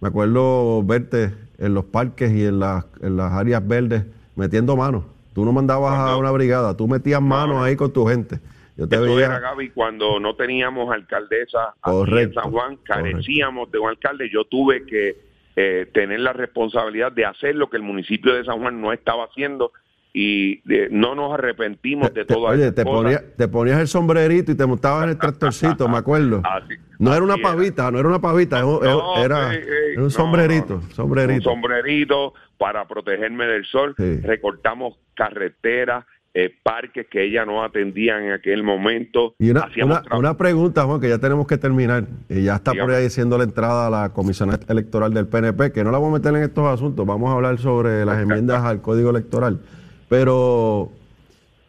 me 0.00 0.08
acuerdo 0.08 0.82
verte 0.82 1.32
en 1.58 1.74
los 1.74 1.84
parques 1.86 2.30
y 2.32 2.44
en 2.44 2.60
las, 2.60 2.84
en 3.02 3.16
las 3.16 3.32
áreas 3.32 3.66
verdes 3.66 4.04
metiendo 4.36 4.76
manos. 4.76 5.04
Tú 5.34 5.44
no 5.44 5.52
mandabas 5.52 5.92
a 5.94 5.96
Cuando- 5.96 6.18
una 6.20 6.30
brigada, 6.30 6.76
tú 6.76 6.86
metías 6.88 7.20
manos 7.22 7.56
no. 7.56 7.62
ahí 7.64 7.76
con 7.76 7.92
tu 7.92 8.06
gente. 8.06 8.38
Yo 8.76 8.88
te 8.88 8.94
Eso 8.96 9.04
veía. 9.06 9.26
era, 9.26 9.40
Gaby, 9.40 9.70
cuando 9.70 10.20
no 10.20 10.36
teníamos 10.36 10.92
alcaldesa 10.92 11.70
aquí 11.82 11.90
en 11.90 11.92
Correcto, 11.92 12.40
San 12.40 12.50
Juan, 12.52 12.76
carecíamos 12.84 13.70
de 13.72 13.78
un 13.80 13.88
alcalde. 13.88 14.30
Yo 14.32 14.44
tuve 14.44 14.84
que 14.86 15.16
eh, 15.56 15.90
tener 15.92 16.20
la 16.20 16.32
responsabilidad 16.32 17.10
de 17.10 17.24
hacer 17.26 17.56
lo 17.56 17.68
que 17.68 17.76
el 17.76 17.82
municipio 17.82 18.32
de 18.34 18.44
San 18.44 18.60
Juan 18.60 18.80
no 18.80 18.92
estaba 18.92 19.24
haciendo 19.24 19.72
y 20.14 20.60
eh, 20.72 20.86
no 20.92 21.16
nos 21.16 21.34
arrepentimos 21.34 22.14
de 22.14 22.24
todas 22.24 22.54
oye, 22.54 22.70
te, 22.70 22.84
ponía- 22.84 23.22
te 23.36 23.48
ponías 23.48 23.80
el 23.80 23.88
sombrerito 23.88 24.52
y 24.52 24.54
te 24.54 24.64
montabas 24.66 25.04
en 25.04 25.10
el 25.10 25.18
tractorcito, 25.18 25.88
me 25.88 25.98
acuerdo. 25.98 26.42
Así- 26.44 26.74
no 26.98 27.14
era 27.14 27.22
una 27.24 27.36
pavita, 27.36 27.90
no 27.90 27.98
era 27.98 28.08
una 28.08 28.20
pavita, 28.20 28.58
era, 28.58 28.66
un- 28.66 28.80
No, 28.82 29.16
era, 29.24 29.50
sí, 29.52 29.56
sí, 29.62 29.68
era 29.92 29.98
un 30.00 30.04
no, 30.04 30.10
sombrerito, 30.10 30.74
no, 30.74 30.80
no. 30.88 30.94
sombrerito. 30.94 31.50
Un 31.50 31.54
sombrerito 31.54 32.34
para 32.58 32.86
protegerme 32.88 33.46
del 33.46 33.64
sol. 33.66 33.94
Sí. 33.96 34.20
Recortamos 34.22 34.96
carreteras, 35.14 36.04
eh, 36.34 36.54
parques 36.62 37.06
que 37.10 37.24
ella 37.24 37.44
no 37.44 37.64
atendía 37.64 38.22
en 38.24 38.32
aquel 38.32 38.62
momento. 38.62 39.34
Y 39.38 39.50
una, 39.50 39.68
una, 39.82 40.02
una 40.16 40.36
pregunta, 40.36 40.84
Juan, 40.84 41.00
que 41.00 41.08
ya 41.08 41.18
tenemos 41.18 41.46
que 41.46 41.56
terminar. 41.56 42.04
Y 42.28 42.42
ya 42.44 42.56
está 42.56 42.72
por 42.74 42.90
ahí 42.90 43.04
diciendo 43.04 43.38
la 43.38 43.44
entrada 43.44 43.86
a 43.86 43.90
la 43.90 44.12
comisión 44.12 44.50
electoral 44.68 45.12
del 45.14 45.26
PNP, 45.26 45.72
que 45.72 45.82
no 45.84 45.90
la 45.90 45.98
vamos 45.98 46.14
a 46.14 46.18
meter 46.18 46.34
en 46.36 46.42
estos 46.42 46.66
asuntos. 46.66 47.04
Vamos 47.06 47.30
a 47.30 47.34
hablar 47.34 47.58
sobre 47.58 48.04
las 48.04 48.20
enmiendas 48.22 48.62
al 48.64 48.80
código 48.82 49.10
electoral. 49.10 49.60
Pero, 50.08 50.90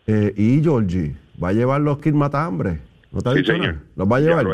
eh, 0.08 0.34
¿y 0.36 0.62
Georgie? 0.62 1.16
¿Va 1.42 1.50
a 1.50 1.54
llevar 1.54 1.82
los 1.82 2.00
kit 2.00 2.14
matambre? 2.14 2.80
¿No 3.12 3.22
te 3.22 3.30
ha 3.30 3.34
Sí, 3.34 3.44
señor. 3.44 3.76
¿Los 3.96 4.08
va 4.12 4.18
a 4.18 4.20
llevar? 4.20 4.46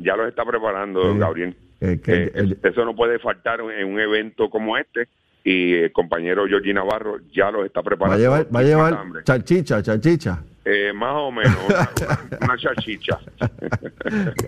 Ya 0.00 0.16
los 0.16 0.28
está, 0.28 0.44
preparando. 0.44 1.16
Gabriel. 1.16 1.54
Eh, 1.80 2.00
que 2.02 2.12
Eh, 2.24 2.32
el- 2.34 2.58
eso 2.62 2.84
no 2.84 2.94
puede 2.96 3.18
faltar 3.18 3.60
en 3.60 3.86
un 3.88 4.00
evento 4.00 4.50
como 4.50 4.76
este. 4.76 5.08
Y 5.44 5.72
el 5.74 5.92
compañero 5.92 6.46
Georgie 6.46 6.74
Navarro 6.74 7.16
ya 7.32 7.50
los 7.50 7.64
está 7.64 7.80
Va 7.80 7.84
preparando. 7.84 8.16
a 8.16 8.18
llevar, 8.18 8.46
va 8.54 8.60
a 8.60 8.62
llevar 8.62 8.92
matambre. 8.92 9.22
chachicha, 9.24 9.82
chachicha. 9.82 10.42
Eh, 10.66 10.92
más 10.92 11.14
o 11.14 11.30
menos, 11.32 11.56
una, 11.68 11.90
una, 12.36 12.38
una 12.46 12.56
chachicha. 12.58 13.18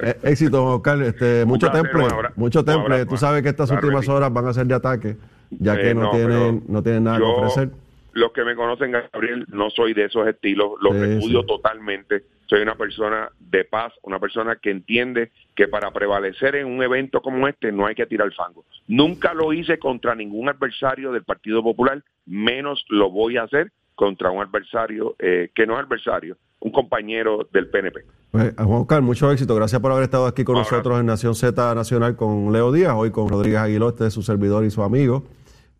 Eh, 0.03 0.17
Éxito, 0.25 0.65
Oscar. 0.67 1.01
Este, 1.03 1.45
mucho 1.47 1.71
placer, 1.71 1.91
temple, 1.91 2.07
abra- 2.15 2.33
mucho 2.37 2.65
temple. 2.65 2.95
abrazo, 2.95 3.07
Tú 3.09 3.17
sabes 3.17 3.43
que 3.43 3.49
estas 3.49 3.71
últimas 3.71 4.07
horas 4.09 4.33
van 4.33 4.47
a 4.47 4.53
ser 4.53 4.67
de 4.67 4.75
ataque, 4.75 5.17
ya 5.51 5.77
que 5.77 5.91
Eh, 5.91 5.95
no, 5.95 6.03
no, 6.03 6.11
tienen, 6.11 6.63
no 6.69 6.83
tienen 6.83 7.05
nada 7.05 7.19
que 7.19 7.25
ofrecer. 7.25 7.71
Los 8.13 8.33
que 8.33 8.45
me 8.45 8.55
conocen, 8.55 8.93
Gabriel, 8.93 9.47
no 9.49 9.71
soy 9.71 9.95
de 9.95 10.05
esos 10.05 10.27
estilos, 10.29 10.73
los 10.83 10.95
repudio 10.95 11.45
totalmente. 11.45 12.23
Soy 12.47 12.61
una 12.61 12.75
persona 12.75 13.31
de 13.39 13.65
paz, 13.65 13.93
una 14.03 14.19
persona 14.19 14.57
que 14.57 14.71
entiende 14.71 15.31
que 15.55 15.69
para 15.69 15.91
prevalecer 15.91 16.57
en 16.57 16.67
un 16.67 16.83
evento 16.83 17.23
como 17.23 17.49
este 17.49 17.73
no 17.73 17.87
hay 17.87 17.95
que 17.95 18.07
tirar 18.07 18.33
fango. 18.35 18.65
Nunca 18.89 19.33
lo 19.35 19.53
hice 19.53 19.79
contra 19.79 20.15
ningún 20.15 20.49
adversario 20.49 21.13
del 21.13 21.25
Partido 21.25 21.63
Popular, 21.63 22.03
menos 22.27 22.85
lo 22.89 23.11
voy 23.11 23.37
a 23.37 23.45
hacer 23.45 23.73
contra 23.95 24.31
un 24.31 24.43
adversario 24.43 25.15
eh, 25.19 25.51
que 25.55 25.67
no 25.67 25.75
es 25.75 25.85
adversario, 25.85 26.37
un 26.61 26.73
compañero 26.73 27.49
del 27.53 27.69
PNP. 27.69 28.05
Pues, 28.31 28.55
a 28.57 28.65
Juan 28.65 28.81
Oscar, 28.81 29.03
mucho 29.03 29.31
éxito. 29.31 29.55
Gracias 29.55 29.81
por 29.81 29.93
haber 29.93 30.05
estado 30.05 30.27
aquí 30.27 30.45
con 30.45 30.57
Ahora. 30.57 30.69
nosotros 30.71 31.01
en 31.01 31.07
Nación 31.07 31.35
Z 31.35 31.75
Nacional 31.75 32.17
con 32.17 32.53
Leo 32.53 32.73
Díaz, 32.73 32.95
hoy 32.97 33.11
con 33.11 33.29
Rodríguez 33.29 33.61
Aguiló, 33.61 33.91
este 33.91 34.07
es 34.07 34.15
su 34.15 34.23
servidor 34.23 34.65
y 34.65 34.71
su 34.71 34.83
amigo. 34.83 35.25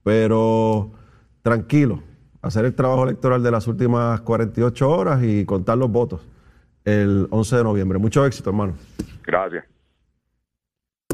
Pero 0.05 0.93
tranquilo, 1.43 2.03
hacer 2.43 2.65
el 2.65 2.75
trabajo 2.75 3.05
electoral 3.05 3.43
de 3.43 3.51
las 3.51 3.67
últimas 3.67 4.21
48 4.21 4.91
horas 4.91 5.23
y 5.23 5.45
contar 5.45 5.79
los 5.79 5.91
votos 5.91 6.21
el 6.85 7.29
11 7.31 7.57
de 7.57 7.65
noviembre. 7.65 7.99
Mucho 7.99 8.25
éxito, 8.27 8.51
hermano. 8.51 8.75
Gracias. 9.25 9.65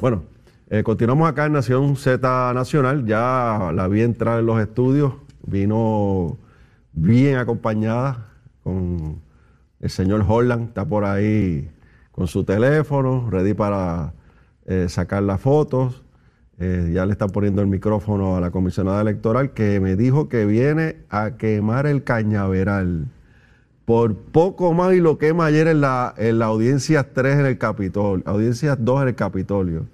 Bueno, 0.00 0.24
eh, 0.70 0.82
continuamos 0.82 1.28
acá 1.28 1.46
en 1.46 1.52
Nación 1.52 1.96
Z 1.96 2.52
Nacional. 2.54 3.04
Ya 3.06 3.70
la 3.74 3.88
vi 3.88 4.02
entrar 4.02 4.40
en 4.40 4.46
los 4.46 4.60
estudios. 4.60 5.14
Vino 5.46 6.36
bien 6.92 7.36
acompañada 7.36 8.28
con 8.62 9.20
el 9.80 9.90
señor 9.90 10.24
Holland. 10.26 10.68
Está 10.68 10.84
por 10.84 11.04
ahí 11.04 11.70
con 12.12 12.26
su 12.26 12.44
teléfono, 12.44 13.28
ready 13.30 13.54
para 13.54 14.12
eh, 14.66 14.88
sacar 14.88 15.22
las 15.22 15.40
fotos. 15.40 16.04
Eh, 16.60 16.90
ya 16.92 17.06
le 17.06 17.12
está 17.12 17.28
poniendo 17.28 17.62
el 17.62 17.68
micrófono 17.68 18.36
a 18.36 18.40
la 18.40 18.50
comisionada 18.50 19.00
electoral 19.00 19.52
que 19.52 19.78
me 19.78 19.94
dijo 19.94 20.28
que 20.28 20.44
viene 20.44 20.96
a 21.08 21.36
quemar 21.36 21.86
el 21.86 22.02
cañaveral. 22.02 23.06
Por 23.88 24.14
poco 24.16 24.74
más 24.74 24.92
y 24.92 25.00
lo 25.00 25.16
quema 25.16 25.46
ayer 25.46 25.66
en 25.66 25.80
la, 25.80 26.12
en 26.18 26.38
la 26.38 26.44
audiencia 26.44 27.14
3 27.14 27.38
en 27.38 27.46
el 27.46 27.56
Capitolio, 27.56 28.22
audiencia 28.26 28.76
2 28.76 29.00
en 29.00 29.08
el 29.08 29.14
Capitolio. 29.14 29.86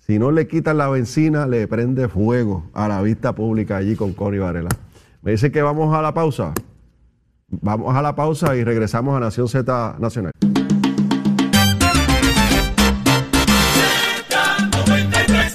Si 0.00 0.18
no 0.18 0.32
le 0.32 0.48
quitan 0.48 0.78
la 0.78 0.88
benzina, 0.88 1.46
le 1.46 1.68
prende 1.68 2.08
fuego 2.08 2.64
a 2.74 2.88
la 2.88 3.00
vista 3.02 3.32
pública 3.32 3.76
allí 3.76 3.94
con 3.94 4.14
Connie 4.14 4.40
Varela. 4.40 4.70
Me 5.22 5.30
dice 5.30 5.52
que 5.52 5.62
vamos 5.62 5.94
a 5.94 6.02
la 6.02 6.12
pausa. 6.12 6.54
Vamos 7.46 7.94
a 7.94 8.02
la 8.02 8.16
pausa 8.16 8.56
y 8.56 8.64
regresamos 8.64 9.16
a 9.16 9.20
Nación 9.20 9.46
Z 9.46 9.94
Nacional. 10.00 10.32